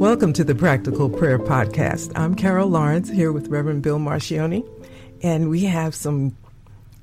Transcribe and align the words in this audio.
Welcome 0.00 0.32
to 0.32 0.44
the 0.44 0.54
Practical 0.54 1.10
Prayer 1.10 1.38
Podcast. 1.38 2.12
I'm 2.14 2.34
Carol 2.34 2.70
Lawrence 2.70 3.10
here 3.10 3.32
with 3.32 3.48
Reverend 3.48 3.82
Bill 3.82 3.98
Marcioni, 3.98 4.66
and 5.22 5.50
we 5.50 5.64
have 5.64 5.94
some 5.94 6.34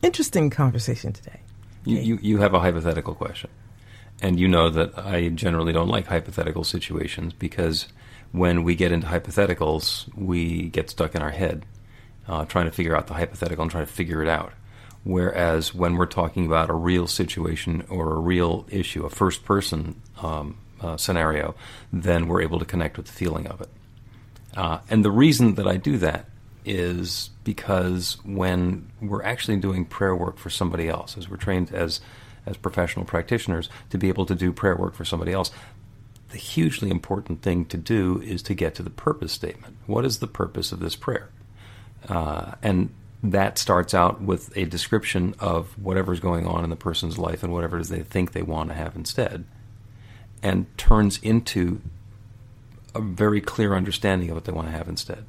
interesting 0.02 0.50
conversation 0.50 1.14
today. 1.14 1.42
You, 1.86 2.00
you, 2.00 2.20
you 2.24 2.38
have 2.40 2.56
a 2.56 2.60
hypothetical 2.60 3.14
question. 3.14 3.52
And 4.20 4.40
you 4.40 4.48
know 4.48 4.72
that 4.72 4.98
I 4.98 5.30
generally 5.30 5.74
don't 5.74 5.90
like 5.90 6.08
hypothetical 6.08 6.64
situations 6.64 7.34
because 7.34 7.88
when 8.32 8.64
we 8.64 8.74
get 8.74 8.92
into 8.92 9.06
hypotheticals, 9.06 10.12
we 10.18 10.70
get 10.70 10.90
stuck 10.90 11.14
in 11.14 11.22
our 11.22 11.30
head 11.30 11.68
uh, 12.28 12.46
trying 12.46 12.66
to 12.66 12.72
figure 12.72 12.98
out 12.98 13.06
the 13.06 13.14
hypothetical 13.14 13.62
and 13.62 13.70
trying 13.70 13.86
to 13.86 13.94
figure 13.94 14.24
it 14.24 14.28
out. 14.28 14.54
Whereas 15.04 15.72
when 15.72 15.98
we're 15.98 16.08
talking 16.08 16.48
about 16.48 16.72
a 16.72 16.74
real 16.74 17.06
situation 17.06 17.86
or 17.90 18.16
a 18.16 18.20
real 18.20 18.66
issue, 18.72 19.06
a 19.06 19.12
first 19.12 19.46
person 19.46 20.02
um, 20.20 20.58
uh, 20.82 20.98
scenario, 20.98 21.56
then 21.92 22.28
we're 22.28 22.42
able 22.42 22.60
to 22.60 22.66
connect 22.66 22.98
with 22.98 23.08
the 23.08 23.12
feeling 23.14 23.48
of 23.48 23.62
it. 23.62 23.70
Uh, 24.56 24.80
and 24.90 25.06
the 25.06 25.12
reason 25.12 25.56
that 25.56 25.68
I 25.68 25.78
do 25.78 25.98
that 25.98 26.26
is 26.66 27.30
because 27.44 28.18
when 28.26 28.92
we're 29.02 29.24
actually 29.24 29.58
doing 29.58 29.86
prayer 29.86 30.16
work 30.16 30.38
for 30.38 30.50
somebody 30.50 30.90
else, 30.90 31.18
as 31.18 31.30
we're 31.30 31.38
trained 31.38 31.74
as 31.74 32.02
as 32.46 32.56
professional 32.56 33.06
practitioners 33.06 33.70
to 33.90 33.98
be 33.98 34.08
able 34.08 34.26
to 34.26 34.34
do 34.34 34.54
prayer 34.54 34.76
work 34.76 34.96
for 34.96 35.04
somebody 35.04 35.34
else, 35.34 35.52
the 36.30 36.38
hugely 36.38 36.90
important 36.90 37.42
thing 37.42 37.66
to 37.66 37.76
do 37.76 38.22
is 38.22 38.42
to 38.42 38.54
get 38.54 38.74
to 38.76 38.84
the 38.84 38.90
purpose 38.90 39.34
statement. 39.34 39.76
What 39.86 40.06
is 40.06 40.20
the 40.20 40.28
purpose 40.28 40.72
of 40.72 40.80
this 40.80 40.96
prayer? 40.96 41.30
Uh, 42.08 42.54
and 42.64 42.90
that 43.22 43.58
starts 43.58 43.94
out 43.94 44.22
with 44.22 44.56
a 44.56 44.64
description 44.66 45.36
of 45.40 45.78
whatever's 45.78 46.22
going 46.22 46.48
on 46.48 46.64
in 46.64 46.70
the 46.70 46.78
person's 46.78 47.18
life 47.18 47.44
and 47.44 47.52
whatever 47.52 47.78
it 47.78 47.82
is 47.82 47.90
they 47.90 48.02
think 48.02 48.32
they 48.32 48.42
want 48.42 48.70
to 48.70 48.76
have 48.76 48.96
instead 48.96 49.44
and 50.42 50.66
turns 50.78 51.20
into 51.22 51.82
a 52.94 53.02
very 53.02 53.42
clear 53.42 53.76
understanding 53.76 54.30
of 54.30 54.36
what 54.36 54.46
they 54.46 54.52
want 54.52 54.68
to 54.68 54.78
have 54.78 54.88
instead. 54.88 55.26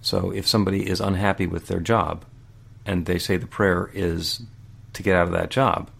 So 0.00 0.30
if 0.30 0.46
somebody 0.46 0.88
is 0.88 1.00
unhappy 1.00 1.46
with 1.46 1.66
their 1.66 1.80
job 1.80 2.24
and 2.86 3.06
they 3.06 3.18
say 3.18 3.36
the 3.36 3.46
prayer 3.46 3.90
is 3.92 4.42
to 4.92 5.02
get 5.02 5.16
out 5.16 5.26
of 5.26 5.32
that 5.32 5.50
job, 5.50 5.90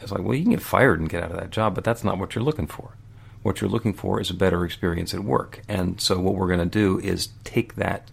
it's 0.00 0.12
like, 0.12 0.22
well, 0.22 0.34
you 0.34 0.42
can 0.42 0.52
get 0.52 0.62
fired 0.62 1.00
and 1.00 1.08
get 1.08 1.22
out 1.22 1.30
of 1.30 1.38
that 1.38 1.50
job, 1.50 1.74
but 1.74 1.84
that's 1.84 2.04
not 2.04 2.18
what 2.18 2.34
you're 2.34 2.44
looking 2.44 2.66
for. 2.66 2.96
What 3.42 3.60
you're 3.60 3.70
looking 3.70 3.94
for 3.94 4.20
is 4.20 4.30
a 4.30 4.34
better 4.34 4.64
experience 4.64 5.14
at 5.14 5.20
work. 5.20 5.62
And 5.68 6.00
so 6.00 6.18
what 6.18 6.34
we're 6.34 6.48
going 6.48 6.58
to 6.58 6.66
do 6.66 6.98
is 6.98 7.28
take 7.44 7.76
that 7.76 8.10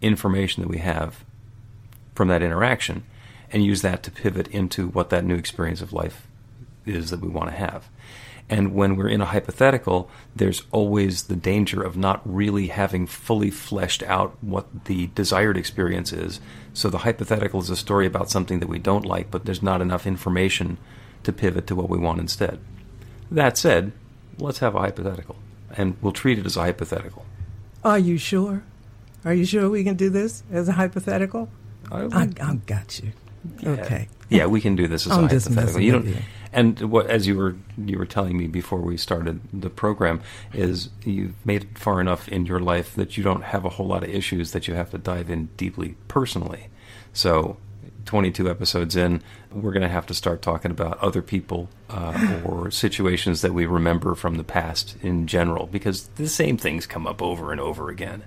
information 0.00 0.62
that 0.62 0.68
we 0.68 0.78
have 0.78 1.24
from 2.14 2.28
that 2.28 2.42
interaction 2.42 3.04
and 3.50 3.64
use 3.64 3.82
that 3.82 4.02
to 4.04 4.10
pivot 4.10 4.48
into 4.48 4.88
what 4.88 5.10
that 5.10 5.24
new 5.24 5.34
experience 5.34 5.80
of 5.80 5.92
life 5.92 6.26
is 6.86 7.10
that 7.10 7.20
we 7.20 7.28
want 7.28 7.50
to 7.50 7.56
have. 7.56 7.88
And 8.52 8.74
when 8.74 8.96
we're 8.96 9.08
in 9.08 9.22
a 9.22 9.24
hypothetical, 9.24 10.10
there's 10.36 10.62
always 10.72 11.22
the 11.24 11.36
danger 11.36 11.82
of 11.82 11.96
not 11.96 12.20
really 12.24 12.66
having 12.66 13.06
fully 13.06 13.50
fleshed 13.50 14.02
out 14.02 14.36
what 14.42 14.84
the 14.84 15.06
desired 15.14 15.56
experience 15.56 16.12
is. 16.12 16.38
So 16.74 16.90
the 16.90 16.98
hypothetical 16.98 17.60
is 17.60 17.70
a 17.70 17.76
story 17.76 18.04
about 18.06 18.30
something 18.30 18.60
that 18.60 18.68
we 18.68 18.78
don't 18.78 19.06
like, 19.06 19.30
but 19.30 19.46
there's 19.46 19.62
not 19.62 19.80
enough 19.80 20.06
information 20.06 20.76
to 21.22 21.32
pivot 21.32 21.66
to 21.68 21.74
what 21.74 21.88
we 21.88 21.96
want 21.96 22.20
instead. 22.20 22.60
That 23.30 23.56
said, 23.56 23.92
let's 24.38 24.58
have 24.58 24.74
a 24.74 24.80
hypothetical, 24.80 25.36
and 25.74 25.96
we'll 26.02 26.12
treat 26.12 26.38
it 26.38 26.44
as 26.44 26.58
a 26.58 26.60
hypothetical. 26.60 27.24
Are 27.82 27.98
you 27.98 28.18
sure? 28.18 28.64
Are 29.24 29.32
you 29.32 29.46
sure 29.46 29.70
we 29.70 29.82
can 29.82 29.96
do 29.96 30.10
this 30.10 30.42
as 30.52 30.68
a 30.68 30.72
hypothetical? 30.72 31.48
I, 31.90 32.02
I, 32.12 32.28
I 32.40 32.54
got 32.66 33.00
you. 33.00 33.12
Yeah. 33.60 33.68
Okay. 33.70 34.08
Yeah, 34.28 34.46
we 34.46 34.60
can 34.60 34.76
do 34.76 34.88
this 34.88 35.06
as 35.06 35.12
I'm 35.12 35.24
a 35.24 35.28
hypothetical. 35.28 35.80
You 35.80 35.92
don't, 35.92 36.06
you. 36.06 36.16
And 36.52 36.80
what 36.90 37.06
as 37.06 37.26
you 37.26 37.36
were 37.36 37.56
you 37.78 37.98
were 37.98 38.06
telling 38.06 38.36
me 38.36 38.46
before 38.46 38.80
we 38.80 38.96
started 38.96 39.40
the 39.52 39.70
program 39.70 40.20
is 40.52 40.90
you've 41.04 41.34
made 41.44 41.64
it 41.64 41.78
far 41.78 42.00
enough 42.00 42.28
in 42.28 42.46
your 42.46 42.60
life 42.60 42.94
that 42.94 43.16
you 43.16 43.24
don't 43.24 43.44
have 43.44 43.64
a 43.64 43.70
whole 43.70 43.86
lot 43.86 44.02
of 44.02 44.10
issues 44.10 44.52
that 44.52 44.68
you 44.68 44.74
have 44.74 44.90
to 44.90 44.98
dive 44.98 45.30
in 45.30 45.46
deeply 45.56 45.96
personally. 46.08 46.68
So. 47.12 47.58
22 48.04 48.50
episodes 48.50 48.96
in, 48.96 49.22
we're 49.52 49.70
going 49.70 49.82
to 49.82 49.88
have 49.88 50.06
to 50.06 50.12
start 50.12 50.42
talking 50.42 50.72
about 50.72 50.98
other 50.98 51.22
people 51.22 51.68
uh, 51.88 52.40
or 52.44 52.68
situations 52.72 53.42
that 53.42 53.54
we 53.54 53.64
remember 53.64 54.16
from 54.16 54.34
the 54.34 54.42
past 54.44 54.96
in 55.02 55.28
general 55.28 55.66
because 55.66 56.08
the 56.16 56.28
same 56.28 56.56
things 56.56 56.84
come 56.84 57.06
up 57.06 57.22
over 57.22 57.52
and 57.52 57.60
over 57.60 57.90
again. 57.90 58.24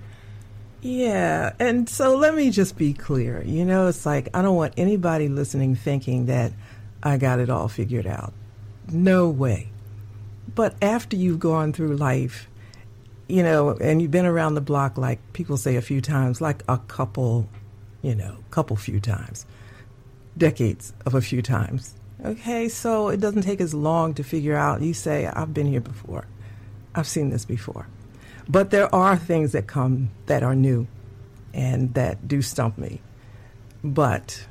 Yeah, 0.82 1.52
and 1.58 1.88
so 1.88 2.16
let 2.16 2.34
me 2.34 2.50
just 2.50 2.76
be 2.76 2.94
clear. 2.94 3.42
You 3.44 3.64
know, 3.64 3.88
it's 3.88 4.06
like 4.06 4.28
I 4.34 4.42
don't 4.42 4.56
want 4.56 4.74
anybody 4.76 5.28
listening 5.28 5.74
thinking 5.74 6.26
that 6.26 6.52
I 7.06 7.18
got 7.18 7.38
it 7.38 7.48
all 7.48 7.68
figured 7.68 8.06
out. 8.06 8.32
No 8.90 9.28
way. 9.28 9.68
But 10.52 10.74
after 10.82 11.16
you've 11.16 11.38
gone 11.38 11.72
through 11.72 11.96
life, 11.96 12.48
you 13.28 13.44
know, 13.44 13.70
and 13.70 14.02
you've 14.02 14.10
been 14.10 14.26
around 14.26 14.54
the 14.54 14.60
block, 14.60 14.98
like 14.98 15.20
people 15.32 15.56
say 15.56 15.76
a 15.76 15.82
few 15.82 16.00
times, 16.00 16.40
like 16.40 16.64
a 16.68 16.78
couple, 16.78 17.48
you 18.02 18.14
know, 18.16 18.38
couple 18.50 18.74
few 18.74 18.98
times, 18.98 19.46
decades 20.36 20.92
of 21.04 21.14
a 21.14 21.20
few 21.20 21.42
times. 21.42 21.94
Okay, 22.24 22.68
so 22.68 23.08
it 23.08 23.20
doesn't 23.20 23.42
take 23.42 23.60
as 23.60 23.72
long 23.72 24.12
to 24.14 24.24
figure 24.24 24.56
out. 24.56 24.82
You 24.82 24.92
say, 24.94 25.26
I've 25.26 25.54
been 25.54 25.66
here 25.66 25.80
before, 25.80 26.26
I've 26.94 27.06
seen 27.06 27.30
this 27.30 27.44
before. 27.44 27.86
But 28.48 28.70
there 28.70 28.92
are 28.92 29.16
things 29.16 29.52
that 29.52 29.68
come 29.68 30.10
that 30.26 30.42
are 30.42 30.56
new 30.56 30.88
and 31.54 31.94
that 31.94 32.26
do 32.26 32.42
stump 32.42 32.78
me. 32.78 33.00
But, 33.84 34.46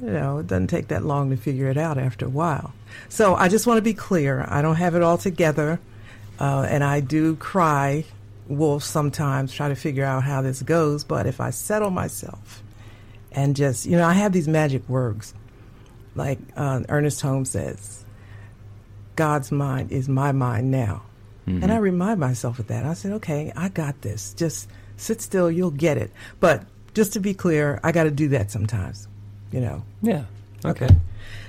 you 0.00 0.10
know, 0.10 0.38
it 0.38 0.46
doesn't 0.46 0.68
take 0.68 0.88
that 0.88 1.04
long 1.04 1.30
to 1.30 1.36
figure 1.36 1.68
it 1.68 1.76
out 1.76 1.98
after 1.98 2.26
a 2.26 2.30
while. 2.30 2.72
So 3.08 3.34
I 3.34 3.48
just 3.48 3.66
want 3.66 3.78
to 3.78 3.82
be 3.82 3.94
clear. 3.94 4.44
I 4.48 4.62
don't 4.62 4.76
have 4.76 4.94
it 4.94 5.02
all 5.02 5.18
together. 5.18 5.80
Uh, 6.38 6.66
and 6.68 6.82
I 6.82 7.00
do 7.00 7.36
cry 7.36 8.04
wolf 8.48 8.82
sometimes, 8.82 9.52
try 9.52 9.68
to 9.68 9.76
figure 9.76 10.04
out 10.04 10.24
how 10.24 10.42
this 10.42 10.62
goes. 10.62 11.04
But 11.04 11.26
if 11.26 11.40
I 11.40 11.50
settle 11.50 11.90
myself 11.90 12.62
and 13.32 13.54
just, 13.54 13.86
you 13.86 13.96
know, 13.96 14.06
I 14.06 14.14
have 14.14 14.32
these 14.32 14.48
magic 14.48 14.88
words. 14.88 15.34
Like 16.16 16.38
uh, 16.56 16.82
Ernest 16.88 17.20
Holmes 17.20 17.50
says, 17.50 18.04
God's 19.16 19.50
mind 19.50 19.92
is 19.92 20.08
my 20.08 20.32
mind 20.32 20.70
now. 20.70 21.02
And 21.62 21.70
I 21.70 21.76
remind 21.76 22.18
myself 22.20 22.58
of 22.58 22.68
that. 22.68 22.86
I 22.86 22.94
said, 22.94 23.12
okay, 23.12 23.52
I 23.54 23.68
got 23.68 24.00
this. 24.00 24.32
Just 24.32 24.66
sit 24.96 25.20
still, 25.20 25.50
you'll 25.50 25.70
get 25.70 25.98
it. 25.98 26.10
But 26.40 26.62
just 26.94 27.12
to 27.12 27.20
be 27.20 27.34
clear, 27.34 27.80
I 27.84 27.92
got 27.92 28.04
to 28.04 28.10
do 28.10 28.28
that 28.28 28.50
sometimes, 28.50 29.08
you 29.54 29.60
know. 29.60 29.84
Yeah. 30.02 30.24
Okay. 30.64 30.88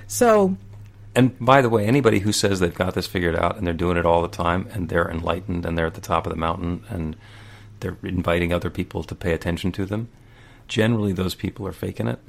So, 0.06 0.56
And 1.16 1.36
by 1.40 1.60
the 1.60 1.68
way, 1.68 1.86
anybody 1.86 2.20
who 2.20 2.30
says 2.30 2.60
they've 2.60 2.72
got 2.72 2.94
this 2.94 3.08
figured 3.08 3.34
out 3.34 3.56
and 3.56 3.66
they're 3.66 3.74
doing 3.74 3.96
it 3.96 4.06
all 4.06 4.22
the 4.22 4.28
time 4.28 4.68
and 4.72 4.88
they're 4.88 5.10
enlightened 5.10 5.66
and 5.66 5.76
they're 5.76 5.86
at 5.86 5.94
the 5.94 6.00
top 6.00 6.24
of 6.26 6.32
the 6.32 6.38
mountain 6.38 6.84
and 6.88 7.16
they're 7.80 7.96
inviting 8.04 8.52
other 8.52 8.70
people 8.70 9.02
to 9.02 9.14
pay 9.14 9.32
attention 9.32 9.72
to 9.72 9.84
them, 9.84 10.08
generally 10.68 11.12
those 11.12 11.34
people 11.34 11.66
are 11.66 11.72
faking 11.72 12.06
it 12.06 12.20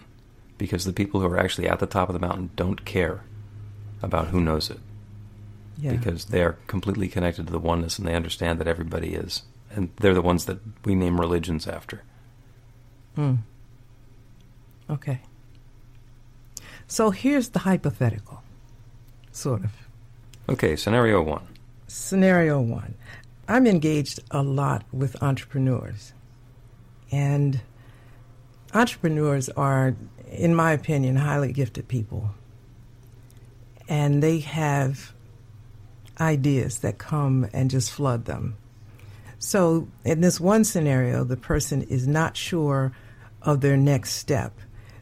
because 0.58 0.86
the 0.86 0.94
people 0.94 1.22
who 1.22 1.28
are 1.28 1.40
actually 1.40 1.70
at 1.70 1.80
the 1.80 1.86
top 1.86 2.10
of 2.10 2.14
the 2.14 2.28
mountain 2.28 2.50
don't 2.56 2.84
care 2.84 3.22
about 4.02 4.30
who 4.30 4.42
knows 4.42 4.72
it 4.72 4.80
yeah. 5.78 5.92
because 5.92 6.26
they're 6.26 6.58
completely 6.66 7.08
connected 7.08 7.46
to 7.46 7.54
the 7.54 7.60
oneness 7.60 8.00
and 8.00 8.08
they 8.08 8.16
understand 8.16 8.60
that 8.60 8.68
everybody 8.68 9.14
is. 9.14 9.44
And 9.70 9.90
they're 9.98 10.16
the 10.16 10.22
ones 10.24 10.46
that 10.46 10.60
we 10.86 10.96
name 10.96 11.20
religions 11.20 11.68
after. 11.68 12.02
Mm. 13.16 13.40
Okay. 14.90 15.20
So 16.88 17.12
here's 17.12 17.50
the 17.50 17.60
hypothetical, 17.60 18.42
sort 19.32 19.64
of. 19.64 19.72
Okay, 20.50 20.76
scenario 20.76 21.22
one. 21.22 21.48
Scenario 21.88 22.60
one 22.60 22.96
I'm 23.48 23.66
engaged 23.66 24.20
a 24.30 24.44
lot 24.44 24.84
with 24.92 25.22
entrepreneurs. 25.24 26.14
And 27.12 27.62
entrepreneurs 28.74 29.48
are, 29.50 29.96
in 30.30 30.54
my 30.54 30.74
opinion, 30.74 31.16
highly 31.16 31.54
gifted 31.54 31.88
people. 31.88 32.32
And 33.88 34.22
they 34.22 34.40
have 34.40 35.14
ideas 36.20 36.80
that 36.80 36.98
come 36.98 37.48
and 37.54 37.72
just 37.72 37.92
flood 37.92 38.26
them. 38.26 38.58
So, 39.40 39.88
in 40.04 40.20
this 40.20 40.40
one 40.40 40.66
scenario, 40.66 41.24
the 41.24 41.38
person 41.38 41.84
is 41.84 42.08
not 42.08 42.36
sure 42.36 42.92
of 43.44 43.62
their 43.62 43.78
next 43.78 44.14
step. 44.14 44.52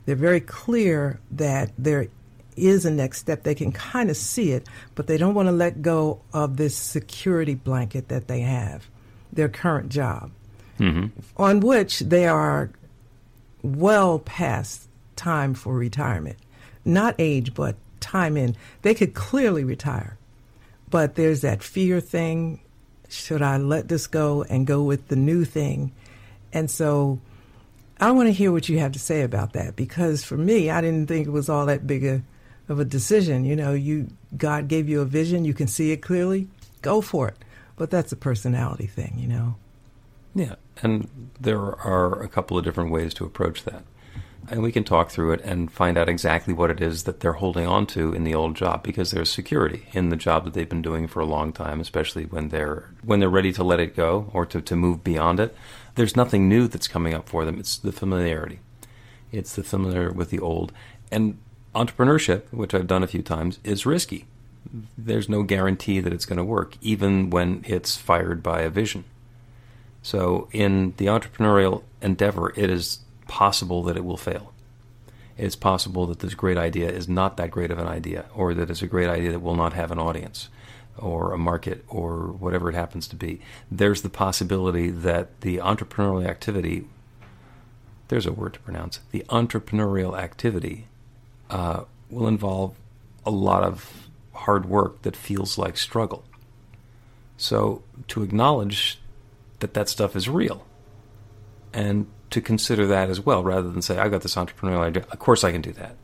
They're 0.06 0.16
very 0.16 0.40
clear 0.40 1.20
that 1.32 1.72
there 1.78 2.08
is 2.56 2.86
a 2.86 2.92
next 2.92 3.20
step. 3.20 3.44
They 3.44 3.56
can 3.56 3.72
kind 3.72 4.10
of 4.10 4.18
see 4.18 4.52
it, 4.52 4.68
but 4.94 5.08
they 5.08 5.18
don't 5.18 5.34
want 5.34 5.48
to 5.48 5.52
let 5.52 5.82
go 5.82 6.22
of 6.34 6.58
this 6.58 6.76
security 6.76 7.56
blanket 7.56 8.08
that 8.10 8.28
they 8.28 8.42
have, 8.42 8.88
their 9.34 9.50
current 9.50 9.90
job, 9.90 10.32
mm-hmm. 10.80 11.08
on 11.38 11.60
which 11.60 12.00
they 12.00 12.28
are 12.28 12.72
well 13.62 14.20
past 14.20 14.88
time 15.16 15.54
for 15.54 15.74
retirement. 15.74 16.38
Not 16.84 17.16
age, 17.18 17.54
but 17.54 17.76
time 18.00 18.38
in. 18.38 18.56
They 18.84 18.94
could 18.94 19.14
clearly 19.16 19.64
retire, 19.64 20.18
but 20.90 21.16
there's 21.16 21.42
that 21.42 21.64
fear 21.64 22.00
thing. 22.00 22.62
Should 23.10 23.42
I 23.42 23.58
let 23.58 23.88
this 23.88 24.08
go 24.08 24.44
and 24.44 24.68
go 24.68 24.84
with 24.84 25.08
the 25.08 25.16
new 25.16 25.46
thing? 25.46 25.92
And 26.54 26.70
so 26.70 27.20
I 28.00 28.12
want 28.12 28.28
to 28.28 28.34
hear 28.34 28.52
what 28.52 28.68
you 28.68 28.80
have 28.80 28.92
to 28.92 29.00
say 29.00 29.22
about 29.22 29.54
that 29.54 29.76
because 29.76 30.24
for 30.24 30.38
me, 30.38 30.70
I 30.70 30.82
didn't 30.82 31.08
think 31.08 31.28
it 31.28 31.32
was 31.32 31.50
all 31.50 31.66
that 31.68 31.88
big 31.88 32.06
a 32.06 32.24
of 32.68 32.80
a 32.80 32.86
decision. 32.86 33.46
You 33.46 33.56
know, 33.56 33.74
you 33.74 34.08
God 34.36 34.68
gave 34.68 34.90
you 34.90 35.02
a 35.02 35.06
vision, 35.06 35.46
you 35.46 35.54
can 35.54 35.68
see 35.68 35.92
it 35.92 35.98
clearly, 35.98 36.48
go 36.82 37.02
for 37.02 37.30
it. 37.30 37.38
But 37.78 37.92
that's 37.92 38.12
a 38.12 38.18
personality 38.18 38.88
thing, 38.88 39.16
you 39.18 39.28
know. 39.28 39.56
Yeah, 40.34 40.56
and 40.82 41.32
there 41.40 41.60
are 41.60 42.22
a 42.22 42.28
couple 42.28 42.58
of 42.58 42.64
different 42.64 42.92
ways 42.92 43.14
to 43.16 43.26
approach 43.26 43.64
that. 43.64 43.84
And 44.48 44.62
we 44.62 44.72
can 44.72 44.84
talk 44.84 45.10
through 45.10 45.32
it 45.32 45.42
and 45.42 45.72
find 45.72 45.98
out 45.98 46.08
exactly 46.08 46.54
what 46.54 46.70
it 46.70 46.80
is 46.80 47.04
that 47.06 47.20
they're 47.20 47.34
holding 47.34 47.66
on 47.66 47.88
to 47.88 48.14
in 48.14 48.24
the 48.24 48.36
old 48.36 48.56
job 48.56 48.84
because 48.84 49.10
there's 49.10 49.30
security 49.30 49.88
in 49.92 50.10
the 50.10 50.16
job 50.16 50.46
that 50.46 50.54
they've 50.54 50.70
been 50.70 50.84
doing 50.84 51.08
for 51.08 51.20
a 51.20 51.26
long 51.26 51.52
time, 51.52 51.80
especially 51.80 52.26
when 52.26 52.50
they're 52.50 52.92
when 53.04 53.20
they're 53.20 53.30
ready 53.30 53.52
to 53.54 53.64
let 53.64 53.80
it 53.80 53.96
go 53.96 54.30
or 54.34 54.46
to, 54.46 54.62
to 54.62 54.76
move 54.76 55.04
beyond 55.04 55.40
it. 55.40 55.56
There's 55.96 56.16
nothing 56.16 56.48
new 56.48 56.68
that's 56.68 56.88
coming 56.88 57.14
up 57.14 57.28
for 57.28 57.46
them. 57.46 57.60
It's 57.60 57.78
the 57.78 57.92
familiarity. 57.92 58.60
It's 59.32 59.56
the 59.56 59.64
familiar 59.64 60.12
with 60.12 60.30
the 60.30 60.40
old. 60.40 60.72
And 61.12 61.38
entrepreneurship, 61.74 62.52
which 62.52 62.74
I've 62.74 62.88
done 62.88 63.04
a 63.04 63.08
few 63.08 63.22
times, 63.22 63.60
is 63.64 63.86
risky. 63.86 64.26
There's 64.98 65.30
no 65.30 65.44
guarantee 65.44 66.00
that 66.00 66.14
it's 66.14 66.26
going 66.26 66.38
to 66.38 66.44
work, 66.44 66.76
even 66.82 67.30
when 67.30 67.64
it's 67.68 67.98
fired 67.98 68.42
by 68.42 68.62
a 68.62 68.70
vision. 68.70 69.04
So, 70.02 70.48
in 70.52 70.94
the 70.98 71.08
entrepreneurial 71.08 71.84
endeavor, 72.02 72.54
it 72.56 72.70
is 72.70 73.00
possible 73.28 73.84
that 73.84 73.98
it 73.98 74.06
will 74.06 74.18
fail. 74.18 74.54
It's 75.38 75.56
possible 75.56 76.06
that 76.08 76.20
this 76.20 76.34
great 76.34 76.58
idea 76.58 76.90
is 76.90 77.10
not 77.10 77.38
that 77.38 77.52
great 77.52 77.72
of 77.72 77.80
an 77.80 77.88
idea, 77.88 78.26
or 78.34 78.54
that 78.54 78.70
it's 78.70 78.82
a 78.82 78.88
great 78.88 79.10
idea 79.10 79.32
that 79.32 79.42
will 79.42 79.56
not 79.56 79.74
have 79.74 79.92
an 79.92 80.00
audience, 80.00 80.50
or 80.98 81.34
a 81.34 81.38
market, 81.38 81.84
or 81.88 82.28
whatever 82.28 82.70
it 82.70 82.76
happens 82.76 83.08
to 83.10 83.16
be. 83.16 83.42
There's 83.70 84.02
the 84.02 84.10
possibility 84.10 84.90
that 84.90 85.42
the 85.42 85.58
entrepreneurial 85.58 86.26
activity, 86.26 86.88
there's 88.08 88.26
a 88.26 88.32
word 88.32 88.54
to 88.54 88.60
pronounce, 88.62 89.00
the 89.12 89.26
entrepreneurial 89.30 90.18
activity 90.18 90.88
uh, 91.50 91.84
will 92.10 92.28
involve 92.28 92.76
a 93.26 93.32
lot 93.32 93.64
of 93.64 94.10
hard 94.34 94.66
work 94.68 95.02
that 95.02 95.16
feels 95.16 95.58
like 95.58 95.78
struggle. 95.78 96.24
So 97.38 97.84
to 98.10 98.24
acknowledge 98.24 99.00
that 99.60 99.74
that 99.74 99.90
stuff 99.90 100.16
is 100.16 100.30
real 100.30 100.66
and 101.74 102.08
to 102.30 102.42
consider 102.42 102.86
that 102.88 103.10
as 103.10 103.20
well 103.20 103.44
rather 103.44 103.70
than 103.70 103.82
say, 103.82 103.98
I 103.98 104.10
got 104.10 104.22
this 104.22 104.36
entrepreneurial 104.36 104.80
idea, 104.80 105.06
of 105.12 105.20
course 105.20 105.44
I 105.44 105.52
can 105.52 105.62
do 105.62 105.72
that. 105.74 105.96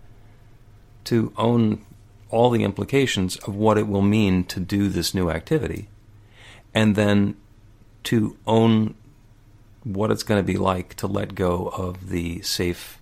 To 1.05 1.33
own 1.37 1.85
all 2.31 2.49
the 2.49 2.63
implications 2.63 3.35
of 3.37 3.55
what 3.55 3.77
it 3.77 3.87
will 3.87 4.01
mean 4.01 4.43
to 4.45 4.59
do 4.59 4.87
this 4.87 5.13
new 5.13 5.29
activity 5.29 5.89
and 6.73 6.95
then 6.95 7.35
to 8.03 8.37
own 8.47 8.95
what 9.83 10.11
it's 10.11 10.23
going 10.23 10.39
to 10.39 10.45
be 10.45 10.57
like 10.57 10.95
to 10.95 11.07
let 11.07 11.35
go 11.35 11.67
of 11.69 12.09
the 12.09 12.41
safe 12.41 12.99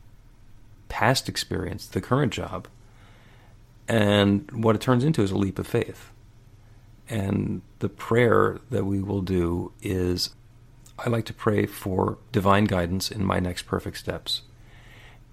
past 0.88 1.30
experience, 1.30 1.86
the 1.86 2.02
current 2.02 2.34
job, 2.34 2.68
and 3.88 4.50
what 4.52 4.76
it 4.76 4.82
turns 4.82 5.04
into 5.04 5.22
is 5.22 5.32
a 5.32 5.38
leap 5.38 5.60
of 5.60 5.68
faith. 5.68 6.12
And 7.08 7.62
the 7.80 7.90
prayer 7.90 8.60
that 8.70 8.86
we 8.86 9.02
will 9.02 9.22
do 9.22 9.72
is 9.82 10.32
I 10.98 11.10
like 11.10 11.26
to 11.26 11.34
pray 11.34 11.66
for 11.66 12.18
divine 12.32 12.66
guidance 12.66 13.10
in 13.10 13.26
my 13.26 13.40
next 13.40 13.64
perfect 13.64 13.98
steps 13.98 14.42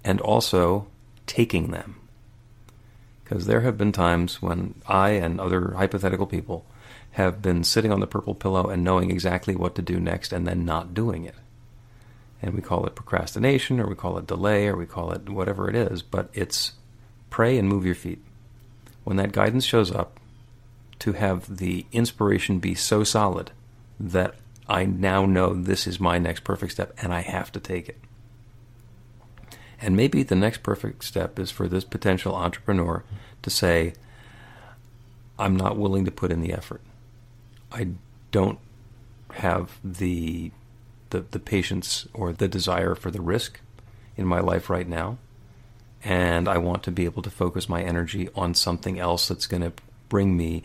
and 0.03 0.21
also 0.21 0.87
taking 1.25 1.71
them. 1.71 2.06
Because 3.27 3.45
there 3.45 3.61
have 3.61 3.77
been 3.77 3.91
times 3.91 4.41
when 4.41 4.75
I 4.87 5.09
and 5.09 5.39
other 5.39 5.73
hypothetical 5.73 6.27
people 6.27 6.65
have 7.11 7.41
been 7.41 7.63
sitting 7.63 7.91
on 7.91 7.99
the 7.99 8.07
purple 8.07 8.35
pillow 8.35 8.69
and 8.69 8.83
knowing 8.83 9.11
exactly 9.11 9.55
what 9.55 9.75
to 9.75 9.81
do 9.81 9.99
next 9.99 10.31
and 10.31 10.47
then 10.47 10.63
not 10.63 10.93
doing 10.93 11.25
it 11.25 11.35
and 12.41 12.53
we 12.53 12.61
call 12.61 12.85
it 12.85 12.95
procrastination 12.95 13.79
or 13.79 13.87
we 13.87 13.95
call 13.95 14.17
it 14.17 14.27
delay 14.27 14.67
or 14.67 14.75
we 14.75 14.85
call 14.85 15.11
it 15.11 15.29
whatever 15.29 15.69
it 15.69 15.75
is, 15.75 16.01
but 16.01 16.29
it's 16.33 16.73
pray 17.29 17.57
and 17.57 17.67
move 17.67 17.85
your 17.85 17.95
feet. 17.95 18.23
When 19.03 19.17
that 19.17 19.31
guidance 19.31 19.65
shows 19.65 19.91
up, 19.91 20.19
to 20.99 21.13
have 21.13 21.57
the 21.57 21.85
inspiration 21.91 22.57
be 22.57 22.73
so 22.73 23.03
solid 23.03 23.51
that 23.99 24.33
I 24.67 24.85
now 24.85 25.27
know 25.27 25.53
this 25.53 25.85
is 25.85 25.99
my 25.99 26.17
next 26.17 26.43
perfect 26.43 26.71
step 26.71 26.91
and 27.01 27.13
I 27.13 27.21
have 27.21 27.51
to 27.51 27.59
take 27.59 27.87
it. 27.87 27.99
And 29.79 29.95
maybe 29.95 30.23
the 30.23 30.35
next 30.35 30.63
perfect 30.63 31.03
step 31.03 31.37
is 31.37 31.51
for 31.51 31.67
this 31.67 31.83
potential 31.83 32.35
entrepreneur 32.35 33.03
to 33.43 33.49
say, 33.49 33.93
I'm 35.37 35.55
not 35.55 35.77
willing 35.77 36.05
to 36.05 36.11
put 36.11 36.31
in 36.31 36.41
the 36.41 36.53
effort. 36.53 36.81
I 37.71 37.89
don't 38.31 38.59
have 39.33 39.77
the 39.83 40.51
the, 41.09 41.21
the 41.31 41.39
patience 41.39 42.05
or 42.13 42.33
the 42.33 42.49
desire 42.49 42.93
for 42.93 43.11
the 43.11 43.21
risk 43.21 43.61
in 44.17 44.25
my 44.25 44.41
life 44.41 44.69
right 44.69 44.87
now. 44.87 45.17
And 46.03 46.47
I 46.47 46.57
want 46.57 46.83
to 46.83 46.91
be 46.91 47.05
able 47.05 47.21
to 47.21 47.29
focus 47.29 47.69
my 47.69 47.81
energy 47.81 48.27
on 48.35 48.53
something 48.53 48.99
else 48.99 49.27
that's 49.27 49.47
going 49.47 49.63
to 49.63 49.73
bring 50.09 50.35
me 50.35 50.63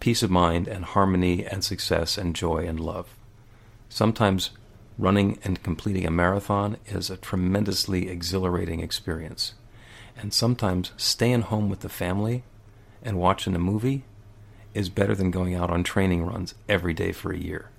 peace 0.00 0.22
of 0.22 0.30
mind 0.30 0.68
and 0.68 0.84
harmony 0.84 1.44
and 1.44 1.64
success 1.64 2.16
and 2.16 2.36
joy 2.36 2.66
and 2.66 2.78
love. 2.78 3.16
Sometimes 3.88 4.50
running 4.98 5.38
and 5.42 5.62
completing 5.62 6.06
a 6.06 6.10
marathon 6.10 6.76
is 6.86 7.10
a 7.10 7.16
tremendously 7.16 8.08
exhilarating 8.08 8.80
experience. 8.80 9.54
And 10.16 10.32
sometimes 10.32 10.92
staying 10.96 11.42
home 11.42 11.68
with 11.68 11.80
the 11.80 11.88
family 11.88 12.44
and 13.02 13.18
watching 13.18 13.54
a 13.54 13.58
movie 13.58 14.04
is 14.72 14.88
better 14.88 15.14
than 15.14 15.30
going 15.30 15.54
out 15.54 15.70
on 15.70 15.82
training 15.82 16.24
runs 16.24 16.54
every 16.68 16.94
day 16.94 17.12
for 17.12 17.32
a 17.32 17.38
year 17.38 17.70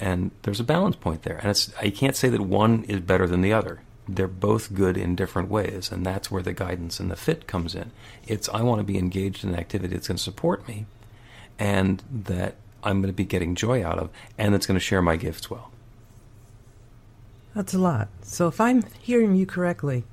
and 0.00 0.30
there's 0.42 0.60
a 0.60 0.64
balance 0.64 0.96
point 0.96 1.22
there. 1.22 1.38
And 1.38 1.50
it's 1.50 1.72
I 1.80 1.90
can't 1.90 2.16
say 2.16 2.28
that 2.28 2.40
one 2.40 2.84
is 2.84 3.00
better 3.00 3.26
than 3.26 3.40
the 3.40 3.52
other. 3.52 3.80
They're 4.06 4.28
both 4.28 4.74
good 4.74 4.96
in 4.98 5.16
different 5.16 5.48
ways, 5.48 5.90
and 5.90 6.04
that's 6.04 6.30
where 6.30 6.42
the 6.42 6.52
guidance 6.52 7.00
and 7.00 7.10
the 7.10 7.16
fit 7.16 7.46
comes 7.46 7.74
in. 7.74 7.90
It's 8.26 8.48
I 8.50 8.60
want 8.62 8.80
to 8.80 8.84
be 8.84 8.98
engaged 8.98 9.44
in 9.44 9.50
an 9.50 9.58
activity 9.58 9.94
that's 9.94 10.08
going 10.08 10.18
to 10.18 10.22
support 10.22 10.68
me, 10.68 10.86
and 11.58 12.02
that 12.10 12.56
I'm 12.82 13.00
going 13.00 13.12
to 13.12 13.16
be 13.16 13.24
getting 13.24 13.54
joy 13.54 13.82
out 13.82 13.98
of, 13.98 14.10
and 14.36 14.52
that's 14.52 14.66
going 14.66 14.78
to 14.78 14.84
share 14.84 15.00
my 15.00 15.16
gifts 15.16 15.50
well. 15.50 15.70
That's 17.54 17.74
a 17.74 17.78
lot. 17.78 18.08
So 18.22 18.48
if 18.48 18.60
I'm 18.60 18.84
hearing 19.00 19.36
you 19.36 19.46
correctly, 19.46 20.04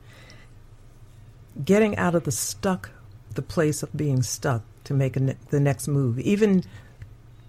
getting 1.64 1.98
out 1.98 2.16
of 2.16 2.24
the 2.24 2.32
stuck, 2.32 2.92
the 3.34 3.42
place 3.42 3.84
of 3.84 3.96
being 3.96 4.22
stuck 4.22 4.64
to 4.84 4.94
make 4.94 5.16
ne- 5.16 5.38
the 5.50 5.60
next 5.60 5.88
move, 5.88 6.20
even 6.20 6.64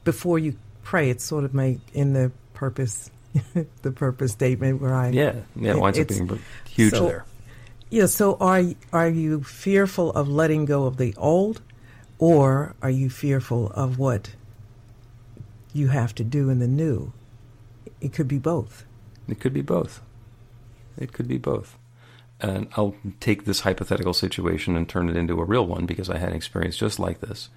before 0.04 0.38
you 0.38 0.56
pray. 0.82 1.11
It's 1.11 1.25
sort 1.25 1.44
of 1.44 1.54
my 1.54 1.78
in 1.92 2.12
the 2.12 2.32
purpose, 2.54 3.11
the 3.82 3.90
purpose 3.90 4.32
statement 4.32 4.80
where 4.80 4.94
I 4.94 5.11
yeah 5.11 5.34
yeah 5.56 5.72
it 5.72 5.78
winds 5.78 5.99
up 5.99 6.08
being 6.08 6.38
huge 6.68 6.92
so, 6.92 7.06
there. 7.06 7.25
Yeah. 7.90 8.06
So 8.06 8.37
are 8.40 8.62
are 8.92 9.08
you 9.08 9.42
fearful 9.42 10.11
of 10.12 10.28
letting 10.28 10.64
go 10.64 10.84
of 10.84 10.96
the 10.96 11.14
old, 11.16 11.61
or 12.18 12.75
are 12.82 12.90
you 12.90 13.11
fearful 13.11 13.70
of 13.72 13.99
what 13.99 14.34
you 15.72 15.88
have 15.88 16.14
to 16.16 16.25
do 16.25 16.49
in 16.49 16.58
the 16.58 16.68
new? 16.68 17.12
It 18.00 18.12
could 18.12 18.28
be 18.28 18.38
both. 18.38 18.84
It 19.32 19.40
could 19.40 19.54
be 19.54 19.62
both. 19.62 20.02
It 20.98 21.14
could 21.14 21.26
be 21.26 21.38
both. 21.38 21.78
And 22.38 22.68
I'll 22.76 22.94
take 23.18 23.46
this 23.46 23.60
hypothetical 23.60 24.12
situation 24.12 24.76
and 24.76 24.86
turn 24.86 25.08
it 25.08 25.16
into 25.16 25.40
a 25.40 25.44
real 25.46 25.66
one 25.66 25.86
because 25.86 26.10
I 26.10 26.18
had 26.18 26.28
an 26.28 26.36
experience 26.36 26.76
just 26.76 26.98
like 26.98 27.20
this. 27.20 27.48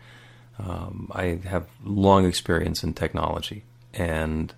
Um, 0.57 1.11
I 1.11 1.41
have 1.43 1.67
long 1.83 2.25
experience 2.25 2.81
in 2.81 2.93
technology, 2.93 3.65
and 3.93 4.53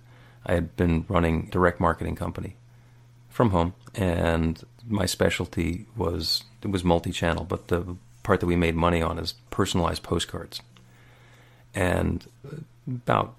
I 0.46 0.52
had 0.52 0.76
been 0.76 1.06
running 1.08 1.46
direct 1.46 1.80
marketing 1.80 2.14
company 2.14 2.54
from 3.28 3.50
home, 3.50 3.74
and 3.96 4.62
my 4.86 5.06
specialty 5.06 5.86
was 5.96 6.44
it 6.62 6.70
was 6.70 6.84
multi-channel, 6.84 7.46
but 7.46 7.66
the 7.66 7.96
part 8.22 8.38
that 8.38 8.46
we 8.46 8.54
made 8.54 8.76
money 8.76 9.02
on 9.02 9.18
is 9.18 9.34
personalized 9.50 10.04
postcards. 10.04 10.62
And 11.74 12.24
about 12.86 13.34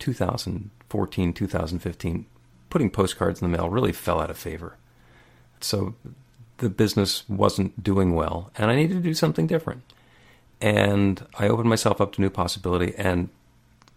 2014, 0.00 1.32
2015, 1.32 2.26
putting 2.74 2.90
postcards 2.90 3.40
in 3.40 3.48
the 3.48 3.56
mail 3.56 3.70
really 3.70 3.92
fell 3.92 4.20
out 4.20 4.30
of 4.30 4.36
favor. 4.36 4.76
So 5.60 5.94
the 6.56 6.68
business 6.68 7.22
wasn't 7.28 7.84
doing 7.84 8.16
well, 8.16 8.50
and 8.58 8.68
I 8.68 8.74
needed 8.74 8.94
to 8.94 9.00
do 9.00 9.14
something 9.14 9.46
different. 9.46 9.84
And 10.60 11.24
I 11.38 11.46
opened 11.46 11.68
myself 11.68 12.00
up 12.00 12.14
to 12.14 12.20
new 12.20 12.30
possibility 12.30 12.92
and 12.98 13.28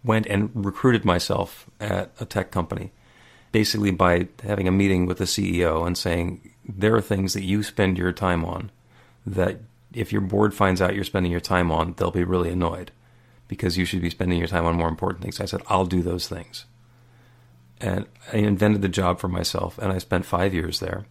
went 0.04 0.26
and 0.26 0.52
recruited 0.54 1.04
myself 1.04 1.68
at 1.80 2.12
a 2.20 2.24
tech 2.24 2.52
company, 2.52 2.92
basically 3.50 3.90
by 3.90 4.28
having 4.44 4.68
a 4.68 4.70
meeting 4.70 5.06
with 5.06 5.18
the 5.18 5.24
CEO 5.24 5.84
and 5.84 5.98
saying, 5.98 6.52
there 6.64 6.94
are 6.94 7.00
things 7.00 7.34
that 7.34 7.42
you 7.42 7.64
spend 7.64 7.98
your 7.98 8.12
time 8.12 8.44
on 8.44 8.70
that 9.26 9.58
if 9.92 10.12
your 10.12 10.20
board 10.20 10.54
finds 10.54 10.80
out 10.80 10.94
you're 10.94 11.02
spending 11.02 11.32
your 11.32 11.40
time 11.40 11.72
on, 11.72 11.94
they'll 11.94 12.12
be 12.12 12.22
really 12.22 12.50
annoyed 12.50 12.92
because 13.48 13.76
you 13.76 13.84
should 13.84 14.02
be 14.02 14.10
spending 14.10 14.38
your 14.38 14.46
time 14.46 14.66
on 14.66 14.76
more 14.76 14.88
important 14.88 15.24
things. 15.24 15.40
I 15.40 15.46
said, 15.46 15.62
I'll 15.66 15.84
do 15.84 16.00
those 16.00 16.28
things. 16.28 16.64
And 17.80 18.06
I 18.32 18.38
invented 18.38 18.82
the 18.82 18.88
job 18.88 19.20
for 19.20 19.28
myself, 19.28 19.78
and 19.78 19.92
I 19.92 19.98
spent 19.98 20.24
five 20.24 20.52
years 20.52 20.80
there. 20.80 21.06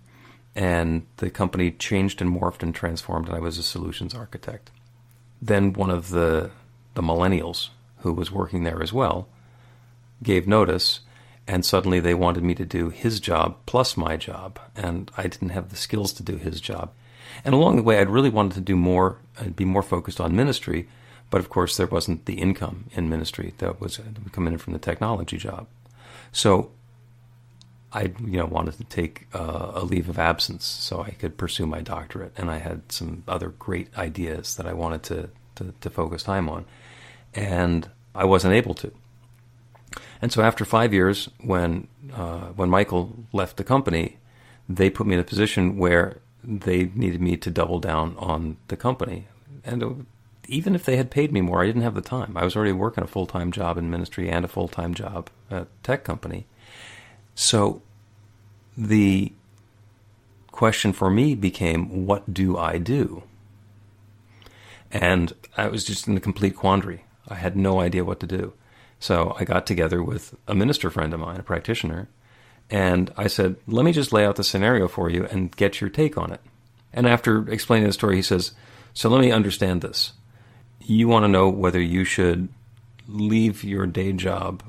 And 0.56 1.06
the 1.18 1.30
company 1.30 1.72
changed 1.72 2.22
and 2.22 2.36
morphed 2.36 2.64
and 2.64 2.74
transformed, 2.74 3.28
and 3.28 3.36
I 3.36 3.40
was 3.40 3.58
a 3.58 3.64
solutions 3.64 4.16
architect. 4.16 4.72
Then 5.42 5.74
one 5.74 5.92
of 5.92 6.10
the, 6.10 6.52
the 6.96 7.04
millennials 7.04 7.70
who 8.00 8.12
was 8.12 8.32
working 8.32 8.64
there 8.64 8.82
as 8.82 8.92
well 8.92 9.28
gave 10.24 10.48
notice, 10.48 11.02
and 11.48 11.64
suddenly 11.64 12.00
they 12.00 12.14
wanted 12.14 12.44
me 12.44 12.56
to 12.56 12.66
do 12.66 12.90
his 12.90 13.20
job 13.20 13.56
plus 13.66 13.96
my 13.96 14.18
job, 14.18 14.60
and 14.76 15.12
I 15.16 15.24
didn't 15.28 15.50
have 15.50 15.70
the 15.70 15.76
skills 15.76 16.12
to 16.14 16.24
do 16.24 16.38
his 16.38 16.60
job. 16.60 16.92
And 17.46 17.54
along 17.54 17.76
the 17.76 17.84
way, 17.84 18.00
I'd 18.00 18.10
really 18.10 18.32
wanted 18.32 18.56
to 18.56 18.62
do 18.62 18.76
more, 18.76 19.18
I'd 19.40 19.56
be 19.56 19.66
more 19.66 19.84
focused 19.84 20.20
on 20.20 20.36
ministry, 20.36 20.90
but 21.30 21.40
of 21.40 21.50
course, 21.50 21.78
there 21.78 21.88
wasn't 21.88 22.26
the 22.26 22.40
income 22.40 22.86
in 22.94 23.10
ministry 23.10 23.54
that 23.60 23.80
was 23.80 24.00
coming 24.32 24.54
in 24.54 24.60
from 24.60 24.74
the 24.74 24.80
technology 24.80 25.38
job. 25.38 25.68
So 26.32 26.72
I, 27.94 28.14
you 28.20 28.38
know, 28.38 28.46
wanted 28.46 28.78
to 28.78 28.84
take 28.84 29.28
uh, 29.34 29.72
a 29.74 29.84
leave 29.84 30.10
of 30.10 30.20
absence 30.20 30.66
so 30.66 31.02
I 31.02 31.12
could 31.12 31.38
pursue 31.38 31.66
my 31.66 31.82
doctorate, 31.82 32.34
and 32.38 32.52
I 32.52 32.58
had 32.58 32.92
some 32.92 33.24
other 33.28 33.50
great 33.50 33.96
ideas 33.98 34.56
that 34.56 34.68
I 34.68 34.74
wanted 34.74 35.04
to 35.04 35.30
to, 35.56 35.74
to 35.82 35.90
focus 35.90 36.24
time 36.24 36.50
on, 36.50 36.66
and 37.34 37.90
I 38.14 38.26
wasn't 38.26 38.54
able 38.54 38.76
to. 38.76 38.92
And 40.22 40.32
so 40.32 40.42
after 40.42 40.66
five 40.66 40.94
years, 40.94 41.30
when 41.42 41.88
uh, 42.14 42.48
when 42.56 42.70
Michael 42.70 43.16
left 43.34 43.58
the 43.58 43.64
company, 43.64 44.18
they 44.68 44.90
put 44.90 45.08
me 45.08 45.14
in 45.14 45.20
a 45.20 45.24
position 45.24 45.78
where 45.78 46.20
they 46.44 46.92
needed 46.94 47.22
me 47.22 47.38
to 47.38 47.50
double 47.50 47.80
down 47.80 48.16
on 48.18 48.58
the 48.68 48.78
company, 48.78 49.28
and 49.64 50.06
even 50.48 50.76
if 50.76 50.86
they 50.86 50.98
had 50.98 51.12
paid 51.12 51.32
me 51.32 51.42
more, 51.42 51.62
I 51.62 51.68
didn't 51.68 51.82
have 51.82 51.96
the 51.96 52.02
time. 52.02 52.38
I 52.38 52.44
was 52.44 52.56
already 52.56 52.72
working 52.72 53.04
a 53.04 53.08
full 53.08 53.26
time 53.26 53.52
job 53.52 53.78
in 53.78 53.90
ministry 53.90 54.30
and 54.30 54.46
a 54.46 54.48
full 54.48 54.68
time 54.68 54.94
job 54.94 55.30
at 55.52 55.64
a 55.64 55.68
tech 55.84 56.04
company. 56.04 56.46
So 57.36 57.82
the 58.78 59.32
question 60.52 60.94
for 60.94 61.10
me 61.10 61.36
became, 61.36 62.06
what 62.06 62.34
do 62.34 62.58
I 62.58 62.78
do? 62.78 63.24
And 64.92 65.34
I 65.56 65.68
was 65.68 65.84
just 65.84 66.08
in 66.08 66.18
a 66.18 66.22
complete 66.22 66.56
quandary. 66.56 67.04
I 67.28 67.36
had 67.36 67.56
no 67.56 67.80
idea 67.80 68.06
what 68.06 68.20
to 68.22 68.28
do. 68.28 68.54
So 69.00 69.36
I 69.40 69.44
got 69.44 69.68
together 69.68 70.02
with 70.02 70.36
a 70.48 70.56
minister 70.56 70.90
friend 70.90 71.14
of 71.14 71.20
mine, 71.20 71.40
a 71.40 71.44
practitioner, 71.44 72.08
and 72.70 73.14
I 73.16 73.28
said, 73.28 73.58
let 73.68 73.86
me 73.86 73.92
just 73.92 74.12
lay 74.12 74.26
out 74.26 74.38
the 74.38 74.44
scenario 74.44 74.88
for 74.88 75.10
you 75.10 75.26
and 75.26 75.56
get 75.56 75.80
your 75.80 75.90
take 75.90 76.18
on 76.18 76.32
it. 76.32 76.42
And 76.92 77.08
after 77.08 77.48
explaining 77.52 77.88
the 77.88 77.94
story, 77.94 78.16
he 78.16 78.22
says, 78.22 78.54
so 78.94 79.10
let 79.10 79.22
me 79.22 79.32
understand 79.32 79.82
this 79.82 80.14
you 80.88 81.08
want 81.08 81.24
to 81.24 81.28
know 81.28 81.50
whether 81.50 81.82
you 81.82 82.04
should 82.06 82.48
leave 83.08 83.64
your 83.64 83.86
day 83.86 84.14
job 84.14 84.64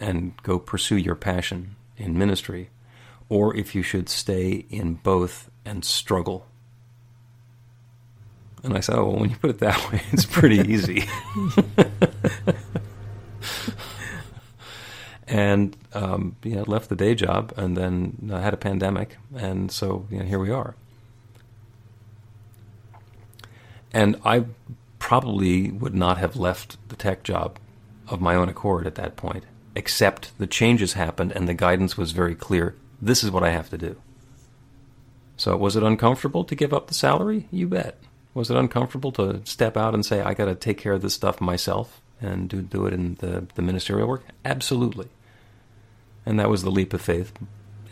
and 0.00 0.36
go 0.42 0.58
pursue 0.58 0.96
your 0.96 1.14
passion 1.14 1.76
in 1.96 2.18
ministry, 2.18 2.68
or 3.28 3.56
if 3.56 3.74
you 3.74 3.82
should 3.82 4.08
stay 4.08 4.64
in 4.70 4.94
both 4.94 5.48
and 5.64 5.84
struggle. 5.84 6.46
And 8.62 8.76
I 8.76 8.80
said, 8.80 8.96
oh, 8.96 9.04
well, 9.04 9.20
when 9.20 9.30
you 9.30 9.36
put 9.36 9.50
it 9.50 9.60
that 9.60 9.92
way, 9.92 10.02
it's 10.12 10.26
pretty 10.26 10.58
easy. 10.58 11.04
and 15.28 15.76
um, 15.92 16.34
left 16.44 16.88
the 16.88 16.96
day 16.96 17.14
job, 17.14 17.52
and 17.56 17.76
then 17.76 18.30
I 18.32 18.40
had 18.40 18.52
a 18.52 18.58
pandemic, 18.58 19.16
and 19.34 19.70
so 19.70 20.06
you 20.10 20.18
know, 20.18 20.24
here 20.24 20.40
we 20.40 20.50
are. 20.50 20.74
And 23.92 24.20
I 24.24 24.44
probably 25.06 25.70
would 25.70 25.94
not 25.94 26.18
have 26.18 26.34
left 26.34 26.76
the 26.88 26.96
tech 26.96 27.22
job 27.22 27.60
of 28.08 28.20
my 28.20 28.34
own 28.34 28.48
accord 28.48 28.88
at 28.88 28.96
that 28.96 29.14
point, 29.14 29.44
except 29.76 30.36
the 30.36 30.48
changes 30.48 30.94
happened 30.94 31.30
and 31.30 31.48
the 31.48 31.54
guidance 31.54 31.96
was 31.96 32.10
very 32.10 32.34
clear. 32.34 32.74
This 33.00 33.22
is 33.22 33.30
what 33.30 33.44
I 33.44 33.50
have 33.50 33.70
to 33.70 33.78
do. 33.78 34.02
So, 35.36 35.56
was 35.56 35.76
it 35.76 35.84
uncomfortable 35.84 36.42
to 36.42 36.56
give 36.56 36.74
up 36.74 36.88
the 36.88 36.94
salary? 36.94 37.46
You 37.52 37.68
bet. 37.68 38.00
Was 38.34 38.50
it 38.50 38.56
uncomfortable 38.56 39.12
to 39.12 39.42
step 39.44 39.76
out 39.76 39.94
and 39.94 40.04
say, 40.04 40.22
I 40.22 40.34
got 40.34 40.46
to 40.46 40.56
take 40.56 40.78
care 40.78 40.94
of 40.94 41.02
this 41.02 41.14
stuff 41.14 41.40
myself 41.40 42.00
and 42.20 42.48
do, 42.48 42.60
do 42.60 42.84
it 42.86 42.92
in 42.92 43.14
the, 43.20 43.46
the 43.54 43.62
ministerial 43.62 44.08
work? 44.08 44.24
Absolutely. 44.44 45.06
And 46.26 46.40
that 46.40 46.50
was 46.50 46.64
the 46.64 46.70
leap 46.72 46.92
of 46.92 47.00
faith. 47.00 47.32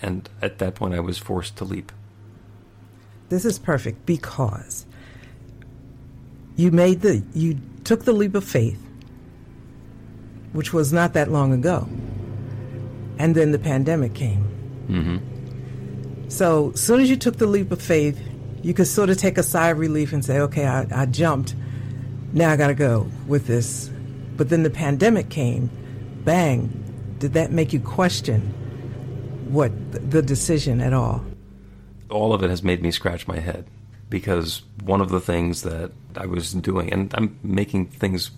And 0.03 0.29
at 0.43 0.59
that 0.59 0.75
point, 0.75 0.95
I 0.95 1.01
was 1.01 1.19
forced 1.19 1.55
to 1.59 1.65
leap. 1.65 1.93
This 3.29 3.45
is 3.45 3.61
perfect 3.61 4.05
because 4.05 4.84
you 6.57 6.71
made 6.71 7.01
the 7.01 7.23
you 7.35 7.59
took 7.85 8.05
the 8.05 8.13
leap 8.13 8.35
of 8.35 8.45
faith, 8.45 8.81
which 10.53 10.73
was 10.73 10.93
not 10.93 11.13
that 11.15 11.31
long 11.31 11.53
ago, 11.53 11.89
and 13.19 13.35
then 13.35 13.53
the 13.53 13.59
pandemic 13.59 14.15
came. 14.15 14.49
Mm-hmm. 14.89 16.29
So 16.29 16.71
as 16.75 16.81
soon 16.81 17.01
as 17.01 17.11
you 17.11 17.17
took 17.17 17.37
the 17.37 17.47
leap 17.47 17.73
of 17.73 17.83
faith, 17.83 18.21
you 18.63 18.75
could 18.75 18.87
sort 18.87 19.11
of 19.11 19.19
take 19.19 19.39
a 19.39 19.43
sigh 19.43 19.71
of 19.71 19.79
relief 19.79 20.13
and 20.13 20.25
say, 20.25 20.39
"Okay, 20.41 20.67
I, 20.67 20.87
I 20.95 21.07
jumped. 21.07 21.55
Now 22.33 22.51
I 22.51 22.57
got 22.57 22.69
to 22.69 22.75
go 22.75 23.09
with 23.27 23.47
this." 23.47 23.91
But 24.37 24.49
then 24.49 24.63
the 24.63 24.71
pandemic 24.71 25.29
came. 25.31 25.71
Bang! 26.25 26.81
Did 27.19 27.35
that 27.35 27.53
make 27.53 27.73
you 27.73 27.81
question 27.81 28.41
what 29.49 29.71
the 30.11 30.23
decision 30.23 30.81
at 30.81 30.93
all? 30.93 31.25
All 32.11 32.33
of 32.33 32.43
it 32.43 32.51
has 32.51 32.63
made 32.63 32.83
me 32.83 32.91
scratch 32.91 33.29
my 33.29 33.39
head 33.39 33.67
because 34.09 34.63
one 34.83 35.01
of 35.01 35.09
the 35.09 35.21
things 35.21 35.63
that 35.63 35.93
I 36.17 36.27
was 36.27 36.53
doing, 36.53 36.93
and 36.93 37.13
I'm 37.15 37.39
making 37.43 37.87
things, 37.87 38.31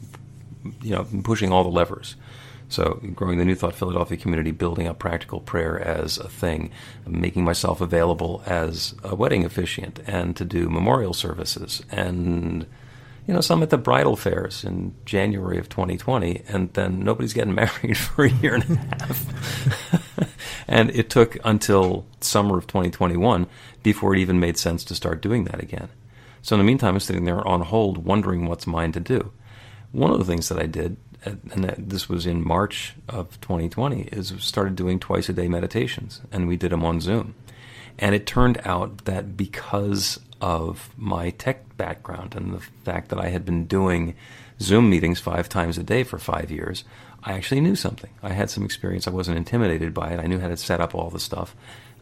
you 0.82 0.90
know, 0.90 1.06
pushing 1.22 1.52
all 1.52 1.62
the 1.62 1.70
levers. 1.70 2.16
So, 2.68 3.00
growing 3.14 3.38
the 3.38 3.44
New 3.44 3.54
Thought 3.54 3.76
Philadelphia 3.76 4.16
community, 4.16 4.50
building 4.50 4.88
up 4.88 4.98
practical 4.98 5.38
prayer 5.38 5.80
as 5.80 6.18
a 6.18 6.28
thing, 6.28 6.70
making 7.06 7.44
myself 7.44 7.80
available 7.80 8.42
as 8.44 8.94
a 9.04 9.14
wedding 9.14 9.44
officiant 9.44 10.00
and 10.06 10.34
to 10.36 10.44
do 10.44 10.68
memorial 10.68 11.14
services, 11.14 11.82
and 11.92 12.66
you 13.26 13.34
know, 13.34 13.40
some 13.40 13.62
at 13.62 13.70
the 13.70 13.78
bridal 13.78 14.16
fairs 14.16 14.64
in 14.64 14.94
January 15.04 15.58
of 15.58 15.68
2020, 15.68 16.42
and 16.48 16.72
then 16.74 17.00
nobody's 17.00 17.32
getting 17.32 17.54
married 17.56 17.96
for 17.96 18.24
a 18.24 18.30
year 18.30 18.54
and 18.54 18.64
a 18.64 19.04
half. 19.04 20.16
and 20.68 20.90
it 20.90 21.10
took 21.10 21.36
until 21.44 22.06
summer 22.20 22.58
of 22.58 22.66
2021 22.66 23.46
before 23.82 24.14
it 24.14 24.20
even 24.20 24.40
made 24.40 24.58
sense 24.58 24.84
to 24.84 24.94
start 24.94 25.22
doing 25.22 25.44
that 25.44 25.62
again. 25.62 25.88
So 26.42 26.54
in 26.54 26.60
the 26.60 26.64
meantime, 26.64 26.94
I'm 26.94 27.00
sitting 27.00 27.24
there 27.24 27.46
on 27.46 27.62
hold, 27.62 28.04
wondering 28.04 28.46
what's 28.46 28.66
mine 28.66 28.92
to 28.92 29.00
do. 29.00 29.32
One 29.92 30.12
of 30.12 30.18
the 30.18 30.24
things 30.24 30.48
that 30.48 30.58
I 30.58 30.66
did, 30.66 30.96
uh, 31.24 31.32
and 31.52 31.64
this 31.76 32.08
was 32.08 32.26
in 32.26 32.46
March 32.46 32.94
of 33.08 33.40
2020, 33.40 34.02
is 34.12 34.32
started 34.38 34.76
doing 34.76 35.00
twice 35.00 35.28
a 35.28 35.32
day 35.32 35.48
meditations, 35.48 36.20
and 36.30 36.46
we 36.46 36.56
did 36.56 36.70
them 36.70 36.84
on 36.84 37.00
Zoom. 37.00 37.34
And 37.98 38.14
it 38.14 38.26
turned 38.26 38.60
out 38.64 39.06
that 39.06 39.36
because 39.36 40.20
of 40.40 40.90
my 40.96 41.30
tech 41.30 41.76
background 41.76 42.34
and 42.34 42.52
the 42.52 42.60
fact 42.60 43.08
that 43.08 43.18
I 43.18 43.28
had 43.28 43.44
been 43.44 43.66
doing 43.66 44.14
Zoom 44.60 44.90
meetings 44.90 45.18
five 45.18 45.48
times 45.48 45.78
a 45.78 45.82
day 45.82 46.02
for 46.02 46.18
five 46.18 46.50
years, 46.50 46.84
I 47.26 47.32
actually 47.32 47.60
knew 47.60 47.74
something. 47.74 48.10
I 48.22 48.32
had 48.32 48.50
some 48.50 48.64
experience. 48.64 49.08
I 49.08 49.10
wasn't 49.10 49.36
intimidated 49.36 49.92
by 49.92 50.10
it. 50.12 50.20
I 50.20 50.28
knew 50.28 50.38
how 50.38 50.46
to 50.46 50.56
set 50.56 50.80
up 50.80 50.94
all 50.94 51.10
the 51.10 51.18
stuff. 51.18 51.56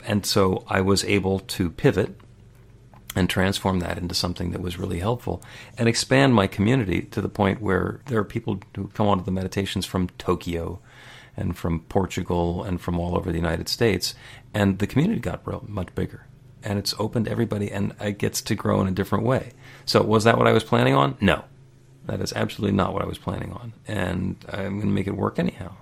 And 0.07 0.27
so 0.27 0.65
I 0.69 0.83
was 0.83 1.03
able 1.05 1.41
to 1.41 1.71
pivot 1.71 2.21
and 3.17 3.31
transform 3.31 3.81
that 3.81 3.97
into 3.97 4.15
something 4.15 4.51
that 4.51 4.61
was 4.61 4.79
really 4.79 4.99
helpful 4.99 5.43
and 5.79 5.89
expand 5.89 6.35
my 6.35 6.47
community 6.47 7.03
to 7.03 7.23
the 7.23 7.29
point 7.29 7.63
where 7.63 8.01
there 8.07 8.19
are 8.19 8.25
people 8.25 8.61
who 8.77 8.89
come 8.89 9.07
onto 9.07 9.25
the 9.25 9.31
meditations 9.31 9.87
from 9.87 10.09
Tokyo 10.19 10.79
and 11.39 11.57
from 11.57 11.81
Portugal 11.81 12.63
and 12.63 12.79
from 12.79 13.01
all 13.01 13.17
over 13.17 13.33
the 13.33 13.39
United 13.39 13.69
States. 13.69 14.15
And 14.53 14.79
the 14.79 14.87
community 14.87 15.21
got 15.21 15.47
real, 15.47 15.65
much 15.67 15.95
bigger. 15.95 16.27
And 16.63 16.79
it's 16.79 16.95
opened 16.99 17.29
everybody 17.29 17.73
and 17.73 17.95
it 17.99 18.19
gets 18.19 18.43
to 18.43 18.55
grow 18.55 18.83
in 18.83 18.89
a 18.89 18.93
different 18.93 19.25
way. 19.25 19.53
So, 19.87 20.03
was 20.03 20.25
that 20.25 20.37
what 20.37 20.47
I 20.47 20.53
was 20.53 20.65
planning 20.65 20.95
on? 20.95 21.17
No. 21.21 21.45
That 22.07 22.21
is 22.21 22.33
absolutely 22.35 22.77
not 22.77 22.93
what 22.93 23.03
I 23.03 23.07
was 23.07 23.19
planning 23.19 23.53
on. 23.53 23.73
And 23.89 24.37
I'm 24.53 24.79
going 24.79 24.89
to 24.89 24.95
make 24.95 25.07
it 25.07 25.17
work 25.17 25.39
anyhow. 25.39 25.73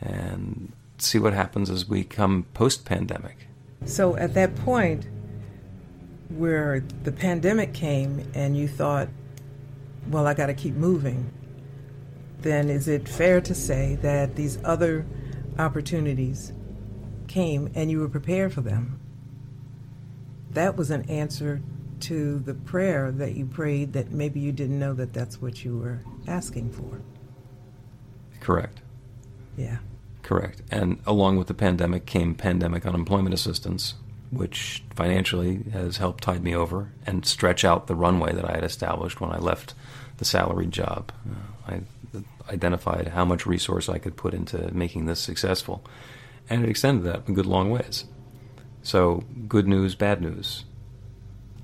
And 0.00 0.72
see 0.98 1.18
what 1.18 1.32
happens 1.32 1.70
as 1.70 1.88
we 1.88 2.04
come 2.04 2.46
post 2.54 2.84
pandemic. 2.84 3.48
So, 3.84 4.16
at 4.16 4.34
that 4.34 4.56
point, 4.56 5.06
where 6.28 6.82
the 7.02 7.12
pandemic 7.12 7.74
came 7.74 8.26
and 8.34 8.56
you 8.56 8.66
thought, 8.66 9.08
well, 10.08 10.26
I 10.26 10.34
got 10.34 10.46
to 10.46 10.54
keep 10.54 10.74
moving, 10.74 11.30
then 12.40 12.68
is 12.68 12.88
it 12.88 13.08
fair 13.08 13.40
to 13.42 13.54
say 13.54 13.96
that 14.02 14.36
these 14.36 14.58
other 14.64 15.06
opportunities 15.58 16.52
came 17.26 17.70
and 17.74 17.90
you 17.90 18.00
were 18.00 18.08
prepared 18.08 18.52
for 18.52 18.60
them? 18.60 19.00
That 20.50 20.76
was 20.76 20.90
an 20.90 21.08
answer 21.10 21.62
to 22.04 22.38
the 22.40 22.54
prayer 22.54 23.10
that 23.12 23.34
you 23.34 23.46
prayed 23.46 23.92
that 23.94 24.10
maybe 24.10 24.40
you 24.40 24.52
didn't 24.52 24.78
know 24.78 24.94
that 24.94 25.12
that's 25.12 25.40
what 25.40 25.64
you 25.64 25.78
were 25.78 26.00
asking 26.26 26.70
for. 26.72 27.00
Correct. 28.40 28.82
Yeah. 29.56 29.78
Correct. 30.22 30.62
And 30.70 31.00
along 31.06 31.36
with 31.36 31.48
the 31.48 31.54
pandemic 31.54 32.06
came 32.06 32.34
pandemic 32.34 32.86
unemployment 32.86 33.34
assistance, 33.34 33.94
which 34.30 34.82
financially 34.94 35.64
has 35.72 35.98
helped 35.98 36.24
tide 36.24 36.42
me 36.42 36.54
over 36.54 36.92
and 37.06 37.24
stretch 37.24 37.64
out 37.64 37.86
the 37.86 37.94
runway 37.94 38.32
that 38.32 38.48
I 38.48 38.54
had 38.54 38.64
established 38.64 39.20
when 39.20 39.30
I 39.30 39.38
left 39.38 39.74
the 40.16 40.24
salaried 40.24 40.72
job. 40.72 41.12
Uh, 41.28 41.72
I 41.74 41.80
identified 42.52 43.08
how 43.08 43.24
much 43.24 43.46
resource 43.46 43.88
I 43.88 43.98
could 43.98 44.16
put 44.16 44.34
into 44.34 44.72
making 44.74 45.06
this 45.06 45.20
successful, 45.20 45.84
and 46.48 46.62
it 46.64 46.68
extended 46.68 47.04
that 47.04 47.28
a 47.28 47.32
good 47.32 47.46
long 47.46 47.70
ways. 47.70 48.04
So, 48.82 49.24
good 49.48 49.66
news, 49.66 49.94
bad 49.94 50.20
news. 50.20 50.64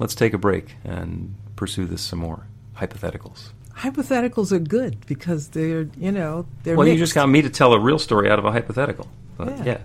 Let's 0.01 0.15
take 0.17 0.33
a 0.33 0.39
break 0.39 0.75
and 0.83 1.35
pursue 1.55 1.85
this 1.87 2.01
some 2.01 2.19
more. 2.19 2.47
Hypotheticals. 2.77 3.51
Hypotheticals 3.77 4.51
are 4.51 4.59
good 4.59 5.07
because 5.07 5.49
they're, 5.49 5.89
you 5.97 6.11
know, 6.11 6.47
they're. 6.65 6.75
Well, 6.77 6.87
mixed. 6.87 6.99
you 6.99 7.03
just 7.05 7.15
got 7.15 7.29
me 7.29 7.43
to 7.43 7.51
tell 7.51 7.73
a 7.75 7.79
real 7.79 7.99
story 7.99 8.31
out 8.31 8.39
of 8.39 8.45
a 8.47 8.51
hypothetical. 8.51 9.07
But 9.37 9.65
Yeah. 9.65 9.79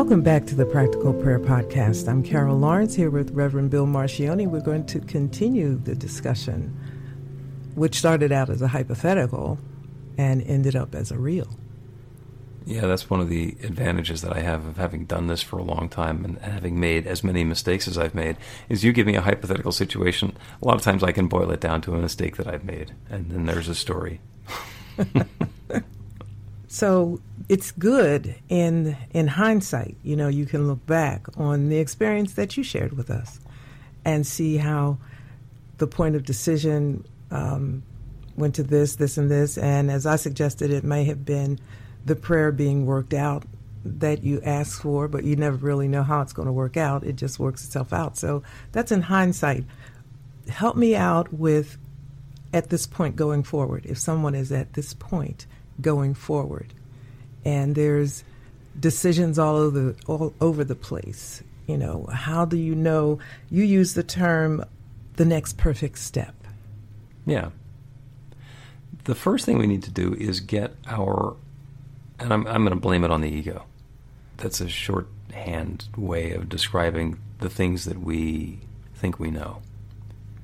Welcome 0.00 0.22
back 0.22 0.46
to 0.46 0.54
the 0.54 0.64
Practical 0.64 1.12
Prayer 1.12 1.38
Podcast. 1.38 2.08
I'm 2.08 2.22
Carol 2.22 2.58
Lawrence 2.58 2.94
here 2.94 3.10
with 3.10 3.32
Reverend 3.32 3.68
Bill 3.70 3.84
Marcioni. 3.84 4.46
We're 4.46 4.62
going 4.62 4.86
to 4.86 4.98
continue 4.98 5.76
the 5.76 5.94
discussion, 5.94 6.74
which 7.74 7.96
started 7.96 8.32
out 8.32 8.48
as 8.48 8.62
a 8.62 8.68
hypothetical 8.68 9.58
and 10.16 10.40
ended 10.44 10.74
up 10.74 10.94
as 10.94 11.10
a 11.10 11.18
real. 11.18 11.54
Yeah, 12.64 12.86
that's 12.86 13.10
one 13.10 13.20
of 13.20 13.28
the 13.28 13.58
advantages 13.62 14.22
that 14.22 14.32
I 14.32 14.40
have 14.40 14.64
of 14.64 14.78
having 14.78 15.04
done 15.04 15.26
this 15.26 15.42
for 15.42 15.58
a 15.58 15.62
long 15.62 15.90
time 15.90 16.24
and 16.24 16.38
having 16.38 16.80
made 16.80 17.06
as 17.06 17.22
many 17.22 17.44
mistakes 17.44 17.86
as 17.86 17.98
I've 17.98 18.14
made. 18.14 18.38
Is 18.70 18.82
you 18.82 18.94
give 18.94 19.06
me 19.06 19.16
a 19.16 19.20
hypothetical 19.20 19.70
situation, 19.70 20.34
a 20.62 20.66
lot 20.66 20.76
of 20.76 20.82
times 20.82 21.04
I 21.04 21.12
can 21.12 21.28
boil 21.28 21.50
it 21.50 21.60
down 21.60 21.82
to 21.82 21.94
a 21.94 21.98
mistake 21.98 22.38
that 22.38 22.46
I've 22.46 22.64
made, 22.64 22.94
and 23.10 23.30
then 23.30 23.44
there's 23.44 23.68
a 23.68 23.74
story. 23.74 24.22
So 26.72 27.20
it's 27.50 27.72
good 27.72 28.36
in 28.48 28.96
in 29.10 29.26
hindsight. 29.26 29.96
You 30.04 30.14
know, 30.14 30.28
you 30.28 30.46
can 30.46 30.68
look 30.68 30.86
back 30.86 31.26
on 31.36 31.68
the 31.68 31.78
experience 31.78 32.34
that 32.34 32.56
you 32.56 32.62
shared 32.62 32.92
with 32.92 33.10
us 33.10 33.40
and 34.04 34.24
see 34.24 34.56
how 34.56 34.98
the 35.78 35.88
point 35.88 36.14
of 36.14 36.24
decision 36.24 37.04
um, 37.32 37.82
went 38.36 38.54
to 38.54 38.62
this, 38.62 38.96
this, 38.96 39.18
and 39.18 39.28
this. 39.28 39.58
And 39.58 39.90
as 39.90 40.06
I 40.06 40.14
suggested, 40.14 40.70
it 40.70 40.84
may 40.84 41.02
have 41.06 41.24
been 41.24 41.58
the 42.06 42.14
prayer 42.14 42.52
being 42.52 42.86
worked 42.86 43.14
out 43.14 43.44
that 43.84 44.22
you 44.22 44.40
asked 44.42 44.80
for, 44.82 45.08
but 45.08 45.24
you 45.24 45.34
never 45.34 45.56
really 45.56 45.88
know 45.88 46.04
how 46.04 46.20
it's 46.20 46.32
going 46.32 46.46
to 46.46 46.52
work 46.52 46.76
out. 46.76 47.02
It 47.02 47.16
just 47.16 47.40
works 47.40 47.64
itself 47.64 47.92
out. 47.92 48.16
So 48.16 48.44
that's 48.70 48.92
in 48.92 49.02
hindsight. 49.02 49.64
Help 50.48 50.76
me 50.76 50.94
out 50.94 51.32
with 51.32 51.78
at 52.52 52.70
this 52.70 52.86
point 52.86 53.16
going 53.16 53.42
forward. 53.42 53.86
If 53.86 53.98
someone 53.98 54.36
is 54.36 54.52
at 54.52 54.74
this 54.74 54.94
point 54.94 55.48
going 55.80 56.14
forward, 56.14 56.74
and 57.44 57.74
there's 57.74 58.24
decisions 58.78 59.38
all 59.38 59.56
over 59.56 59.96
all 60.06 60.34
over 60.40 60.64
the 60.64 60.74
place. 60.74 61.42
You 61.66 61.76
know, 61.78 62.06
how 62.12 62.44
do 62.44 62.56
you 62.56 62.74
know? 62.74 63.18
You 63.50 63.62
use 63.62 63.94
the 63.94 64.02
term 64.02 64.64
the 65.16 65.24
next 65.24 65.56
perfect 65.56 65.98
step. 65.98 66.34
Yeah. 67.26 67.50
The 69.04 69.14
first 69.14 69.46
thing 69.46 69.58
we 69.58 69.66
need 69.66 69.82
to 69.84 69.90
do 69.90 70.14
is 70.14 70.40
get 70.40 70.74
our, 70.86 71.36
and 72.18 72.32
I'm, 72.32 72.46
I'm 72.46 72.62
going 72.64 72.74
to 72.74 72.80
blame 72.80 73.04
it 73.04 73.10
on 73.10 73.20
the 73.20 73.28
ego. 73.28 73.64
That's 74.38 74.60
a 74.60 74.68
shorthand 74.68 75.88
way 75.96 76.32
of 76.32 76.48
describing 76.48 77.18
the 77.38 77.50
things 77.50 77.84
that 77.84 78.00
we 78.00 78.60
think 78.94 79.18
we 79.18 79.30
know. 79.30 79.62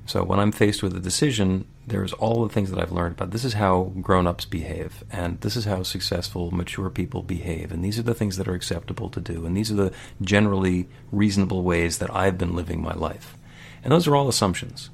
So 0.07 0.23
when 0.23 0.39
I'm 0.39 0.53
faced 0.53 0.81
with 0.81 0.95
a 0.95 1.01
decision, 1.01 1.67
there's 1.85 2.13
all 2.13 2.41
the 2.47 2.53
things 2.53 2.71
that 2.71 2.79
I've 2.79 2.93
learned 2.93 3.15
about 3.15 3.31
this 3.31 3.43
is 3.43 3.53
how 3.53 3.91
grown-ups 4.01 4.45
behave 4.45 5.03
and 5.11 5.39
this 5.41 5.57
is 5.57 5.65
how 5.65 5.83
successful 5.83 6.49
mature 6.49 6.89
people 6.89 7.23
behave 7.23 7.73
and 7.73 7.83
these 7.83 7.99
are 7.99 8.03
the 8.03 8.13
things 8.13 8.37
that 8.37 8.47
are 8.47 8.53
acceptable 8.53 9.09
to 9.09 9.19
do 9.19 9.45
and 9.45 9.55
these 9.55 9.69
are 9.69 9.75
the 9.75 9.93
generally 10.21 10.87
reasonable 11.11 11.61
ways 11.61 11.97
that 11.97 12.13
I've 12.15 12.37
been 12.37 12.55
living 12.55 12.81
my 12.81 12.93
life. 12.93 13.35
And 13.83 13.91
those 13.91 14.07
are 14.07 14.15
all 14.15 14.29
assumptions. 14.29 14.89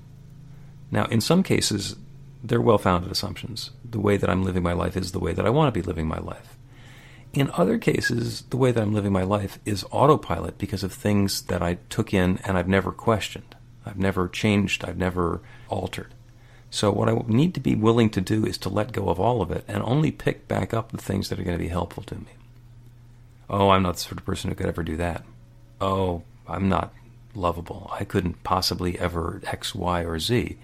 Now, 0.89 1.05
in 1.05 1.21
some 1.21 1.43
cases, 1.43 1.95
they're 2.43 2.59
well-founded 2.59 3.11
assumptions. 3.11 3.69
The 3.87 3.99
way 3.99 4.17
that 4.17 4.31
I'm 4.31 4.43
living 4.43 4.63
my 4.63 4.73
life 4.73 4.97
is 4.97 5.11
the 5.11 5.19
way 5.19 5.33
that 5.33 5.45
I 5.45 5.51
want 5.51 5.71
to 5.71 5.79
be 5.79 5.85
living 5.85 6.07
my 6.07 6.19
life. 6.19 6.57
In 7.33 7.51
other 7.53 7.77
cases, 7.77 8.41
the 8.49 8.57
way 8.57 8.71
that 8.71 8.81
I'm 8.81 8.93
living 8.95 9.13
my 9.13 9.23
life 9.23 9.59
is 9.63 9.85
autopilot 9.91 10.57
because 10.57 10.83
of 10.83 10.91
things 10.91 11.43
that 11.43 11.61
I 11.61 11.75
took 11.89 12.15
in 12.15 12.39
and 12.43 12.57
I've 12.57 12.67
never 12.67 12.91
questioned. 12.91 13.55
I've 13.85 13.99
never 13.99 14.27
changed. 14.27 14.85
I've 14.85 14.97
never 14.97 15.41
altered. 15.69 16.13
So, 16.69 16.91
what 16.91 17.09
I 17.09 17.13
need 17.27 17.53
to 17.53 17.59
be 17.59 17.75
willing 17.75 18.09
to 18.11 18.21
do 18.21 18.45
is 18.45 18.57
to 18.59 18.69
let 18.69 18.93
go 18.93 19.09
of 19.09 19.19
all 19.19 19.41
of 19.41 19.51
it 19.51 19.63
and 19.67 19.83
only 19.83 20.11
pick 20.11 20.47
back 20.47 20.73
up 20.73 20.91
the 20.91 20.97
things 20.97 21.29
that 21.29 21.39
are 21.39 21.43
going 21.43 21.57
to 21.57 21.63
be 21.63 21.69
helpful 21.69 22.03
to 22.03 22.15
me. 22.15 22.31
Oh, 23.49 23.69
I'm 23.69 23.83
not 23.83 23.95
the 23.95 24.01
sort 24.01 24.17
of 24.17 24.25
person 24.25 24.49
who 24.49 24.55
could 24.55 24.65
ever 24.65 24.81
do 24.81 24.97
that. 24.97 25.23
Oh, 25.79 26.23
I'm 26.47 26.69
not 26.69 26.93
lovable. 27.35 27.91
I 27.93 28.03
couldn't 28.03 28.43
possibly 28.43 28.97
ever 28.97 29.41
X, 29.45 29.75
Y, 29.75 30.03
or 30.03 30.17
Z. 30.17 30.57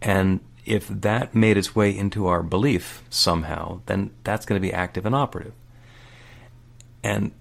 And 0.00 0.40
if 0.64 0.86
that 0.86 1.34
made 1.34 1.56
its 1.56 1.74
way 1.74 1.96
into 1.96 2.26
our 2.26 2.42
belief 2.42 3.02
somehow, 3.10 3.80
then 3.86 4.10
that's 4.22 4.46
going 4.46 4.60
to 4.60 4.66
be 4.66 4.72
active 4.72 5.06
and 5.06 5.14
operative. 5.14 5.54
And 7.02 7.32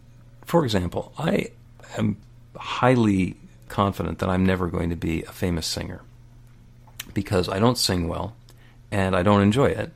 for 0.45 0.63
example, 0.63 1.11
I 1.17 1.51
am 1.97 2.17
highly 2.55 3.35
confident 3.69 4.19
that 4.19 4.29
I'm 4.29 4.45
never 4.45 4.67
going 4.67 4.89
to 4.89 4.95
be 4.95 5.23
a 5.23 5.31
famous 5.31 5.67
singer 5.67 6.01
because 7.13 7.49
I 7.49 7.59
don't 7.59 7.77
sing 7.77 8.07
well 8.07 8.35
and 8.91 9.15
I 9.15 9.23
don't 9.23 9.41
enjoy 9.41 9.67
it 9.67 9.91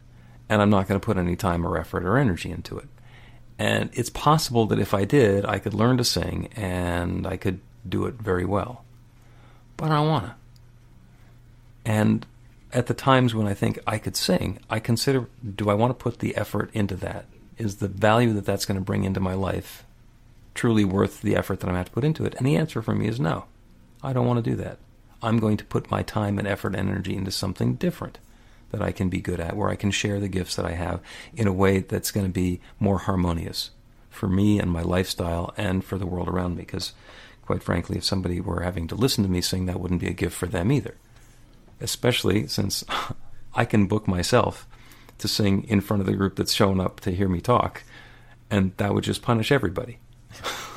and 0.50 0.62
I'm 0.62 0.70
not 0.70 0.88
going 0.88 1.00
to 1.00 1.06
put 1.06 1.18
any 1.18 1.36
time 1.36 1.66
or 1.66 1.78
effort 1.78 2.04
or 2.04 2.18
energy 2.18 2.52
into 2.52 2.78
it. 2.78 2.88
And 3.58 3.90
it's 3.94 4.10
possible 4.10 4.66
that 4.68 4.80
if 4.80 4.94
I 4.94 5.06
did, 5.06 5.46
I 5.46 5.60
could 5.60 5.74
learn 5.74 5.98
to 5.98 6.04
sing 6.04 6.50
and 6.56 7.28
I 7.28 7.38
could 7.38 7.60
do 7.88 8.06
it 8.06 8.16
very 8.16 8.44
well. 8.44 8.84
But 9.78 9.92
I 9.92 9.96
don't 9.96 10.10
want 10.10 10.26
to. 10.26 10.36
And 11.86 12.26
at 12.74 12.88
the 12.88 12.94
times 12.94 13.36
when 13.36 13.48
I 13.48 13.54
think 13.54 13.80
I 13.86 13.98
could 13.98 14.16
sing, 14.16 14.60
I 14.70 14.80
consider 14.80 15.28
do 15.56 15.70
I 15.70 15.74
want 15.74 15.92
to 15.92 16.04
put 16.04 16.20
the 16.20 16.36
effort 16.36 16.70
into 16.74 16.96
that? 16.98 17.26
Is 17.58 17.78
the 17.78 17.88
value 17.88 18.34
that 18.34 18.46
that's 18.46 18.66
going 18.66 18.80
to 18.80 18.84
bring 18.84 19.04
into 19.04 19.20
my 19.20 19.34
life 19.34 19.86
truly 20.54 20.84
worth 20.84 21.22
the 21.22 21.36
effort 21.36 21.60
that 21.60 21.68
I'm 21.68 21.74
going 21.74 21.76
to 21.76 21.80
have 21.80 21.90
to 21.90 21.94
put 21.94 22.04
into 22.04 22.26
it? 22.26 22.36
And 22.36 22.46
the 22.46 22.58
answer 22.58 22.82
for 22.82 22.96
me 22.96 23.08
is 23.08 23.20
no. 23.20 23.46
I 24.04 24.14
don't 24.14 24.28
want 24.28 24.44
to 24.44 24.50
do 24.50 24.56
that. 24.58 24.80
I'm 25.22 25.40
going 25.40 25.58
to 25.58 25.66
put 25.66 25.92
my 25.92 26.02
time 26.02 26.40
and 26.40 26.48
effort 26.48 26.76
and 26.76 26.90
energy 26.90 27.16
into 27.16 27.32
something 27.32 27.76
different 27.76 28.18
that 28.72 28.82
I 28.82 28.92
can 28.92 29.10
be 29.10 29.22
good 29.22 29.40
at, 29.40 29.56
where 29.56 29.70
I 29.70 29.76
can 29.76 29.92
share 29.92 30.20
the 30.20 30.28
gifts 30.28 30.56
that 30.56 30.66
I 30.66 30.72
have 30.72 31.02
in 31.34 31.48
a 31.48 31.54
way 31.54 31.80
that's 31.80 32.12
going 32.12 32.26
to 32.26 32.32
be 32.32 32.62
more 32.80 33.00
harmonious 33.00 33.72
for 34.10 34.28
me 34.28 34.60
and 34.60 34.72
my 34.72 34.82
lifestyle 34.82 35.54
and 35.58 35.84
for 35.84 35.98
the 35.98 36.08
world 36.08 36.28
around 36.28 36.56
me. 36.56 36.64
Because, 36.64 36.94
quite 37.46 37.62
frankly, 37.62 37.98
if 37.98 38.04
somebody 38.04 38.40
were 38.40 38.62
having 38.62 38.88
to 38.88 38.96
listen 38.96 39.24
to 39.24 39.30
me 39.30 39.42
sing, 39.42 39.66
that 39.66 39.80
wouldn't 39.80 40.02
be 40.02 40.08
a 40.08 40.14
gift 40.14 40.36
for 40.36 40.48
them 40.48 40.72
either. 40.72 40.96
Especially 41.80 42.48
since 42.48 42.84
I 43.54 43.66
can 43.66 43.88
book 43.88 44.08
myself 44.08 44.68
to 45.18 45.28
sing 45.28 45.64
in 45.66 45.82
front 45.82 46.02
of 46.02 46.08
the 46.08 46.16
group 46.16 46.36
that's 46.36 46.54
shown 46.54 46.80
up 46.80 47.00
to 47.02 47.12
hear 47.12 47.30
me 47.30 47.42
talk, 47.42 47.84
and 48.50 48.76
that 48.78 48.94
would 48.94 49.04
just 49.04 49.22
punish 49.22 49.52
everybody. 49.52 50.00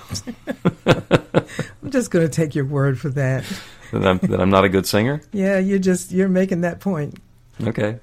I'm 0.87 1.91
just 1.91 2.11
going 2.11 2.27
to 2.27 2.33
take 2.33 2.55
your 2.55 2.65
word 2.65 2.99
for 2.99 3.09
that. 3.11 3.45
that, 3.93 4.07
I'm, 4.07 4.19
that 4.19 4.41
I'm 4.41 4.51
not 4.51 4.65
a 4.65 4.69
good 4.69 4.87
singer? 4.87 5.23
Yeah, 5.33 5.59
you're 5.59 5.79
just 5.79 6.13
you're 6.13 6.29
making 6.29 6.63
that 6.63 6.81
point. 6.81 7.19
Okay. 7.63 7.99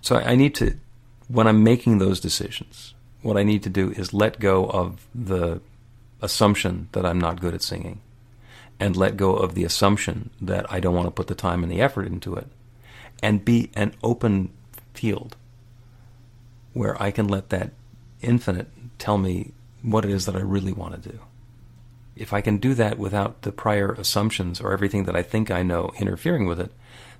So 0.00 0.16
I, 0.16 0.32
I 0.32 0.34
need 0.34 0.54
to, 0.56 0.76
when 1.28 1.46
I'm 1.46 1.62
making 1.62 1.98
those 1.98 2.20
decisions, 2.20 2.94
what 3.22 3.36
I 3.36 3.42
need 3.42 3.62
to 3.64 3.70
do 3.70 3.90
is 3.90 4.14
let 4.14 4.40
go 4.40 4.66
of 4.66 5.06
the 5.14 5.60
assumption 6.20 6.88
that 6.92 7.04
I'm 7.04 7.20
not 7.20 7.40
good 7.40 7.54
at 7.54 7.62
singing 7.62 8.00
and 8.80 8.96
let 8.96 9.16
go 9.16 9.34
of 9.34 9.54
the 9.54 9.64
assumption 9.64 10.30
that 10.40 10.70
I 10.72 10.80
don't 10.80 10.94
want 10.94 11.06
to 11.06 11.10
put 11.10 11.26
the 11.26 11.34
time 11.34 11.62
and 11.62 11.70
the 11.70 11.80
effort 11.80 12.06
into 12.06 12.34
it 12.34 12.46
and 13.22 13.44
be 13.44 13.70
an 13.74 13.94
open 14.02 14.50
field 14.94 15.36
where 16.72 17.00
I 17.02 17.10
can 17.10 17.26
let 17.26 17.48
that 17.50 17.72
infinite 18.20 18.68
tell 18.98 19.18
me 19.18 19.52
what 19.90 20.04
it 20.04 20.10
is 20.10 20.26
that 20.26 20.36
I 20.36 20.40
really 20.40 20.72
want 20.72 21.00
to 21.00 21.10
do. 21.10 21.18
If 22.16 22.32
I 22.32 22.40
can 22.40 22.58
do 22.58 22.74
that 22.74 22.98
without 22.98 23.42
the 23.42 23.52
prior 23.52 23.92
assumptions 23.92 24.60
or 24.60 24.72
everything 24.72 25.04
that 25.04 25.16
I 25.16 25.22
think 25.22 25.50
I 25.50 25.62
know 25.62 25.92
interfering 25.98 26.46
with 26.46 26.60
it, 26.60 26.72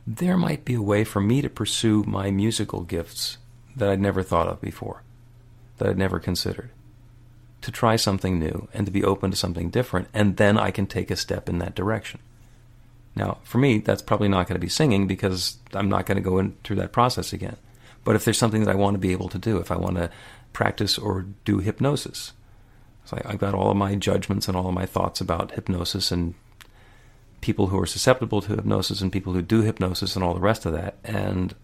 there 0.07 0.37
might 0.37 0.65
be 0.65 0.75
a 0.75 0.83
way 0.83 1.05
for 1.05 1.21
me 1.21 1.43
to 1.43 1.51
pursue 1.51 2.03
my 2.05 2.31
musical 2.31 2.81
gifts 2.81 3.39
that 3.77 3.89
I'd 3.89 4.01
never 4.01 4.23
thought 4.23 4.49
of 4.49 4.61
before, 4.61 5.03
that 5.77 5.89
I'd 5.89 5.99
never 5.99 6.19
considered. 6.19 6.71
To 7.63 7.71
try 7.71 7.97
something 7.97 8.39
new 8.39 8.69
and 8.73 8.87
to 8.87 8.93
be 8.93 9.05
open 9.05 9.31
to 9.31 9.37
something 9.37 9.71
different, 9.71 10.09
and 10.15 10.37
then 10.37 10.59
I 10.59 10.71
can 10.71 10.87
take 10.87 11.11
a 11.11 11.17
step 11.17 11.49
in 11.49 11.59
that 11.59 11.75
direction. 11.75 12.21
Now, 13.15 13.39
for 13.43 13.59
me, 13.59 13.79
that's 13.79 14.03
probably 14.03 14.29
not 14.29 14.47
going 14.47 14.55
to 14.55 14.65
be 14.65 14.69
singing 14.69 15.07
because 15.07 15.59
I'm 15.75 15.89
not 15.89 16.07
going 16.07 16.17
to 16.17 16.23
go 16.23 16.39
in 16.39 16.57
through 16.65 16.77
that 16.77 16.93
process 16.93 17.33
again. 17.33 17.57
But 18.05 18.17
if 18.17 18.25
there's 18.25 18.39
something 18.39 18.65
that 18.65 18.71
I 18.71 18.77
want 18.77 18.95
to 18.95 18.99
be 18.99 19.13
able 19.13 19.29
to 19.29 19.39
do, 19.39 19.59
if 19.59 19.71
I 19.71 19.77
want 19.77 19.97
to 19.97 20.11
practice 20.53 20.97
or 20.97 21.27
do 21.45 21.59
hypnosis, 21.59 22.33
so 23.09 23.17
I, 23.17 23.33
I've 23.33 23.39
got 23.39 23.55
all 23.55 23.71
of 23.71 23.77
my 23.77 23.95
judgments 23.95 24.49
and 24.49 24.57
all 24.57 24.69
of 24.69 24.75
my 24.75 24.85
thoughts 24.85 25.21
about 25.21 25.53
hypnosis 25.53 26.13
and 26.13 26.35
people 27.41 27.69
who 27.69 27.81
are 27.81 27.87
susceptible 27.87 28.43
to 28.43 28.55
hypnosis 28.55 29.01
and 29.01 29.11
people 29.11 29.33
who 29.33 29.41
do 29.41 29.63
hypnosis 29.63 30.15
and 30.15 30.23
all 30.23 30.35
the 30.35 30.41
rest 30.41 30.67
of 30.67 30.73
that. 30.73 30.97
And 31.05 31.55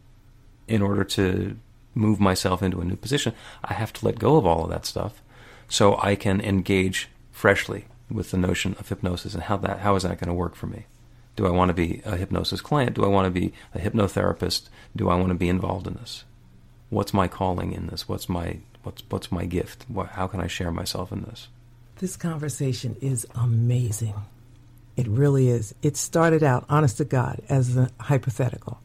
in 0.67 0.81
order 0.81 1.05
to 1.05 1.57
move 1.95 2.19
myself 2.19 2.63
into 2.63 2.81
a 2.81 2.85
new 2.85 2.97
position, 2.97 3.35
I 3.63 3.75
have 3.75 3.93
to 3.95 4.07
let 4.07 4.19
go 4.19 4.37
of 4.37 4.47
all 4.47 4.65
of 4.65 4.71
that 4.71 4.87
stuff 4.87 5.21
so 5.69 5.99
I 6.01 6.15
can 6.15 6.41
engage 6.41 7.11
freshly 7.31 7.87
with 8.11 8.31
the 8.31 8.39
notion 8.39 8.75
of 8.79 8.89
hypnosis 8.89 9.35
and 9.35 9.43
how 9.43 9.59
that 9.59 9.81
how 9.81 9.97
is 9.97 10.03
that 10.03 10.19
going 10.19 10.29
to 10.29 10.35
work 10.35 10.55
for 10.55 10.67
me? 10.67 10.87
Do 11.37 11.47
I 11.47 11.51
want 11.51 11.69
to 11.69 11.75
be 11.75 12.01
a 12.07 12.17
hypnosis 12.17 12.63
client? 12.63 12.95
Do 12.95 13.05
I 13.05 13.09
want 13.09 13.27
to 13.27 13.31
be 13.31 13.53
a 13.75 13.79
hypnotherapist? 13.79 14.69
Do 14.97 15.11
I 15.11 15.17
want 15.17 15.29
to 15.29 15.35
be 15.35 15.49
involved 15.49 15.87
in 15.87 15.95
this? 15.95 16.25
What's 16.89 17.13
my 17.13 17.29
calling 17.29 17.73
in 17.73 17.89
this? 17.89 18.09
What's 18.09 18.29
my 18.29 18.59
what's 18.85 19.03
what's 19.09 19.33
my 19.33 19.45
gift? 19.45 19.85
What, 19.89 20.11
how 20.11 20.27
can 20.27 20.41
I 20.41 20.47
share 20.47 20.71
myself 20.71 21.13
in 21.13 21.23
this? 21.23 21.49
This 21.99 22.17
conversation 22.17 22.97
is 23.01 23.27
amazing. 23.35 24.15
It 24.97 25.09
really 25.09 25.49
is. 25.49 25.75
It 25.83 25.97
started 25.97 26.43
out, 26.43 26.65
honest 26.69 26.99
to 26.99 27.05
God, 27.05 27.41
as 27.49 27.77
a 27.77 27.91
hypothetical. 28.01 28.81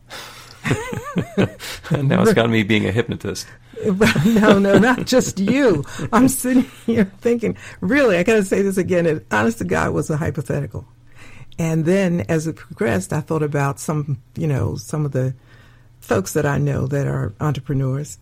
and 1.91 2.07
now 2.09 2.21
it's 2.21 2.33
got 2.33 2.49
me 2.49 2.63
being 2.63 2.85
a 2.85 2.91
hypnotist. 2.91 3.47
no, 4.25 4.59
no, 4.59 4.77
not 4.77 5.05
just 5.05 5.39
you. 5.39 5.83
I'm 6.12 6.27
sitting 6.27 6.63
here 6.85 7.05
thinking, 7.19 7.57
really, 7.81 8.17
I 8.17 8.23
got 8.23 8.35
to 8.35 8.43
say 8.43 8.62
this 8.62 8.77
again. 8.77 9.05
It, 9.05 9.25
honest 9.31 9.59
to 9.59 9.63
God, 9.63 9.93
was 9.93 10.09
a 10.09 10.17
hypothetical. 10.17 10.85
And 11.57 11.85
then 11.85 12.21
as 12.29 12.47
it 12.47 12.55
progressed, 12.55 13.13
I 13.13 13.21
thought 13.21 13.43
about 13.43 13.79
some, 13.79 14.21
you 14.35 14.47
know, 14.47 14.75
some 14.75 15.05
of 15.05 15.12
the 15.12 15.33
folks 15.99 16.33
that 16.33 16.45
I 16.45 16.57
know 16.57 16.88
that 16.88 17.07
are 17.07 17.33
entrepreneurs. 17.39 18.17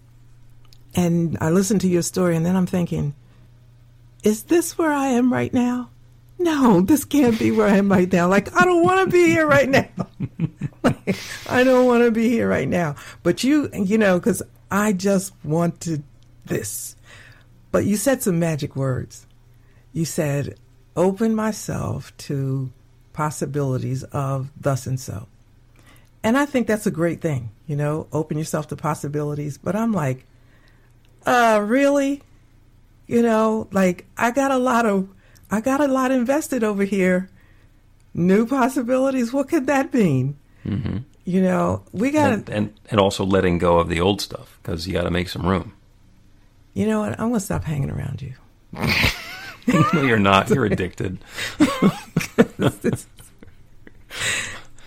And 0.97 1.37
I 1.39 1.49
listened 1.51 1.79
to 1.81 1.87
your 1.87 2.01
story, 2.01 2.35
and 2.35 2.45
then 2.45 2.57
I'm 2.57 2.65
thinking, 2.65 3.15
is 4.23 4.43
this 4.43 4.77
where 4.77 4.91
I 4.91 5.07
am 5.07 5.31
right 5.31 5.53
now? 5.53 5.91
no, 6.39 6.81
this 6.81 7.03
can't 7.03 7.37
be 7.39 7.51
where 7.51 7.67
I 7.67 7.77
am 7.77 7.91
right 7.91 8.11
now. 8.11 8.27
Like, 8.27 8.53
I 8.55 8.63
don't 8.63 8.83
want 8.83 9.05
to 9.05 9.11
be 9.11 9.25
here 9.25 9.47
right 9.47 9.69
now. 9.69 9.87
like, 10.83 11.15
I 11.49 11.63
don't 11.63 11.87
want 11.87 12.03
to 12.03 12.11
be 12.11 12.29
here 12.29 12.47
right 12.47 12.67
now. 12.67 12.95
But 13.23 13.43
you, 13.43 13.69
you 13.73 13.97
know, 13.97 14.19
because 14.19 14.43
I 14.69 14.93
just 14.93 15.33
wanted 15.43 16.03
this. 16.45 16.95
But 17.71 17.85
you 17.85 17.97
said 17.97 18.21
some 18.21 18.39
magic 18.39 18.75
words. 18.75 19.25
You 19.93 20.05
said, 20.05 20.55
open 20.95 21.33
myself 21.33 22.15
to 22.17 22.71
possibilities 23.13 24.03
of 24.03 24.51
thus 24.59 24.85
and 24.85 24.99
so. 24.99 25.27
And 26.23 26.37
I 26.37 26.45
think 26.45 26.67
that's 26.67 26.85
a 26.85 26.91
great 26.91 27.21
thing, 27.21 27.51
you 27.67 27.75
know, 27.75 28.07
open 28.11 28.37
yourself 28.37 28.67
to 28.67 28.75
possibilities. 28.75 29.57
But 29.57 29.75
I'm 29.75 29.91
like, 29.91 30.25
uh, 31.27 31.59
really? 31.59 32.23
You 33.05 33.21
know, 33.21 33.67
like 33.71 34.05
I 34.17 34.31
got 34.31 34.51
a 34.51 34.57
lot 34.57 34.85
of 34.85 35.09
I 35.51 35.61
got 35.61 35.81
a 35.81 35.87
lot 35.87 36.11
invested 36.11 36.63
over 36.63 36.83
here. 36.83 37.29
New 38.13 38.47
possibilities. 38.47 39.31
What 39.31 39.49
could 39.49 39.67
that 39.67 39.93
mean? 39.93 40.37
Mm-hmm. 40.65 40.97
You 41.25 41.41
know, 41.41 41.83
we 41.91 42.11
got 42.11 42.33
and, 42.33 42.49
and, 42.49 42.73
and 42.89 42.99
also 42.99 43.25
letting 43.25 43.57
go 43.57 43.79
of 43.79 43.89
the 43.89 43.99
old 43.99 44.21
stuff 44.21 44.57
because 44.61 44.87
you 44.87 44.93
got 44.93 45.03
to 45.03 45.11
make 45.11 45.29
some 45.29 45.45
room. 45.45 45.73
You 46.73 46.87
know 46.87 47.01
what? 47.01 47.19
I'm 47.19 47.29
gonna 47.29 47.39
stop 47.39 47.63
hanging 47.63 47.89
around 47.89 48.21
you. 48.21 48.33
no, 49.93 50.01
you're 50.03 50.19
not. 50.19 50.49
You're 50.49 50.65
addicted. 50.65 51.17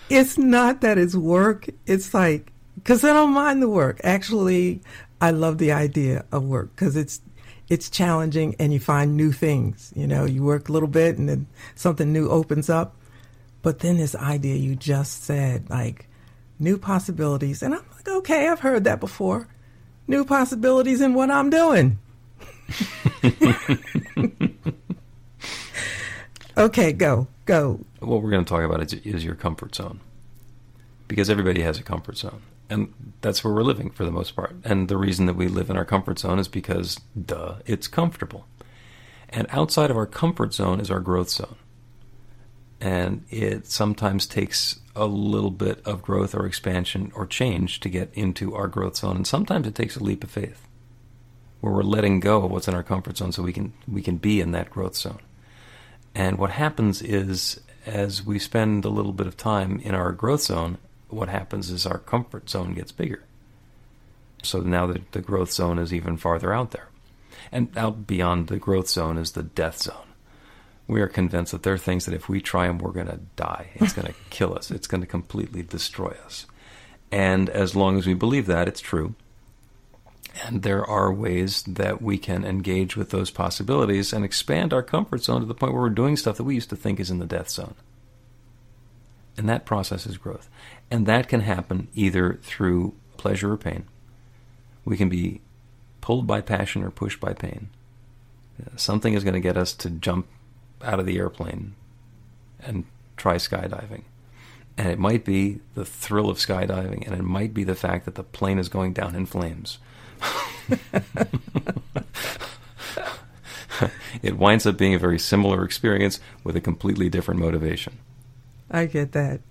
it's 0.09 0.37
not 0.37 0.81
that 0.81 0.97
it's 0.97 1.15
work. 1.15 1.69
It's 1.85 2.13
like 2.13 2.50
because 2.83 3.03
I 3.03 3.13
don't 3.13 3.31
mind 3.31 3.61
the 3.61 3.69
work. 3.69 4.01
Actually, 4.03 4.81
I 5.19 5.31
love 5.31 5.57
the 5.59 5.71
idea 5.71 6.25
of 6.31 6.43
work 6.45 6.75
because 6.75 6.95
it's 6.95 7.21
it's 7.69 7.89
challenging 7.89 8.55
and 8.59 8.73
you 8.73 8.79
find 8.79 9.15
new 9.15 9.31
things. 9.31 9.93
You 9.95 10.07
know, 10.07 10.25
you 10.25 10.43
work 10.43 10.67
a 10.67 10.71
little 10.71 10.89
bit 10.89 11.17
and 11.17 11.29
then 11.29 11.47
something 11.75 12.11
new 12.11 12.29
opens 12.29 12.69
up. 12.69 12.95
But 13.61 13.79
then 13.79 13.97
this 13.97 14.15
idea 14.15 14.55
you 14.55 14.75
just 14.75 15.23
said, 15.23 15.69
like 15.69 16.07
new 16.59 16.77
possibilities. 16.77 17.61
And 17.61 17.75
I'm 17.75 17.85
like, 17.95 18.07
okay, 18.07 18.47
I've 18.47 18.59
heard 18.61 18.83
that 18.85 18.99
before. 18.99 19.47
New 20.07 20.25
possibilities 20.25 20.99
in 20.99 21.13
what 21.13 21.29
I'm 21.31 21.49
doing. 21.49 21.99
okay, 26.57 26.91
go, 26.91 27.27
go. 27.45 27.79
What 27.99 28.21
we're 28.23 28.31
going 28.31 28.43
to 28.43 28.49
talk 28.49 28.63
about 28.63 28.81
is, 28.81 28.93
is 28.93 29.23
your 29.23 29.35
comfort 29.35 29.75
zone. 29.75 29.99
Because 31.07 31.29
everybody 31.29 31.61
has 31.61 31.79
a 31.79 31.83
comfort 31.83 32.17
zone 32.17 32.41
and 32.71 32.93
that's 33.19 33.43
where 33.43 33.53
we're 33.53 33.63
living 33.63 33.89
for 33.89 34.05
the 34.05 34.11
most 34.11 34.33
part. 34.33 34.55
And 34.63 34.87
the 34.87 34.95
reason 34.95 35.25
that 35.25 35.35
we 35.35 35.49
live 35.49 35.69
in 35.69 35.75
our 35.75 35.83
comfort 35.83 36.19
zone 36.19 36.39
is 36.39 36.47
because, 36.47 36.95
duh, 37.25 37.55
it's 37.65 37.89
comfortable. 37.89 38.47
And 39.27 39.45
outside 39.49 39.91
of 39.91 39.97
our 39.97 40.05
comfort 40.05 40.53
zone 40.53 40.79
is 40.79 40.89
our 40.89 41.01
growth 41.01 41.29
zone. 41.29 41.57
And 42.79 43.25
it 43.29 43.67
sometimes 43.67 44.25
takes 44.25 44.79
a 44.95 45.05
little 45.05 45.51
bit 45.51 45.85
of 45.85 46.01
growth 46.01 46.33
or 46.33 46.45
expansion 46.45 47.11
or 47.13 47.27
change 47.27 47.81
to 47.81 47.89
get 47.89 48.09
into 48.13 48.55
our 48.55 48.69
growth 48.69 48.95
zone. 48.95 49.17
And 49.17 49.27
sometimes 49.27 49.67
it 49.67 49.75
takes 49.75 49.97
a 49.97 50.03
leap 50.03 50.23
of 50.23 50.31
faith 50.31 50.65
where 51.59 51.73
we're 51.73 51.83
letting 51.83 52.21
go 52.21 52.43
of 52.43 52.51
what's 52.51 52.69
in 52.69 52.73
our 52.73 52.83
comfort 52.83 53.17
zone 53.17 53.33
so 53.33 53.43
we 53.43 53.53
can, 53.53 53.73
we 53.85 54.01
can 54.01 54.15
be 54.15 54.39
in 54.39 54.53
that 54.53 54.71
growth 54.71 54.95
zone. 54.95 55.19
And 56.15 56.37
what 56.37 56.51
happens 56.51 57.01
is, 57.01 57.59
as 57.85 58.25
we 58.25 58.39
spend 58.39 58.85
a 58.85 58.89
little 58.89 59.13
bit 59.13 59.27
of 59.27 59.35
time 59.35 59.79
in 59.81 59.93
our 59.93 60.13
growth 60.13 60.41
zone, 60.41 60.77
what 61.13 61.29
happens 61.29 61.69
is 61.69 61.85
our 61.85 61.99
comfort 61.99 62.49
zone 62.49 62.73
gets 62.73 62.91
bigger. 62.91 63.23
So 64.43 64.61
now 64.61 64.87
the, 64.87 65.01
the 65.11 65.21
growth 65.21 65.51
zone 65.51 65.77
is 65.77 65.93
even 65.93 66.17
farther 66.17 66.53
out 66.53 66.71
there. 66.71 66.89
And 67.51 67.75
out 67.77 68.07
beyond 68.07 68.47
the 68.47 68.57
growth 68.57 68.87
zone 68.87 69.17
is 69.17 69.31
the 69.31 69.43
death 69.43 69.81
zone. 69.81 69.95
We 70.87 71.01
are 71.01 71.07
convinced 71.07 71.51
that 71.51 71.63
there 71.63 71.73
are 71.73 71.77
things 71.77 72.05
that 72.05 72.13
if 72.13 72.27
we 72.27 72.41
try 72.41 72.67
them, 72.67 72.77
we're 72.77 72.91
going 72.91 73.07
to 73.07 73.19
die. 73.35 73.69
It's 73.75 73.93
going 73.93 74.07
to 74.13 74.13
kill 74.29 74.55
us. 74.55 74.71
It's 74.71 74.87
going 74.87 75.01
to 75.01 75.07
completely 75.07 75.63
destroy 75.63 76.15
us. 76.25 76.45
And 77.11 77.49
as 77.49 77.75
long 77.75 77.97
as 77.97 78.07
we 78.07 78.13
believe 78.13 78.45
that, 78.47 78.67
it's 78.67 78.81
true. 78.81 79.15
And 80.45 80.63
there 80.63 80.85
are 80.85 81.11
ways 81.11 81.63
that 81.63 82.01
we 82.01 82.17
can 82.17 82.45
engage 82.45 82.95
with 82.95 83.09
those 83.09 83.31
possibilities 83.31 84.13
and 84.13 84.23
expand 84.23 84.73
our 84.73 84.83
comfort 84.83 85.23
zone 85.23 85.41
to 85.41 85.47
the 85.47 85.53
point 85.53 85.73
where 85.73 85.81
we're 85.81 85.89
doing 85.89 86.15
stuff 86.15 86.37
that 86.37 86.45
we 86.45 86.55
used 86.55 86.69
to 86.69 86.75
think 86.75 86.99
is 86.99 87.11
in 87.11 87.19
the 87.19 87.25
death 87.25 87.49
zone. 87.49 87.75
And 89.41 89.49
that 89.49 89.65
process 89.65 90.05
is 90.05 90.19
growth. 90.19 90.47
And 90.91 91.07
that 91.07 91.27
can 91.27 91.41
happen 91.41 91.87
either 91.95 92.37
through 92.43 92.93
pleasure 93.17 93.51
or 93.51 93.57
pain. 93.57 93.85
We 94.85 94.97
can 94.97 95.09
be 95.09 95.41
pulled 95.99 96.27
by 96.27 96.41
passion 96.41 96.83
or 96.83 96.91
pushed 96.91 97.19
by 97.19 97.33
pain. 97.33 97.69
Uh, 98.63 98.77
something 98.77 99.15
is 99.15 99.23
going 99.23 99.33
to 99.33 99.39
get 99.39 99.57
us 99.57 99.73
to 99.73 99.89
jump 99.89 100.27
out 100.83 100.99
of 100.99 101.07
the 101.07 101.17
airplane 101.17 101.73
and 102.59 102.85
try 103.17 103.37
skydiving. 103.37 104.03
And 104.77 104.89
it 104.89 104.99
might 104.99 105.25
be 105.25 105.61
the 105.73 105.85
thrill 105.85 106.29
of 106.29 106.37
skydiving, 106.37 107.03
and 107.07 107.15
it 107.15 107.23
might 107.23 107.51
be 107.51 107.63
the 107.63 107.73
fact 107.73 108.05
that 108.05 108.13
the 108.13 108.21
plane 108.21 108.59
is 108.59 108.69
going 108.69 108.93
down 108.93 109.15
in 109.15 109.25
flames. 109.25 109.79
it 114.21 114.37
winds 114.37 114.67
up 114.67 114.77
being 114.77 114.93
a 114.93 114.99
very 114.99 115.17
similar 115.17 115.65
experience 115.65 116.19
with 116.43 116.55
a 116.55 116.61
completely 116.61 117.09
different 117.09 117.39
motivation. 117.39 117.97
I 118.71 118.85
get 118.85 119.11
that. 119.11 119.41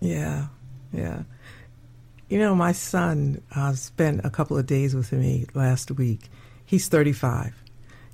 Yeah, 0.00 0.46
yeah. 0.92 1.22
You 2.28 2.38
know, 2.38 2.54
my 2.54 2.72
son 2.72 3.42
uh, 3.54 3.74
spent 3.74 4.22
a 4.24 4.30
couple 4.30 4.56
of 4.56 4.66
days 4.66 4.94
with 4.94 5.12
me 5.12 5.46
last 5.54 5.90
week. 5.90 6.30
He's 6.64 6.88
35. 6.88 7.54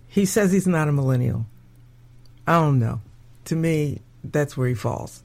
He 0.09 0.25
says 0.25 0.51
he's 0.51 0.67
not 0.67 0.89
a 0.89 0.93
millennial. 0.93 1.47
I 2.47 2.59
don't 2.59 2.81
know. 2.81 3.01
To 3.45 3.57
me, 3.57 4.01
that's 4.25 4.57
where 4.57 4.69
he 4.69 4.75
falls 4.75 5.23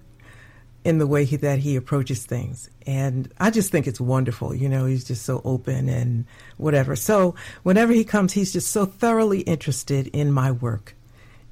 in 0.83 0.97
the 0.97 1.07
way 1.07 1.25
he, 1.25 1.37
that 1.37 1.59
he 1.59 1.75
approaches 1.75 2.25
things. 2.25 2.69
And 2.85 3.31
I 3.39 3.49
just 3.49 3.71
think 3.71 3.87
it's 3.87 4.01
wonderful. 4.01 4.53
You 4.53 4.69
know, 4.69 4.85
he's 4.85 5.05
just 5.05 5.23
so 5.23 5.41
open 5.45 5.87
and 5.89 6.25
whatever. 6.57 6.95
So 6.95 7.35
whenever 7.63 7.93
he 7.93 8.03
comes, 8.03 8.33
he's 8.33 8.53
just 8.53 8.69
so 8.69 8.85
thoroughly 8.85 9.41
interested 9.41 10.07
in 10.07 10.31
my 10.31 10.51
work. 10.51 10.95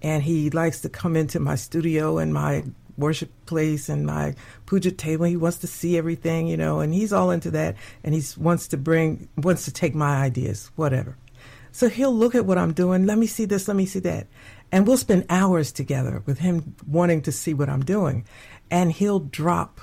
And 0.01 0.23
he 0.23 0.49
likes 0.49 0.81
to 0.81 0.89
come 0.89 1.15
into 1.15 1.39
my 1.39 1.55
studio 1.55 2.17
and 2.17 2.33
my 2.33 2.65
worship 3.01 3.29
place 3.45 3.89
and 3.89 4.05
my 4.05 4.35
puja 4.65 4.91
table. 4.91 5.25
He 5.25 5.35
wants 5.35 5.57
to 5.57 5.67
see 5.67 5.97
everything, 5.97 6.47
you 6.47 6.55
know, 6.55 6.79
and 6.79 6.93
he's 6.93 7.11
all 7.11 7.31
into 7.31 7.51
that. 7.51 7.75
And 8.03 8.15
he 8.15 8.23
wants 8.37 8.67
to 8.69 8.77
bring, 8.77 9.27
wants 9.35 9.65
to 9.65 9.71
take 9.73 9.93
my 9.93 10.15
ideas, 10.21 10.71
whatever. 10.77 11.17
So 11.73 11.89
he'll 11.89 12.15
look 12.15 12.35
at 12.35 12.45
what 12.45 12.57
I'm 12.57 12.73
doing. 12.73 13.05
Let 13.05 13.17
me 13.17 13.27
see 13.27 13.45
this. 13.45 13.67
Let 13.67 13.75
me 13.75 13.85
see 13.85 13.99
that. 13.99 14.27
And 14.71 14.87
we'll 14.87 14.97
spend 14.97 15.25
hours 15.29 15.73
together 15.73 16.23
with 16.25 16.39
him 16.39 16.75
wanting 16.87 17.21
to 17.23 17.31
see 17.33 17.53
what 17.53 17.67
I'm 17.67 17.83
doing 17.83 18.25
and 18.71 18.93
he'll 18.93 19.19
drop 19.19 19.81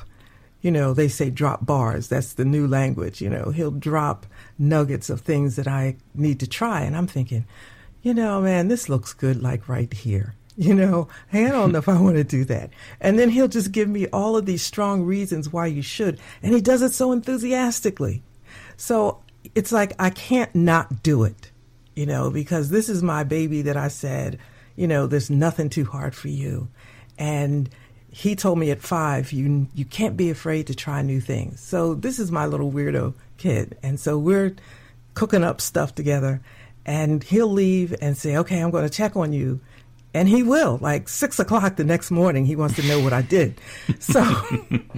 you 0.62 0.70
know 0.72 0.92
they 0.92 1.06
say 1.06 1.30
drop 1.30 1.64
bars 1.64 2.08
that's 2.08 2.32
the 2.32 2.44
new 2.44 2.66
language 2.66 3.20
you 3.20 3.28
know 3.28 3.50
he'll 3.50 3.70
drop 3.70 4.26
nuggets 4.58 5.10
of 5.10 5.20
things 5.20 5.54
that 5.54 5.68
i 5.68 5.94
need 6.14 6.40
to 6.40 6.48
try 6.48 6.80
and 6.80 6.96
i'm 6.96 7.06
thinking 7.06 7.44
you 8.02 8.12
know 8.12 8.40
man 8.40 8.66
this 8.66 8.88
looks 8.88 9.12
good 9.12 9.40
like 9.40 9.68
right 9.68 9.92
here 9.92 10.34
you 10.58 10.74
know 10.74 11.08
hey 11.28 11.46
i 11.46 11.50
don't 11.50 11.72
know 11.72 11.78
if 11.78 11.88
i 11.88 11.98
want 11.98 12.16
to 12.16 12.24
do 12.24 12.44
that. 12.44 12.70
And 13.00 13.18
then 13.18 13.30
he'll 13.30 13.48
just 13.48 13.72
give 13.72 13.88
me 13.88 14.06
all 14.08 14.36
of 14.36 14.44
these 14.44 14.62
strong 14.62 15.04
reasons 15.04 15.50
why 15.50 15.66
you 15.66 15.80
should 15.80 16.20
and 16.42 16.52
he 16.52 16.60
does 16.60 16.82
it 16.82 16.92
so 16.92 17.12
enthusiastically. 17.12 18.22
So 18.76 19.22
it's 19.54 19.72
like 19.72 19.94
i 19.98 20.10
can't 20.10 20.54
not 20.54 21.02
do 21.02 21.24
it 21.24 21.50
you 21.94 22.04
know 22.04 22.30
because 22.30 22.68
this 22.68 22.88
is 22.88 23.02
my 23.02 23.24
baby 23.24 23.62
that 23.62 23.76
i 23.76 23.88
said 23.88 24.38
you 24.78 24.86
know 24.86 25.08
there's 25.08 25.28
nothing 25.28 25.68
too 25.68 25.84
hard 25.84 26.14
for 26.14 26.28
you. 26.28 26.68
And 27.18 27.68
he 28.10 28.36
told 28.36 28.58
me 28.58 28.70
at 28.70 28.80
five, 28.80 29.32
you 29.32 29.66
you 29.74 29.84
can't 29.84 30.16
be 30.16 30.30
afraid 30.30 30.68
to 30.68 30.74
try 30.74 31.02
new 31.02 31.20
things. 31.20 31.60
So 31.60 31.94
this 31.94 32.20
is 32.20 32.30
my 32.30 32.46
little 32.46 32.70
weirdo 32.70 33.14
kid, 33.38 33.76
and 33.82 33.98
so 33.98 34.16
we're 34.16 34.54
cooking 35.14 35.42
up 35.42 35.60
stuff 35.60 35.96
together, 35.96 36.40
and 36.86 37.24
he'll 37.24 37.50
leave 37.50 37.92
and 38.00 38.16
say, 38.16 38.36
"Okay, 38.36 38.60
I'm 38.60 38.70
going 38.70 38.88
to 38.88 38.96
check 38.96 39.16
on 39.16 39.32
you," 39.32 39.60
and 40.14 40.28
he 40.28 40.42
will. 40.42 40.78
Like 40.80 41.08
six 41.08 41.38
o'clock 41.38 41.76
the 41.76 41.84
next 41.84 42.10
morning, 42.10 42.46
he 42.46 42.56
wants 42.56 42.76
to 42.76 42.86
know 42.86 43.00
what 43.00 43.12
I 43.12 43.22
did. 43.22 43.60
So, 43.98 44.24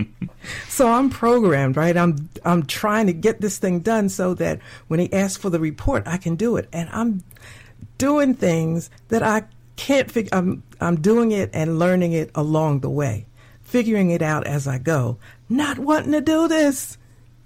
so 0.69 0.89
I'm 0.89 1.11
programmed, 1.11 1.77
right? 1.77 1.97
I'm 1.97 2.29
I'm 2.45 2.65
trying 2.65 3.07
to 3.07 3.13
get 3.13 3.41
this 3.41 3.59
thing 3.59 3.81
done 3.81 4.09
so 4.09 4.35
that 4.35 4.61
when 4.89 5.01
he 5.01 5.13
asks 5.13 5.41
for 5.41 5.51
the 5.51 5.61
report, 5.61 6.05
I 6.07 6.17
can 6.17 6.37
do 6.37 6.57
it, 6.57 6.69
and 6.73 6.89
I'm 6.93 7.23
doing 7.99 8.35
things 8.35 8.91
that 9.09 9.23
I 9.23 9.45
can't 9.77 10.11
figure. 10.11 10.31
I'm 10.33 10.63
I'm 10.81 11.01
doing 11.01 11.33
it 11.33 11.51
and 11.53 11.79
learning 11.79 12.13
it 12.13 12.31
along 12.35 12.81
the 12.81 12.91
way, 12.91 13.27
figuring 13.63 14.11
it 14.11 14.23
out 14.23 14.47
as 14.47 14.67
I 14.67 14.79
go. 14.79 15.19
Not 15.49 15.79
wanting 15.79 16.13
to 16.13 16.21
do 16.21 16.49
this, 16.49 16.99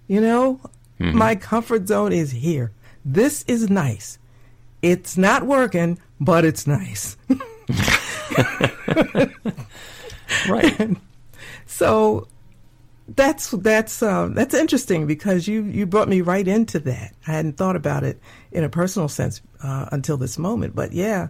you 0.07 0.21
know. 0.21 0.61
Mm-hmm. 1.01 1.19
My 1.19 1.35
comfort 1.35 1.89
zone 1.89 2.13
is 2.13 2.31
here. 2.31 2.71
This 3.05 3.45
is 3.49 3.69
nice. 3.69 4.19
It's 4.81 5.17
not 5.17 5.45
working, 5.45 5.99
but 6.21 6.45
it's 6.45 6.67
nice. 6.67 7.17
right. 10.49 10.97
so 11.67 12.27
that's 13.09 13.51
that's 13.51 14.03
um, 14.03 14.35
that's 14.35 14.55
interesting 14.55 15.07
because 15.07 15.47
you 15.47 15.63
you 15.65 15.87
brought 15.87 16.09
me 16.09 16.21
right 16.21 16.47
into 16.47 16.79
that. 16.81 17.15
I 17.27 17.33
hadn't 17.33 17.57
thought 17.57 17.77
about 17.77 18.05
it 18.05 18.21
in 18.53 18.65
a 18.65 18.69
personal 18.69 19.09
sense 19.09 19.43
uh, 19.63 19.87
until 19.93 20.17
this 20.17 20.39
moment, 20.39 20.75
but 20.75 20.93
yeah, 20.93 21.29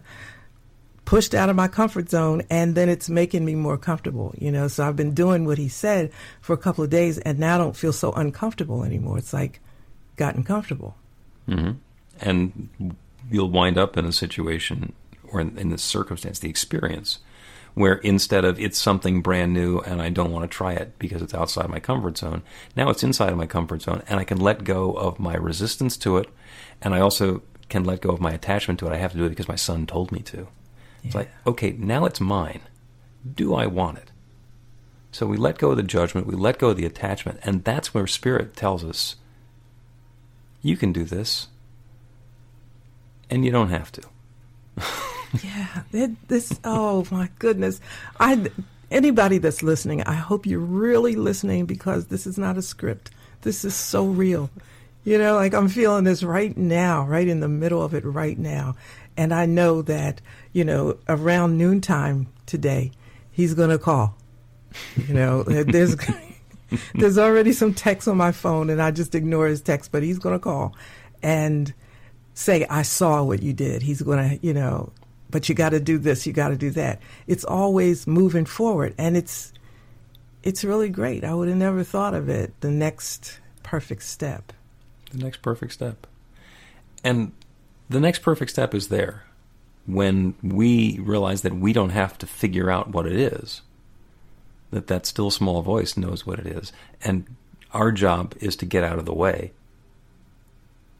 pushed 1.05 1.35
out 1.35 1.49
of 1.49 1.55
my 1.55 1.67
comfort 1.67 2.09
zone 2.09 2.41
and 2.49 2.75
then 2.75 2.89
it's 2.89 3.09
making 3.09 3.45
me 3.45 3.55
more 3.55 3.77
comfortable 3.77 4.33
you 4.37 4.51
know 4.51 4.67
so 4.67 4.85
i've 4.85 4.95
been 4.95 5.13
doing 5.13 5.45
what 5.45 5.57
he 5.57 5.69
said 5.69 6.11
for 6.41 6.53
a 6.53 6.57
couple 6.57 6.83
of 6.83 6.89
days 6.89 7.19
and 7.19 7.39
now 7.39 7.55
I 7.55 7.57
don't 7.59 7.77
feel 7.77 7.93
so 7.93 8.11
uncomfortable 8.11 8.83
anymore 8.83 9.19
it's 9.19 9.31
like 9.31 9.61
gotten 10.15 10.43
comfortable 10.43 10.95
mm-hmm. 11.47 11.73
and 12.19 12.95
you'll 13.29 13.49
wind 13.51 13.77
up 13.77 13.97
in 13.97 14.05
a 14.05 14.11
situation 14.11 14.93
or 15.35 15.41
in, 15.41 15.57
in 15.57 15.69
this 15.69 15.83
circumstance 15.83 16.39
the 16.39 16.49
experience 16.49 17.19
where 17.73 17.95
instead 17.95 18.45
of 18.45 18.57
it's 18.57 18.79
something 18.79 19.21
brand 19.21 19.53
new 19.53 19.79
and 19.79 20.01
I 20.01 20.09
don't 20.09 20.31
want 20.31 20.49
to 20.49 20.57
try 20.57 20.71
it 20.71 20.97
because 20.97 21.21
it's 21.21 21.33
outside 21.33 21.69
my 21.69 21.81
comfort 21.81 22.17
zone, 22.17 22.41
now 22.75 22.89
it's 22.89 23.03
inside 23.03 23.31
of 23.31 23.37
my 23.37 23.45
comfort 23.45 23.81
zone 23.81 24.01
and 24.07 24.17
I 24.17 24.23
can 24.23 24.39
let 24.39 24.63
go 24.63 24.93
of 24.93 25.19
my 25.19 25.35
resistance 25.35 25.97
to 25.97 26.17
it 26.17 26.29
and 26.81 26.95
I 26.95 27.01
also 27.01 27.41
can 27.67 27.83
let 27.83 27.99
go 27.99 28.11
of 28.11 28.21
my 28.21 28.31
attachment 28.31 28.79
to 28.79 28.87
it. 28.87 28.93
I 28.93 28.97
have 28.97 29.11
to 29.11 29.17
do 29.17 29.25
it 29.25 29.29
because 29.29 29.49
my 29.49 29.57
son 29.57 29.85
told 29.85 30.13
me 30.13 30.19
to. 30.19 30.47
It's 31.03 31.13
like, 31.13 31.29
okay, 31.45 31.71
now 31.77 32.05
it's 32.05 32.21
mine. 32.21 32.61
Do 33.35 33.53
I 33.53 33.67
want 33.67 33.99
it? 33.99 34.11
So 35.11 35.27
we 35.27 35.37
let 35.37 35.59
go 35.59 35.71
of 35.71 35.77
the 35.77 35.83
judgment, 35.83 36.27
we 36.27 36.35
let 36.35 36.57
go 36.57 36.69
of 36.69 36.77
the 36.77 36.85
attachment, 36.85 37.39
and 37.43 37.63
that's 37.63 37.93
where 37.93 38.07
Spirit 38.07 38.55
tells 38.55 38.83
us, 38.83 39.15
you 40.61 40.75
can 40.75 40.91
do 40.91 41.03
this, 41.03 41.47
and 43.29 43.45
you 43.45 43.51
don't 43.51 43.69
have 43.69 43.91
to. 43.93 44.01
yeah, 45.43 45.81
this. 46.27 46.59
Oh 46.63 47.05
my 47.11 47.29
goodness, 47.39 47.81
I. 48.19 48.49
Anybody 48.91 49.39
that's 49.39 49.63
listening, 49.63 50.03
I 50.03 50.13
hope 50.13 50.45
you're 50.45 50.59
really 50.59 51.15
listening 51.15 51.65
because 51.65 52.05
this 52.05 52.27
is 52.27 52.37
not 52.37 52.55
a 52.55 52.61
script. 52.61 53.09
This 53.41 53.65
is 53.65 53.75
so 53.75 54.05
real. 54.05 54.51
You 55.03 55.17
know, 55.17 55.35
like 55.35 55.53
I'm 55.53 55.69
feeling 55.69 56.03
this 56.03 56.23
right 56.23 56.55
now, 56.55 57.03
right 57.05 57.27
in 57.27 57.39
the 57.39 57.49
middle 57.49 57.81
of 57.81 57.95
it 57.95 58.05
right 58.05 58.37
now. 58.37 58.75
And 59.17 59.33
I 59.33 59.45
know 59.45 59.81
that, 59.83 60.21
you 60.53 60.63
know, 60.63 60.97
around 61.07 61.57
noontime 61.57 62.27
today, 62.45 62.91
he's 63.31 63.53
going 63.53 63.69
to 63.69 63.77
call. 63.77 64.15
You 65.07 65.13
know, 65.13 65.41
uh, 65.47 65.63
there's 65.67 65.95
there's 66.95 67.17
already 67.17 67.53
some 67.53 67.73
text 67.73 68.07
on 68.07 68.17
my 68.17 68.31
phone, 68.31 68.69
and 68.69 68.81
I 68.81 68.91
just 68.91 69.15
ignore 69.15 69.47
his 69.47 69.61
text, 69.61 69.91
but 69.91 70.03
he's 70.03 70.19
going 70.19 70.35
to 70.35 70.39
call 70.39 70.75
and 71.21 71.73
say, 72.33 72.65
I 72.69 72.81
saw 72.81 73.23
what 73.23 73.41
you 73.43 73.53
did. 73.53 73.81
He's 73.81 74.01
going 74.01 74.29
to, 74.29 74.45
you 74.45 74.53
know, 74.53 74.91
but 75.35 75.49
you 75.49 75.53
got 75.53 75.71
to 75.71 75.81
do 75.81 75.97
this, 75.97 76.25
you 76.25 76.31
got 76.31 76.47
to 76.47 76.55
do 76.55 76.69
that. 76.69 77.01
It's 77.27 77.43
always 77.43 78.07
moving 78.07 78.45
forward, 78.45 78.95
and 78.97 79.17
it's 79.17 79.51
it's 80.43 80.63
really 80.63 80.87
great. 80.87 81.25
I 81.25 81.33
would 81.33 81.49
have 81.49 81.57
never 81.57 81.83
thought 81.83 82.13
of 82.13 82.29
it. 82.29 82.53
The 82.61 82.71
next 82.71 83.41
perfect 83.61 84.03
step. 84.03 84.53
The 85.11 85.17
next 85.17 85.41
perfect 85.41 85.73
step. 85.73 86.07
And 87.03 87.33
the 87.89 87.99
next 87.99 88.19
perfect 88.19 88.49
step 88.49 88.73
is 88.73 88.87
there 88.87 89.25
when 89.85 90.35
we 90.41 90.99
realize 90.99 91.41
that 91.41 91.53
we 91.53 91.73
don't 91.73 91.89
have 91.89 92.17
to 92.19 92.25
figure 92.25 92.71
out 92.71 92.91
what 92.91 93.05
it 93.05 93.17
is 93.17 93.61
that 94.71 94.87
that 94.87 95.05
still 95.05 95.31
small 95.31 95.61
voice 95.61 95.97
knows 95.97 96.25
what 96.25 96.39
it 96.39 96.47
is 96.47 96.71
and 97.03 97.25
our 97.73 97.91
job 97.91 98.33
is 98.39 98.55
to 98.55 98.65
get 98.65 98.85
out 98.85 98.99
of 98.99 99.05
the 99.05 99.13
way 99.13 99.51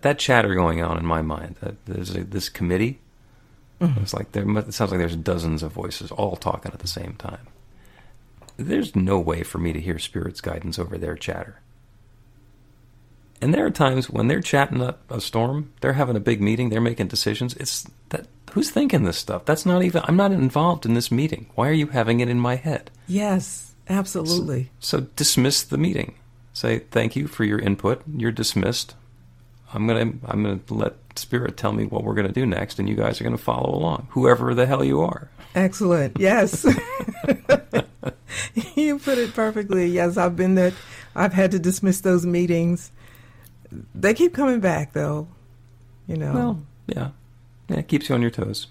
that 0.02 0.19
chatter 0.19 0.54
going 0.54 0.84
on 0.84 0.98
in 0.98 1.06
my 1.06 1.21
mind 1.21 1.56
that 1.62 1.74
there's 1.86 2.13
a, 2.13 2.26
this 2.26 2.50
committee 2.50 3.00
mm-hmm. 3.80 4.02
it's 4.02 4.14
like 4.14 4.32
there 4.32 4.50
it 4.58 4.74
sounds 4.74 4.92
like 4.92 5.00
there's 5.00 5.16
dozens 5.16 5.64
of 5.64 5.72
voices 5.72 6.12
all 6.12 6.36
talking 6.36 6.72
at 6.72 6.80
the 6.80 6.88
same 6.88 7.16
time 7.18 7.48
there's 8.58 8.96
no 8.96 9.20
way 9.20 9.44
for 9.44 9.58
me 9.58 9.74
to 9.74 9.82
hear 9.82 10.00
spirit's 10.00 10.42
guidance 10.42 10.80
over 10.80 10.98
their 10.98 11.16
chatter 11.16 11.62
and 13.42 13.54
there 13.54 13.66
are 13.66 13.72
times 13.72 14.10
when 14.10 14.28
they're 14.28 14.42
chatting 14.42 14.82
up 14.82 15.10
a 15.12 15.20
storm, 15.20 15.74
they're 15.82 15.94
having 15.94 16.16
a 16.16 16.22
big 16.22 16.42
meeting, 16.42 16.70
they're 16.70 16.82
making 16.82 17.08
decisions. 17.08 17.54
It's 17.56 17.86
that 18.10 18.28
who's 18.54 18.72
thinking 18.72 19.04
this 19.04 19.18
stuff? 19.18 19.46
That's 19.46 19.66
not 19.66 19.84
even 19.84 20.02
I'm 20.06 20.16
not 20.16 20.32
involved 20.32 20.86
in 20.86 20.94
this 20.94 21.12
meeting. 21.12 21.48
Why 21.56 21.70
are 21.70 21.74
you 21.74 21.88
having 21.88 22.22
it 22.22 22.30
in 22.30 22.40
my 22.40 22.56
head? 22.56 22.92
Yes, 23.08 23.76
absolutely. 23.90 24.72
So, 24.80 25.00
so 25.00 25.08
dismiss 25.16 25.64
the 25.64 25.78
meeting. 25.78 26.16
Say 26.54 26.80
thank 26.80 27.16
you 27.16 27.28
for 27.28 27.44
your 27.44 27.60
input. 27.60 28.02
You're 28.16 28.32
dismissed. 28.32 28.96
I'm 29.73 29.88
gonna 29.88 30.13
I'm 30.25 30.43
gonna 30.43 30.60
let 30.69 30.93
spirit 31.15 31.58
tell 31.58 31.71
me 31.71 31.86
what 31.86 32.04
we're 32.04 32.13
gonna 32.13 32.32
do 32.32 32.45
next, 32.45 32.80
and 32.80 32.88
you 32.88 32.95
guys 32.95 33.19
are 33.19 33.23
gonna 33.23 33.38
follow 33.38 33.73
along, 33.73 34.08
whoever 34.12 34.54
the 34.54 34.65
hell 34.65 34.84
you 34.84 35.01
are. 35.01 35.30
Excellent. 35.54 36.19
Yes. 36.19 36.65
you 38.75 38.99
put 38.99 39.17
it 39.17 39.34
perfectly. 39.34 39.88
Yes, 39.88 40.17
I've 40.17 40.36
been 40.36 40.56
there. 40.56 40.73
I've 41.15 41.34
had 41.34 41.51
to 41.51 41.60
dismiss 41.60 42.01
those 42.01 42.25
meetings. 42.25 42.91
They 43.93 44.13
keep 44.13 44.34
coming 44.34 44.60
back, 44.60 44.93
though. 44.93 45.28
You 46.08 46.17
know. 46.17 46.34
Well, 46.34 46.63
yeah, 46.88 47.10
yeah, 47.69 47.78
it 47.78 47.88
keeps 47.88 48.10
you 48.10 48.15
on 48.15 48.21
your 48.21 48.32
toes. 48.32 48.67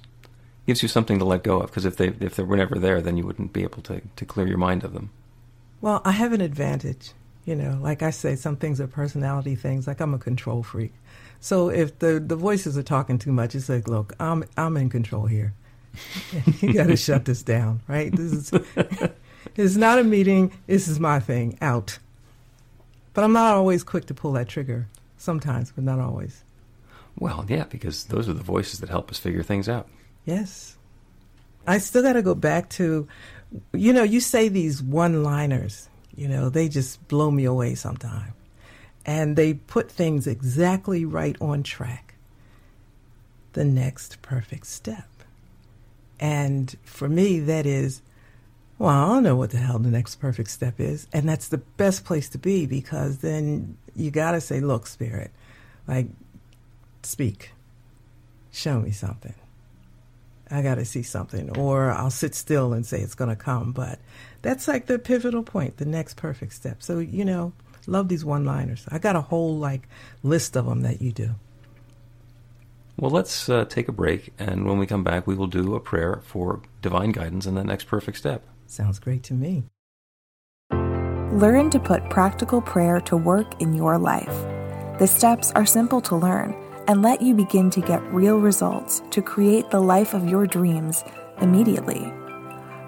Gives 0.67 0.83
you 0.83 0.89
something 0.89 1.19
to 1.19 1.25
let 1.25 1.43
go 1.43 1.61
of 1.61 1.67
because 1.67 1.85
if 1.85 1.97
they 1.97 2.09
if 2.21 2.37
they 2.37 2.43
were 2.43 2.57
never 2.57 2.79
there, 2.79 3.01
then 3.01 3.17
you 3.17 3.27
wouldn't 3.27 3.53
be 3.53 3.63
able 3.63 3.83
to 3.83 4.03
to 4.17 4.25
clear 4.25 4.47
your 4.47 4.59
mind 4.59 4.85
of 4.85 4.93
them. 4.93 5.11
Well, 5.81 6.01
I 6.05 6.13
have 6.13 6.33
an 6.33 6.41
advantage. 6.41 7.13
You 7.45 7.55
know, 7.55 7.79
like 7.83 8.03
I 8.03 8.11
say, 8.11 8.37
some 8.37 8.57
things 8.57 8.81
are 8.81 8.87
personality 8.87 9.55
things. 9.55 9.87
Like 9.87 10.01
I'm 10.01 10.15
a 10.15 10.19
control 10.19 10.63
freak. 10.63 10.93
So 11.41 11.69
if 11.69 11.99
the 11.99 12.21
the 12.21 12.37
voices 12.37 12.79
are 12.79 12.83
talking 12.83 13.19
too 13.19 13.33
much, 13.33 13.55
it's 13.55 13.69
like, 13.69 13.87
look, 13.87 14.15
I'm 14.19 14.45
I'm 14.57 14.77
in 14.77 14.89
control 14.89 15.27
here. 15.27 15.53
you 16.61 16.73
got 16.73 16.89
to 16.89 16.97
shut 16.97 17.25
this 17.25 17.43
down, 17.43 17.81
right? 17.87 18.15
This 18.15 18.33
is 18.33 18.53
it's 19.57 19.77
not 19.77 19.99
a 19.99 20.05
meeting. 20.05 20.53
This 20.67 20.89
is 20.89 20.99
my 20.99 21.21
thing. 21.21 21.59
Out. 21.61 21.99
But 23.13 23.25
I'm 23.25 23.33
not 23.33 23.55
always 23.55 23.85
quick 23.85 24.07
to 24.07 24.15
pull 24.15 24.33
that 24.33 24.49
trigger. 24.49 24.89
Sometimes, 25.17 25.71
but 25.71 25.85
not 25.85 26.01
always. 26.01 26.43
Well, 27.19 27.45
yeah, 27.49 27.65
because 27.65 28.05
those 28.05 28.29
are 28.29 28.33
the 28.33 28.43
voices 28.43 28.81
that 28.81 28.89
help 28.89 29.11
us 29.11 29.19
figure 29.19 29.43
things 29.43 29.69
out. 29.69 29.89
Yes. 30.25 30.77
I 31.67 31.79
still 31.79 32.03
got 32.03 32.15
to 32.15 32.23
go 32.23 32.35
back 32.35 32.69
to, 32.71 33.09
you 33.73 33.93
know, 33.93 34.03
you 34.03 34.21
say 34.21 34.49
these 34.49 34.83
one 34.83 35.23
liners, 35.23 35.89
you 36.17 36.29
know, 36.29 36.49
they 36.49 36.69
just 36.69 37.07
blow 37.09 37.31
me 37.31 37.45
away 37.45 37.75
sometimes. 37.75 38.33
And 39.07 39.37
they 39.37 39.55
put 39.55 39.91
things 39.91 40.27
exactly 40.27 41.05
right 41.05 41.37
on 41.41 41.63
track. 41.63 42.15
The 43.53 43.65
next 43.65 44.23
perfect 44.23 44.67
step. 44.67 45.09
And 46.19 46.75
for 46.85 47.09
me, 47.09 47.41
that 47.41 47.67
is, 47.67 48.01
well, 48.79 48.91
I 48.91 49.15
don't 49.15 49.23
know 49.23 49.37
what 49.37 49.51
the 49.51 49.59
hell 49.59 49.79
the 49.79 49.91
next 49.91 50.17
perfect 50.17 50.51
step 50.51 50.81
is. 50.81 51.07
And 51.13 51.29
that's 51.29 51.49
the 51.49 51.59
best 51.59 52.05
place 52.05 52.29
to 52.31 52.39
be 52.39 52.67
because 52.67 53.19
then 53.19 53.77
you 53.95 54.11
got 54.11 54.33
to 54.33 54.41
say, 54.41 54.61
look, 54.61 54.87
Spirit, 54.87 55.31
like, 55.87 56.07
speak, 57.03 57.51
show 58.53 58.81
me 58.81 58.91
something. 58.91 59.35
I 60.51 60.63
got 60.63 60.77
to 60.77 60.85
see 60.85 61.03
something, 61.03 61.57
or 61.57 61.91
I'll 61.91 62.11
sit 62.11 62.35
still 62.35 62.73
and 62.73 62.85
say 62.85 63.01
it's 63.01 63.15
going 63.15 63.31
to 63.31 63.37
come. 63.37 63.73
But 63.73 63.99
that's 64.43 64.69
like 64.69 64.87
the 64.87 64.99
pivotal 64.99 65.43
point, 65.43 65.79
the 65.79 65.87
next 65.87 66.17
perfect 66.17 66.53
step. 66.53 66.83
So, 66.83 66.99
you 66.99 67.25
know, 67.25 67.53
love 67.87 68.09
these 68.09 68.25
one 68.25 68.45
liners. 68.45 68.85
I 68.89 68.99
got 68.99 69.17
a 69.17 69.21
whole 69.21 69.57
like 69.57 69.89
list 70.23 70.57
of 70.57 70.67
them 70.67 70.83
that 70.83 71.01
you 71.01 71.13
do. 71.13 71.31
Well, 72.97 73.11
let's 73.11 73.49
uh, 73.49 73.65
take 73.65 73.89
a 73.89 73.93
break, 73.93 74.33
and 74.39 74.67
when 74.67 74.79
we 74.79 74.87
come 74.87 75.03
back, 75.03 75.27
we 75.27 75.35
will 75.35 75.49
do 75.49 75.75
a 75.75 75.81
prayer 75.81 76.21
for 76.25 76.63
divine 76.81 77.11
guidance 77.11 77.45
in 77.45 77.57
the 77.57 77.65
next 77.65 77.85
perfect 77.89 78.19
step. 78.19 78.45
Sounds 78.67 79.01
great 79.01 79.25
to 79.25 79.35
me. 79.35 79.65
Learn 80.71 81.71
to 81.71 81.81
put 81.81 82.09
practical 82.11 82.61
prayer 82.61 83.01
to 83.01 83.17
work 83.17 83.61
in 83.61 83.73
your 83.73 83.99
life. 83.99 84.29
The 85.01 85.09
steps 85.09 85.51
are 85.57 85.67
simple 85.67 86.01
to 86.03 86.15
learn 86.15 86.55
and 86.87 87.03
let 87.03 87.23
you 87.23 87.35
begin 87.35 87.71
to 87.71 87.81
get 87.81 88.03
real 88.13 88.39
results 88.39 89.03
to 89.11 89.23
create 89.23 89.71
the 89.71 89.81
life 89.81 90.15
of 90.15 90.29
your 90.29 90.47
dreams 90.47 91.05
immediately. 91.41 92.13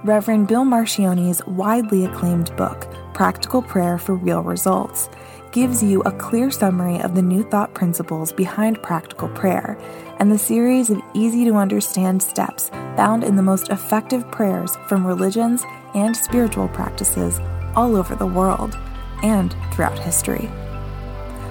Reverend 0.05 0.49
Bill 0.49 0.65
Marcioni's 0.65 1.45
widely 1.47 2.05
acclaimed 2.05 2.55
book, 2.57 2.87
Practical 3.15 3.63
Prayer 3.63 3.99
for 3.99 4.15
Real 4.15 4.43
Results, 4.43 5.09
gives 5.53 5.83
you 5.83 6.03
a 6.03 6.13
clear 6.13 6.51
summary 6.51 7.01
of 7.01 7.15
the 7.15 7.23
New 7.23 7.43
Thought 7.43 7.75
principles 7.75 8.33
behind 8.33 8.83
practical 8.83 9.29
prayer 9.31 9.79
and 10.19 10.31
the 10.31 10.39
series 10.39 10.91
of 10.91 11.01
easy 11.15 11.45
to 11.47 11.55
understand 11.55 12.23
steps 12.23 12.69
found 12.97 13.25
in 13.25 13.37
the 13.37 13.43
most 13.43 13.71
effective 13.71 14.31
prayers 14.31 14.77
from 14.87 15.07
religions 15.07 15.63
and 15.95 16.17
spiritual 16.17 16.69
practices 16.69 17.41
all 17.75 17.97
over 17.97 18.15
the 18.15 18.27
world 18.27 18.77
and 19.23 19.57
throughout 19.73 19.99
history. 19.99 20.51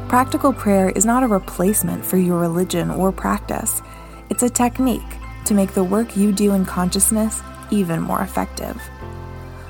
Practical 0.07 0.53
prayer 0.53 0.89
is 0.89 1.03
not 1.03 1.23
a 1.23 1.27
replacement 1.27 2.05
for 2.05 2.17
your 2.17 2.37
religion 2.39 2.91
or 2.91 3.11
practice, 3.11 3.81
it's 4.29 4.43
a 4.43 4.49
technique 4.49 5.01
to 5.45 5.55
make 5.55 5.73
the 5.73 5.83
work 5.83 6.15
you 6.15 6.31
do 6.31 6.53
in 6.53 6.63
consciousness 6.63 7.41
even 7.71 8.01
more 8.01 8.21
effective. 8.21 8.79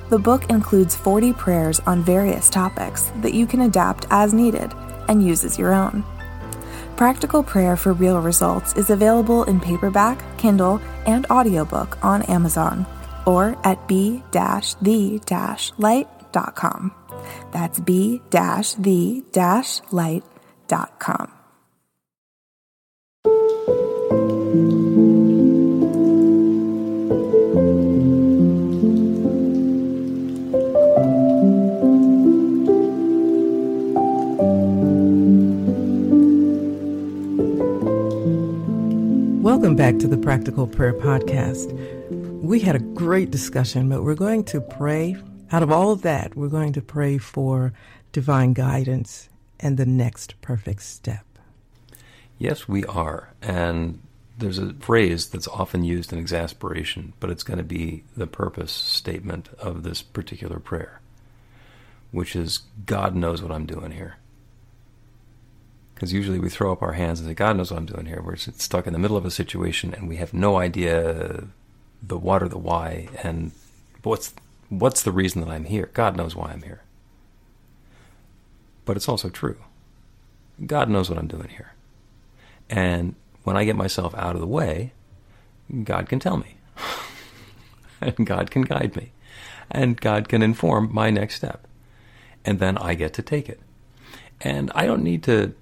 The 0.10 0.20
book 0.20 0.50
includes 0.50 0.94
40 0.94 1.32
prayers 1.34 1.80
on 1.82 2.04
various 2.04 2.50
topics 2.50 3.14
that 3.22 3.34
you 3.34 3.48
can 3.48 3.62
adapt 3.62 4.08
as 4.12 4.34
needed 4.34 4.74
and 5.08 5.26
use 5.26 5.46
as 5.46 5.58
your 5.58 5.74
own. 5.74 6.04
Practical 6.98 7.42
Prayer 7.42 7.78
for 7.78 7.94
Real 7.94 8.20
Results 8.20 8.76
is 8.76 8.90
available 8.90 9.46
in 9.46 9.62
paperback, 9.62 10.22
Kindle, 10.38 10.82
and 11.06 11.26
audiobook 11.28 11.98
on 12.04 12.24
Amazon 12.24 12.86
or 13.26 13.58
at 13.64 13.88
b-the-light.com. 13.88 14.26
That's 17.52 17.80
b-the-light.com. 17.80 18.22
Welcome 39.42 39.76
back 39.76 40.00
to 40.00 40.08
the 40.08 40.18
Practical 40.18 40.68
Prayer 40.68 40.94
Podcast. 40.94 41.72
We 42.42 42.60
had 42.60 42.76
a 42.76 42.80
great 42.80 43.32
discussion, 43.32 43.90
but 43.90 44.04
we're 44.04 44.16
going 44.16 44.44
to 44.46 44.60
pray. 44.60 45.16
Out 45.56 45.64
of 45.64 45.72
all 45.72 45.94
of 45.94 46.02
that, 46.02 46.36
we're 46.36 46.50
going 46.50 46.74
to 46.74 46.82
pray 46.82 47.18
for 47.18 47.72
divine 48.12 48.52
guidance 48.52 49.30
and 49.58 49.78
the 49.78 49.86
next 49.86 50.36
perfect 50.42 50.82
step. 50.82 51.26
Yes, 52.38 52.68
we 52.68 52.84
are. 52.84 53.30
And 53.42 54.02
there's 54.38 54.58
a 54.60 54.74
phrase 54.74 55.28
that's 55.28 55.48
often 55.48 55.86
used 55.86 56.12
in 56.12 56.20
exasperation, 56.20 57.14
but 57.22 57.30
it's 57.30 57.44
going 57.44 57.58
to 57.58 57.64
be 57.64 58.04
the 58.18 58.28
purpose 58.28 58.74
statement 58.74 59.48
of 59.58 59.84
this 59.84 60.02
particular 60.02 60.60
prayer, 60.60 61.00
which 62.12 62.36
is 62.36 62.64
God 62.86 63.16
knows 63.16 63.42
what 63.42 63.54
I'm 63.54 63.66
doing 63.66 63.92
here. 63.92 64.18
Because 65.94 66.12
usually 66.12 66.38
we 66.38 66.50
throw 66.50 66.74
up 66.74 66.82
our 66.82 66.92
hands 66.92 67.22
and 67.22 67.30
say, 67.30 67.34
God 67.34 67.56
knows 67.56 67.72
what 67.72 67.78
I'm 67.78 67.86
doing 67.86 68.08
here. 68.08 68.22
We're 68.22 68.36
stuck 68.36 68.88
in 68.88 68.92
the 68.92 69.00
middle 69.00 69.16
of 69.16 69.24
a 69.24 69.32
situation 69.32 69.94
and 69.94 70.10
we 70.10 70.18
have 70.18 70.34
no 70.34 70.58
idea 70.58 71.46
the 72.04 72.18
what 72.18 72.44
or 72.44 72.50
the 72.50 72.58
why 72.58 73.08
and 73.24 73.54
what's 74.04 74.34
what's 74.70 75.04
the 75.04 75.12
reason 75.12 75.42
that 75.42 75.50
I'm 75.50 75.66
here. 75.66 75.90
God 75.94 76.16
knows 76.16 76.36
why 76.36 76.52
I'm 76.52 76.64
here. 76.64 76.82
But 78.86 78.98
it's 78.98 79.10
also 79.10 79.30
true. 79.30 79.58
God 80.66 80.90
knows 80.90 81.10
what 81.10 81.20
I'm 81.20 81.28
doing 81.28 81.50
here. 81.50 81.74
And 82.70 83.16
when 83.44 83.58
I 83.58 83.66
get 83.66 83.76
myself 83.76 84.16
out 84.16 84.36
of 84.36 84.42
the 84.42 84.48
way, 84.48 84.94
God 85.84 86.08
can 86.08 86.20
tell 86.20 86.38
me. 86.38 86.58
and 88.02 88.26
God 88.26 88.52
can 88.52 88.62
guide 88.64 88.96
me. 88.96 89.12
And 89.70 90.00
God 90.00 90.30
can 90.30 90.42
inform 90.42 90.94
my 90.94 91.10
next 91.10 91.36
step. 91.36 91.68
And 92.44 92.60
then 92.60 92.78
I 92.78 92.94
get 92.94 93.14
to 93.14 93.22
take 93.22 93.50
it. 93.50 93.60
And 94.42 94.72
I 94.76 94.86
don't 94.86 95.04
need 95.04 95.24
to 95.24 95.54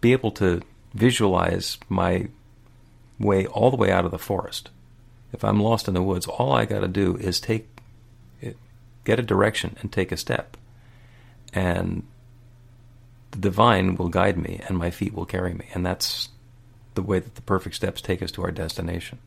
be 0.00 0.12
able 0.12 0.30
to 0.32 0.62
visualize 0.94 1.78
my 1.88 2.28
way 3.18 3.46
all 3.46 3.70
the 3.70 3.76
way 3.76 3.90
out 3.90 4.04
of 4.04 4.10
the 4.10 4.18
forest. 4.18 4.70
If 5.32 5.44
I'm 5.44 5.60
lost 5.60 5.88
in 5.88 5.94
the 5.94 6.02
woods, 6.02 6.26
all 6.26 6.52
I 6.52 6.64
got 6.64 6.80
to 6.80 6.88
do 6.88 7.16
is 7.16 7.38
take 7.38 7.68
get 9.04 9.18
a 9.18 9.22
direction 9.22 9.76
and 9.80 9.92
take 9.92 10.12
a 10.12 10.16
step. 10.16 10.56
And 11.52 12.04
the 13.30 13.38
divine 13.38 13.96
will 13.96 14.08
guide 14.08 14.36
me 14.36 14.60
and 14.66 14.78
my 14.78 14.90
feet 14.90 15.14
will 15.14 15.26
carry 15.26 15.54
me. 15.54 15.66
And 15.74 15.84
that's 15.84 16.28
the 16.94 17.02
way 17.02 17.18
that 17.18 17.34
the 17.34 17.42
perfect 17.42 17.76
steps 17.76 18.00
take 18.00 18.22
us 18.22 18.32
to 18.32 18.42
our 18.42 18.50
destination. 18.50 19.18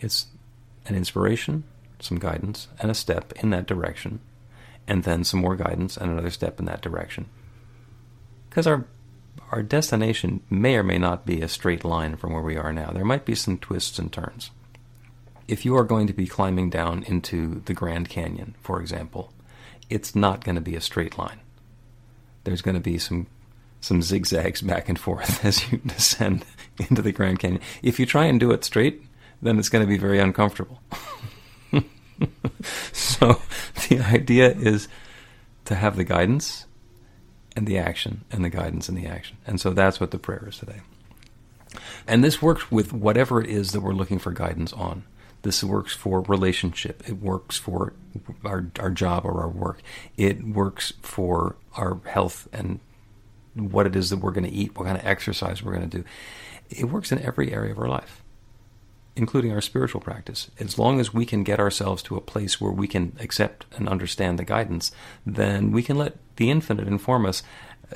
It's 0.00 0.26
an 0.86 0.94
inspiration, 0.94 1.64
some 2.00 2.18
guidance, 2.18 2.68
and 2.78 2.90
a 2.90 2.94
step 2.94 3.32
in 3.42 3.50
that 3.50 3.66
direction, 3.66 4.20
and 4.86 5.04
then 5.04 5.24
some 5.24 5.40
more 5.40 5.56
guidance 5.56 5.96
and 5.96 6.10
another 6.10 6.30
step 6.30 6.58
in 6.58 6.66
that 6.66 6.80
direction. 6.80 7.26
Because 8.48 8.66
our 8.66 8.86
our 9.50 9.62
destination 9.62 10.42
may 10.50 10.76
or 10.76 10.82
may 10.82 10.98
not 10.98 11.24
be 11.24 11.40
a 11.40 11.48
straight 11.48 11.84
line 11.84 12.16
from 12.16 12.32
where 12.32 12.42
we 12.42 12.56
are 12.56 12.72
now. 12.72 12.90
There 12.90 13.04
might 13.04 13.24
be 13.24 13.34
some 13.34 13.56
twists 13.58 13.98
and 13.98 14.12
turns. 14.12 14.50
If 15.48 15.64
you 15.64 15.74
are 15.76 15.84
going 15.84 16.06
to 16.06 16.12
be 16.12 16.26
climbing 16.26 16.70
down 16.70 17.02
into 17.04 17.62
the 17.64 17.74
Grand 17.74 18.08
Canyon, 18.08 18.54
for 18.60 18.80
example, 18.80 19.32
it's 19.90 20.14
not 20.14 20.44
going 20.44 20.54
to 20.54 20.60
be 20.60 20.76
a 20.76 20.80
straight 20.80 21.18
line. 21.18 21.40
There's 22.44 22.62
going 22.62 22.76
to 22.76 22.80
be 22.80 22.98
some 22.98 23.26
some 23.80 24.02
zigzags 24.02 24.60
back 24.60 24.88
and 24.88 24.98
forth 24.98 25.44
as 25.44 25.70
you 25.70 25.78
descend 25.78 26.44
into 26.78 27.00
the 27.00 27.12
Grand 27.12 27.38
Canyon. 27.38 27.62
If 27.82 27.98
you 27.98 28.06
try 28.06 28.24
and 28.26 28.38
do 28.38 28.50
it 28.50 28.64
straight, 28.64 29.02
then 29.40 29.58
it's 29.58 29.68
going 29.68 29.84
to 29.84 29.88
be 29.88 29.98
very 29.98 30.18
uncomfortable. 30.18 30.82
so 32.92 33.40
the 33.88 34.00
idea 34.00 34.50
is 34.50 34.88
to 35.64 35.76
have 35.76 35.96
the 35.96 36.04
guidance 36.04 36.66
and 37.54 37.66
the 37.66 37.78
action 37.78 38.24
and 38.30 38.44
the 38.44 38.50
guidance 38.50 38.88
and 38.88 38.98
the 38.98 39.06
action. 39.06 39.36
And 39.46 39.60
so 39.60 39.70
that's 39.70 40.00
what 40.00 40.10
the 40.10 40.18
prayer 40.18 40.46
is 40.48 40.58
today. 40.58 40.80
And 42.06 42.24
this 42.24 42.42
works 42.42 42.70
with 42.70 42.92
whatever 42.92 43.40
it 43.40 43.48
is 43.48 43.72
that 43.72 43.80
we're 43.80 43.92
looking 43.92 44.18
for 44.18 44.32
guidance 44.32 44.72
on. 44.72 45.04
This 45.42 45.62
works 45.62 45.94
for 45.94 46.22
relationship. 46.22 47.08
It 47.08 47.20
works 47.20 47.56
for 47.56 47.92
our, 48.44 48.70
our 48.78 48.90
job 48.90 49.24
or 49.24 49.40
our 49.40 49.48
work. 49.48 49.80
It 50.16 50.44
works 50.44 50.92
for 51.00 51.56
our 51.76 52.00
health 52.06 52.48
and 52.52 52.80
what 53.54 53.86
it 53.86 53.96
is 53.96 54.10
that 54.10 54.18
we're 54.18 54.32
going 54.32 54.44
to 54.44 54.52
eat, 54.52 54.76
what 54.76 54.86
kind 54.86 54.98
of 54.98 55.06
exercise 55.06 55.62
we're 55.62 55.74
going 55.74 55.88
to 55.88 55.98
do. 55.98 56.04
It 56.70 56.86
works 56.86 57.12
in 57.12 57.20
every 57.20 57.52
area 57.52 57.72
of 57.72 57.78
our 57.78 57.88
life, 57.88 58.22
including 59.16 59.52
our 59.52 59.60
spiritual 59.60 60.00
practice. 60.00 60.50
As 60.58 60.78
long 60.78 61.00
as 61.00 61.14
we 61.14 61.24
can 61.24 61.44
get 61.44 61.60
ourselves 61.60 62.02
to 62.04 62.16
a 62.16 62.20
place 62.20 62.60
where 62.60 62.72
we 62.72 62.88
can 62.88 63.16
accept 63.20 63.66
and 63.76 63.88
understand 63.88 64.38
the 64.38 64.44
guidance, 64.44 64.92
then 65.24 65.72
we 65.72 65.82
can 65.82 65.96
let 65.96 66.16
the 66.36 66.50
infinite 66.50 66.86
inform 66.86 67.26
us 67.26 67.42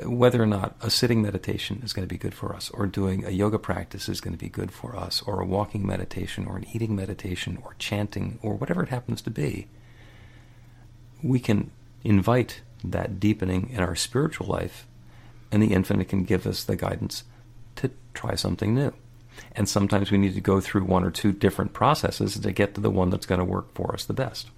whether 0.05 0.43
or 0.43 0.47
not 0.47 0.75
a 0.81 0.91
sitting 0.91 1.21
meditation 1.21 1.81
is 1.85 1.93
going 1.93 2.07
to 2.07 2.13
be 2.13 2.19
good 2.19 2.35
for 2.35 2.55
us, 2.55 2.71
or 2.71 2.87
doing 2.87 3.25
a 3.25 3.31
yoga 3.31 3.59
practice 3.59 4.09
is 4.09 4.21
going 4.21 4.33
to 4.33 4.39
be 4.39 4.49
good 4.49 4.73
for 4.73 4.97
us, 4.97 5.23
or 5.23 5.41
a 5.41 5.47
walking 5.47 5.87
meditation, 5.87 6.47
or 6.47 6.57
an 6.57 6.67
eating 6.73 6.97
meditation, 6.97 7.59
or 7.63 7.75
chanting, 7.79 8.39
or 8.43 8.55
whatever 8.55 8.83
it 8.83 8.89
happens 8.89 9.21
to 9.23 9.31
be. 9.31 9.67
We 11.23 11.41
can 11.41 11.71
invite 12.05 12.63
that 12.83 13.21
deepening 13.21 13.71
in 13.71 13.81
our 13.81 13.95
spiritual 13.95 14.47
life 14.47 14.87
and 15.53 15.63
the 15.63 15.75
infinite 15.75 16.09
can 16.09 16.25
give 16.25 16.47
us 16.47 16.65
the 16.65 16.77
guidance 16.77 17.25
to 17.77 17.91
try 18.15 18.35
something 18.35 18.75
new. 18.75 18.93
And 19.55 19.69
sometimes 19.69 20.11
we 20.11 20.19
need 20.19 20.35
to 20.35 20.41
go 20.41 20.61
through 20.61 20.85
one 20.85 21.05
or 21.05 21.11
two 21.11 21.33
different 21.33 21.75
processes 21.75 22.39
to 22.39 22.53
get 22.53 22.75
to 22.75 22.81
the 22.81 22.91
one 22.91 23.11
that's 23.11 23.27
going 23.27 23.39
to 23.39 23.45
work 23.45 23.73
for 23.75 23.93
us 23.93 24.05
the 24.05 24.15
best. 24.15 24.51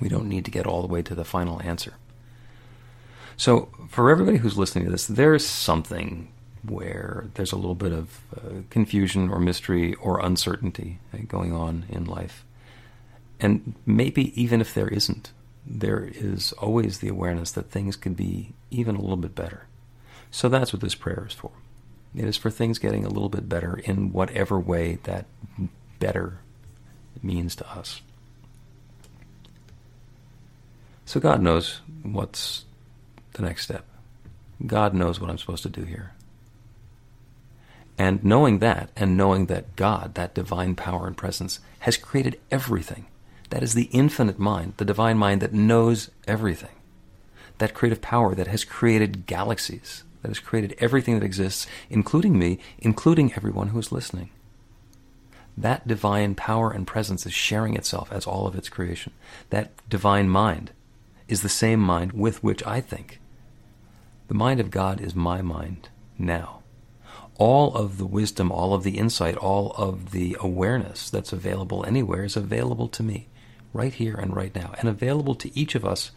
We 0.00 0.08
don't 0.08 0.28
need 0.28 0.44
to 0.44 0.50
get 0.50 0.66
all 0.66 0.82
the 0.82 0.92
way 0.92 1.02
to 1.02 1.14
the 1.14 1.24
final 1.24 1.60
answer. 1.62 1.94
So, 3.36 3.68
for 3.88 4.10
everybody 4.10 4.38
who's 4.38 4.56
listening 4.56 4.84
to 4.84 4.90
this, 4.90 5.06
there's 5.06 5.46
something 5.46 6.28
where 6.62 7.26
there's 7.34 7.52
a 7.52 7.56
little 7.56 7.74
bit 7.74 7.92
of 7.92 8.20
uh, 8.36 8.62
confusion 8.70 9.28
or 9.28 9.38
mystery 9.38 9.94
or 9.94 10.20
uncertainty 10.20 10.98
uh, 11.12 11.18
going 11.28 11.52
on 11.52 11.84
in 11.88 12.04
life. 12.04 12.44
And 13.40 13.74
maybe 13.84 14.40
even 14.40 14.60
if 14.60 14.72
there 14.72 14.88
isn't, 14.88 15.32
there 15.66 16.04
is 16.04 16.52
always 16.54 16.98
the 16.98 17.08
awareness 17.08 17.50
that 17.52 17.70
things 17.70 17.96
could 17.96 18.16
be 18.16 18.52
even 18.70 18.96
a 18.96 19.00
little 19.00 19.16
bit 19.16 19.34
better. 19.34 19.66
So 20.30 20.48
that's 20.48 20.72
what 20.72 20.80
this 20.82 20.94
prayer 20.94 21.26
is 21.28 21.34
for. 21.34 21.50
It 22.14 22.24
is 22.24 22.36
for 22.36 22.50
things 22.50 22.78
getting 22.78 23.04
a 23.04 23.08
little 23.08 23.28
bit 23.28 23.48
better 23.48 23.76
in 23.76 24.12
whatever 24.12 24.58
way 24.58 24.98
that 25.04 25.26
better 25.98 26.38
means 27.22 27.56
to 27.56 27.68
us. 27.70 28.00
So 31.04 31.20
God 31.20 31.42
knows 31.42 31.80
what's 32.02 32.64
the 33.34 33.42
next 33.42 33.64
step. 33.64 33.84
God 34.66 34.94
knows 34.94 35.20
what 35.20 35.30
I'm 35.30 35.38
supposed 35.38 35.62
to 35.64 35.68
do 35.68 35.82
here. 35.84 36.12
And 37.96 38.24
knowing 38.24 38.58
that, 38.58 38.90
and 38.96 39.16
knowing 39.16 39.46
that 39.46 39.76
God, 39.76 40.14
that 40.14 40.34
divine 40.34 40.74
power 40.74 41.06
and 41.06 41.16
presence, 41.16 41.60
has 41.80 41.96
created 41.96 42.40
everything, 42.50 43.06
that 43.50 43.62
is 43.62 43.74
the 43.74 43.88
infinite 43.92 44.38
mind, 44.38 44.74
the 44.78 44.84
divine 44.84 45.16
mind 45.16 45.40
that 45.42 45.52
knows 45.52 46.10
everything, 46.26 46.74
that 47.58 47.74
creative 47.74 48.00
power 48.00 48.34
that 48.34 48.48
has 48.48 48.64
created 48.64 49.26
galaxies, 49.26 50.02
that 50.22 50.28
has 50.28 50.40
created 50.40 50.74
everything 50.78 51.14
that 51.14 51.24
exists, 51.24 51.66
including 51.88 52.38
me, 52.38 52.58
including 52.78 53.32
everyone 53.34 53.68
who 53.68 53.78
is 53.78 53.92
listening. 53.92 54.30
That 55.56 55.86
divine 55.86 56.34
power 56.34 56.72
and 56.72 56.86
presence 56.86 57.26
is 57.26 57.32
sharing 57.32 57.76
itself 57.76 58.10
as 58.10 58.26
all 58.26 58.48
of 58.48 58.56
its 58.56 58.68
creation. 58.68 59.12
That 59.50 59.70
divine 59.88 60.28
mind 60.28 60.72
is 61.28 61.42
the 61.42 61.48
same 61.48 61.78
mind 61.78 62.12
with 62.12 62.42
which 62.42 62.66
I 62.66 62.80
think. 62.80 63.20
The 64.34 64.38
mind 64.38 64.58
of 64.58 64.72
God 64.72 65.00
is 65.00 65.14
my 65.14 65.42
mind 65.42 65.90
now. 66.18 66.64
All 67.38 67.72
of 67.76 67.98
the 67.98 68.04
wisdom, 68.04 68.50
all 68.50 68.74
of 68.74 68.82
the 68.82 68.98
insight, 68.98 69.36
all 69.36 69.70
of 69.78 70.10
the 70.10 70.36
awareness 70.40 71.08
that's 71.08 71.32
available 71.32 71.86
anywhere 71.86 72.24
is 72.24 72.36
available 72.36 72.88
to 72.88 73.04
me, 73.04 73.28
right 73.72 73.92
here 73.92 74.16
and 74.16 74.34
right 74.34 74.52
now, 74.52 74.74
and 74.80 74.88
available 74.88 75.36
to 75.36 75.56
each 75.56 75.76
of 75.76 75.84
us 75.84 76.10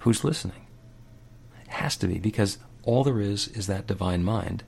who's 0.00 0.22
listening. 0.22 0.66
It 1.64 1.70
has 1.70 1.96
to 1.96 2.06
be, 2.06 2.18
because 2.18 2.58
all 2.82 3.04
there 3.04 3.22
is 3.22 3.48
is 3.48 3.68
that 3.68 3.86
divine 3.86 4.22
mind 4.22 4.64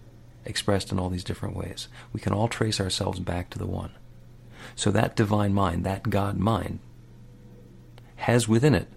expressed 0.46 0.90
in 0.90 0.98
all 0.98 1.10
these 1.10 1.24
different 1.24 1.54
ways. 1.54 1.88
We 2.14 2.20
can 2.20 2.32
all 2.32 2.48
trace 2.48 2.80
ourselves 2.80 3.20
back 3.20 3.50
to 3.50 3.58
the 3.58 3.66
one. 3.66 3.92
So 4.74 4.90
that 4.92 5.14
divine 5.14 5.52
mind, 5.52 5.84
that 5.84 6.08
God 6.08 6.38
mind, 6.38 6.78
has 8.16 8.48
within 8.48 8.74
it 8.74 8.88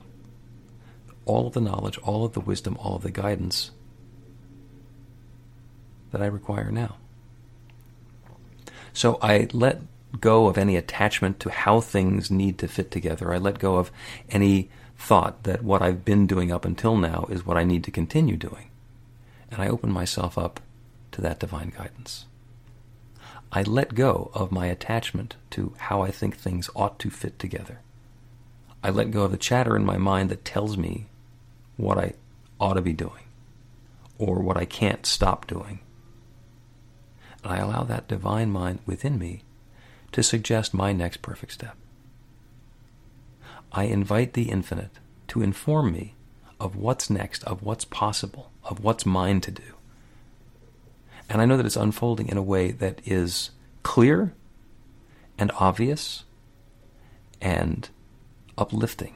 all 1.25 1.47
of 1.47 1.51
the 1.51 1.59
knowledge, 1.59 1.97
all 1.97 2.23
of 2.23 2.31
the 2.31 2.39
wisdom, 2.39 2.77
all 2.79 2.95
of 2.95 3.03
the 3.03 3.11
guidance 3.11 3.71
that 6.11 6.21
I 6.21 6.25
require 6.25 6.71
now. 6.71 6.95
So 8.93 9.19
I 9.21 9.47
let 9.53 9.81
go 10.19 10.47
of 10.47 10.57
any 10.57 10.75
attachment 10.75 11.39
to 11.41 11.49
how 11.49 11.81
things 11.81 12.31
need 12.31 12.57
to 12.59 12.67
fit 12.67 12.89
together. 12.89 13.33
I 13.33 13.37
let 13.37 13.59
go 13.59 13.75
of 13.75 13.91
any 14.29 14.69
thought 14.97 15.43
that 15.43 15.63
what 15.63 15.81
I've 15.81 16.03
been 16.03 16.25
doing 16.25 16.51
up 16.51 16.65
until 16.65 16.97
now 16.97 17.27
is 17.29 17.45
what 17.45 17.57
I 17.57 17.63
need 17.63 17.83
to 17.83 17.91
continue 17.91 18.37
doing 18.37 18.69
and 19.51 19.61
I 19.61 19.67
open 19.67 19.91
myself 19.91 20.37
up 20.37 20.59
to 21.11 21.21
that 21.21 21.39
divine 21.39 21.71
guidance. 21.75 22.25
I 23.51 23.63
let 23.63 23.95
go 23.95 24.29
of 24.33 24.51
my 24.51 24.67
attachment 24.67 25.35
to 25.51 25.73
how 25.77 26.01
I 26.01 26.11
think 26.11 26.35
things 26.35 26.69
ought 26.75 26.99
to 26.99 27.09
fit 27.09 27.39
together. 27.39 27.79
I 28.83 28.89
let 28.89 29.11
go 29.11 29.23
of 29.23 29.31
the 29.31 29.37
chatter 29.37 29.75
in 29.75 29.85
my 29.85 29.97
mind 29.97 30.29
that 30.29 30.45
tells 30.45 30.77
me 30.77 31.07
what 31.77 31.97
I 31.97 32.13
ought 32.59 32.73
to 32.73 32.81
be 32.81 32.93
doing 32.93 33.23
or 34.17 34.39
what 34.39 34.57
I 34.57 34.65
can't 34.65 35.05
stop 35.05 35.47
doing. 35.47 35.79
And 37.43 37.53
I 37.53 37.57
allow 37.57 37.83
that 37.83 38.07
divine 38.07 38.51
mind 38.51 38.79
within 38.85 39.17
me 39.17 39.43
to 40.11 40.23
suggest 40.23 40.73
my 40.73 40.93
next 40.93 41.21
perfect 41.21 41.53
step. 41.53 41.75
I 43.71 43.83
invite 43.83 44.33
the 44.33 44.49
infinite 44.49 44.99
to 45.29 45.41
inform 45.41 45.91
me 45.91 46.15
of 46.59 46.75
what's 46.75 47.09
next, 47.09 47.43
of 47.43 47.61
what's 47.61 47.85
possible, 47.85 48.51
of 48.63 48.83
what's 48.83 49.05
mine 49.05 49.41
to 49.41 49.51
do. 49.51 49.75
And 51.29 51.41
I 51.41 51.45
know 51.45 51.57
that 51.57 51.65
it's 51.65 51.75
unfolding 51.75 52.29
in 52.29 52.37
a 52.37 52.43
way 52.43 52.71
that 52.71 53.01
is 53.05 53.51
clear 53.83 54.33
and 55.37 55.51
obvious 55.59 56.23
and 57.41 57.89
uplifting. 58.57 59.15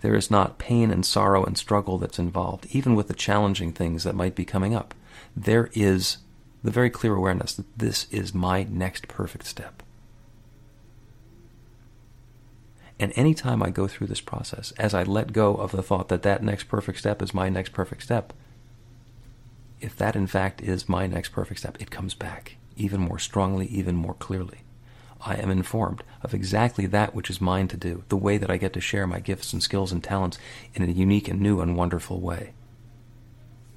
There 0.00 0.14
is 0.14 0.30
not 0.30 0.58
pain 0.58 0.90
and 0.90 1.04
sorrow 1.04 1.44
and 1.44 1.56
struggle 1.56 1.98
that's 1.98 2.18
involved, 2.18 2.66
even 2.70 2.94
with 2.94 3.08
the 3.08 3.14
challenging 3.14 3.72
things 3.72 4.04
that 4.04 4.14
might 4.14 4.34
be 4.34 4.44
coming 4.44 4.74
up. 4.74 4.94
There 5.36 5.70
is 5.72 6.18
the 6.62 6.70
very 6.70 6.90
clear 6.90 7.14
awareness 7.14 7.54
that 7.54 7.78
this 7.78 8.06
is 8.10 8.34
my 8.34 8.64
next 8.64 9.08
perfect 9.08 9.46
step. 9.46 9.82
And 13.00 13.12
anytime 13.14 13.62
I 13.62 13.70
go 13.70 13.86
through 13.86 14.08
this 14.08 14.20
process, 14.20 14.72
as 14.72 14.92
I 14.92 15.04
let 15.04 15.32
go 15.32 15.54
of 15.54 15.70
the 15.70 15.82
thought 15.82 16.08
that 16.08 16.22
that 16.22 16.42
next 16.42 16.64
perfect 16.64 16.98
step 16.98 17.22
is 17.22 17.32
my 17.32 17.48
next 17.48 17.72
perfect 17.72 18.02
step, 18.02 18.32
if 19.80 19.96
that 19.96 20.16
in 20.16 20.26
fact 20.26 20.60
is 20.60 20.88
my 20.88 21.06
next 21.06 21.30
perfect 21.30 21.60
step, 21.60 21.80
it 21.80 21.92
comes 21.92 22.14
back 22.14 22.56
even 22.76 23.00
more 23.00 23.18
strongly, 23.18 23.66
even 23.66 23.94
more 23.94 24.14
clearly. 24.14 24.58
I 25.20 25.34
am 25.34 25.50
informed 25.50 26.02
of 26.22 26.32
exactly 26.32 26.86
that 26.86 27.14
which 27.14 27.28
is 27.28 27.40
mine 27.40 27.68
to 27.68 27.76
do, 27.76 28.04
the 28.08 28.16
way 28.16 28.38
that 28.38 28.50
I 28.50 28.56
get 28.56 28.72
to 28.74 28.80
share 28.80 29.06
my 29.06 29.20
gifts 29.20 29.52
and 29.52 29.62
skills 29.62 29.90
and 29.90 30.02
talents 30.02 30.38
in 30.74 30.82
a 30.82 30.86
unique 30.86 31.28
and 31.28 31.40
new 31.40 31.60
and 31.60 31.76
wonderful 31.76 32.20
way. 32.20 32.52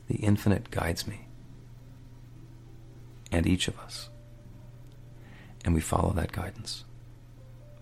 The 0.08 0.18
infinite 0.18 0.70
guides 0.72 1.08
me, 1.08 1.21
and 3.32 3.48
each 3.48 3.68
of 3.68 3.80
us, 3.80 4.10
and 5.64 5.74
we 5.74 5.82
follow 5.82 6.12
that 6.14 6.32
guidance. 6.32 6.84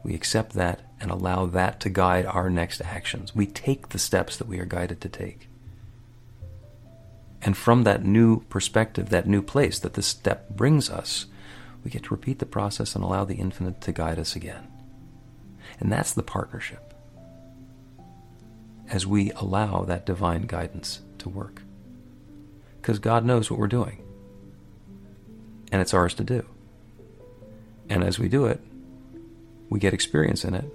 We 0.04 0.16
accept 0.16 0.54
that 0.54 0.82
and 1.00 1.12
allow 1.12 1.46
that 1.48 1.80
to 1.82 1.90
guide 1.90 2.26
our 2.26 2.50
next 2.50 2.82
actions. 2.82 3.36
We 3.36 3.46
take 3.46 3.90
the 3.90 4.00
steps 4.00 4.38
that 4.38 4.48
we 4.48 4.60
are 4.60 4.66
guided 4.66 5.02
to 5.02 5.10
take. 5.10 5.50
And 7.42 7.56
from 7.56 7.84
that 7.84 8.04
new 8.04 8.42
perspective, 8.46 9.10
that 9.10 9.28
new 9.28 9.42
place 9.42 9.80
that 9.80 9.94
this 9.94 10.08
step 10.08 10.50
brings 10.50 10.90
us, 10.90 11.26
we 11.84 11.92
get 11.92 12.04
to 12.04 12.14
repeat 12.14 12.40
the 12.40 12.46
process 12.46 12.96
and 12.96 13.04
allow 13.04 13.24
the 13.24 13.36
infinite 13.36 13.82
to 13.82 13.92
guide 13.92 14.20
us 14.20 14.36
again. 14.36 14.68
And 15.80 15.92
that's 15.92 16.14
the 16.14 16.24
partnership. 16.24 16.94
As 18.90 19.08
we 19.08 19.32
allow 19.32 19.84
that 19.84 20.06
divine 20.06 20.44
guidance 20.44 21.02
to 21.20 21.30
work. 21.30 21.62
Because 22.82 23.00
God 23.00 23.24
knows 23.24 23.50
what 23.50 23.60
we're 23.60 23.68
doing. 23.68 24.04
And 25.72 25.82
it's 25.82 25.94
ours 25.94 26.14
to 26.16 26.24
do. 26.24 26.46
And 27.90 28.04
as 28.04 28.20
we 28.20 28.30
do 28.30 28.46
it, 28.46 28.62
we 29.70 29.80
get 29.80 29.94
experience 29.94 30.44
in 30.44 30.56
it, 30.56 30.66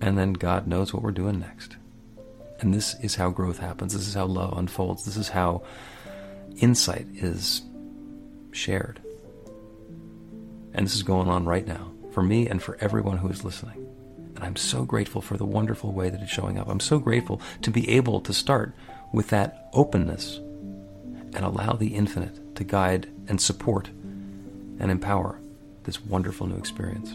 and 0.00 0.18
then 0.18 0.32
God 0.32 0.66
knows 0.66 0.92
what 0.92 1.02
we're 1.02 1.12
doing 1.12 1.38
next. 1.38 1.76
And 2.60 2.74
this 2.74 2.94
is 3.00 3.16
how 3.16 3.30
growth 3.30 3.58
happens. 3.58 3.92
This 3.92 4.06
is 4.06 4.14
how 4.14 4.26
love 4.26 4.56
unfolds. 4.56 5.04
This 5.04 5.16
is 5.16 5.28
how 5.28 5.62
insight 6.56 7.06
is 7.14 7.62
shared. 8.52 9.00
And 10.74 10.86
this 10.86 10.94
is 10.94 11.02
going 11.02 11.28
on 11.28 11.44
right 11.44 11.66
now 11.66 11.92
for 12.12 12.22
me 12.22 12.48
and 12.48 12.62
for 12.62 12.76
everyone 12.80 13.18
who 13.18 13.28
is 13.28 13.44
listening. 13.44 13.86
And 14.34 14.44
I'm 14.44 14.56
so 14.56 14.84
grateful 14.84 15.20
for 15.20 15.36
the 15.36 15.44
wonderful 15.44 15.92
way 15.92 16.08
that 16.10 16.20
it's 16.20 16.30
showing 16.30 16.58
up. 16.58 16.68
I'm 16.68 16.80
so 16.80 16.98
grateful 16.98 17.40
to 17.62 17.70
be 17.70 17.88
able 17.90 18.20
to 18.22 18.32
start 18.32 18.74
with 19.12 19.28
that 19.28 19.68
openness 19.72 20.36
and 20.36 21.44
allow 21.44 21.72
the 21.72 21.94
infinite 21.94 22.56
to 22.56 22.64
guide 22.64 23.08
and 23.32 23.40
support 23.40 23.88
and 24.78 24.90
empower 24.90 25.40
this 25.84 26.04
wonderful 26.04 26.46
new 26.46 26.56
experience. 26.56 27.12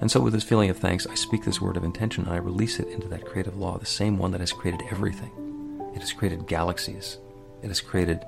And 0.00 0.10
so, 0.10 0.20
with 0.20 0.32
this 0.32 0.42
feeling 0.42 0.70
of 0.70 0.78
thanks, 0.78 1.06
I 1.06 1.14
speak 1.16 1.44
this 1.44 1.60
word 1.60 1.76
of 1.76 1.84
intention 1.84 2.24
and 2.24 2.32
I 2.32 2.38
release 2.38 2.80
it 2.80 2.88
into 2.88 3.06
that 3.08 3.26
creative 3.26 3.58
law, 3.58 3.76
the 3.76 3.84
same 3.84 4.16
one 4.16 4.30
that 4.30 4.40
has 4.40 4.52
created 4.52 4.80
everything. 4.90 5.92
It 5.94 6.00
has 6.00 6.14
created 6.14 6.46
galaxies, 6.46 7.18
it 7.62 7.68
has 7.68 7.82
created 7.82 8.24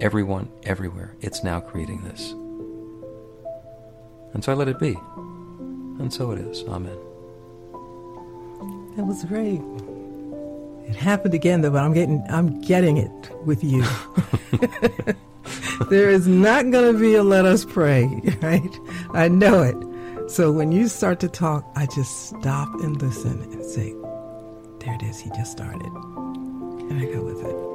everyone, 0.00 0.50
everywhere. 0.64 1.14
It's 1.20 1.44
now 1.44 1.60
creating 1.60 2.02
this. 2.02 2.32
And 4.32 4.42
so 4.42 4.50
I 4.50 4.56
let 4.56 4.66
it 4.66 4.80
be. 4.80 4.98
And 6.00 6.12
so 6.12 6.32
it 6.32 6.40
is. 6.40 6.64
Amen. 6.64 6.98
That 8.96 9.04
was 9.04 9.24
great. 9.24 9.60
It 10.86 10.96
happened 10.96 11.34
again 11.34 11.62
though, 11.62 11.70
but 11.70 11.82
I'm 11.82 11.92
getting 11.92 12.24
I'm 12.28 12.60
getting 12.60 12.96
it 12.96 13.30
with 13.44 13.64
you. 13.64 13.84
there 15.90 16.10
is 16.10 16.26
not 16.26 16.70
going 16.70 16.92
to 16.92 16.98
be 16.98 17.14
a 17.14 17.22
let 17.22 17.44
us 17.44 17.64
pray, 17.64 18.04
right? 18.42 18.80
I 19.12 19.28
know 19.28 19.62
it. 19.62 20.30
So 20.30 20.50
when 20.52 20.72
you 20.72 20.88
start 20.88 21.20
to 21.20 21.28
talk, 21.28 21.70
I 21.76 21.86
just 21.86 22.28
stop 22.28 22.72
and 22.80 23.00
listen 23.00 23.42
and 23.42 23.64
say, 23.64 23.94
there 24.80 24.94
it 24.94 25.02
is, 25.02 25.20
he 25.20 25.30
just 25.30 25.52
started. 25.52 25.92
And 25.92 27.00
I 27.00 27.04
go 27.06 27.22
with 27.22 27.44
it. 27.44 27.74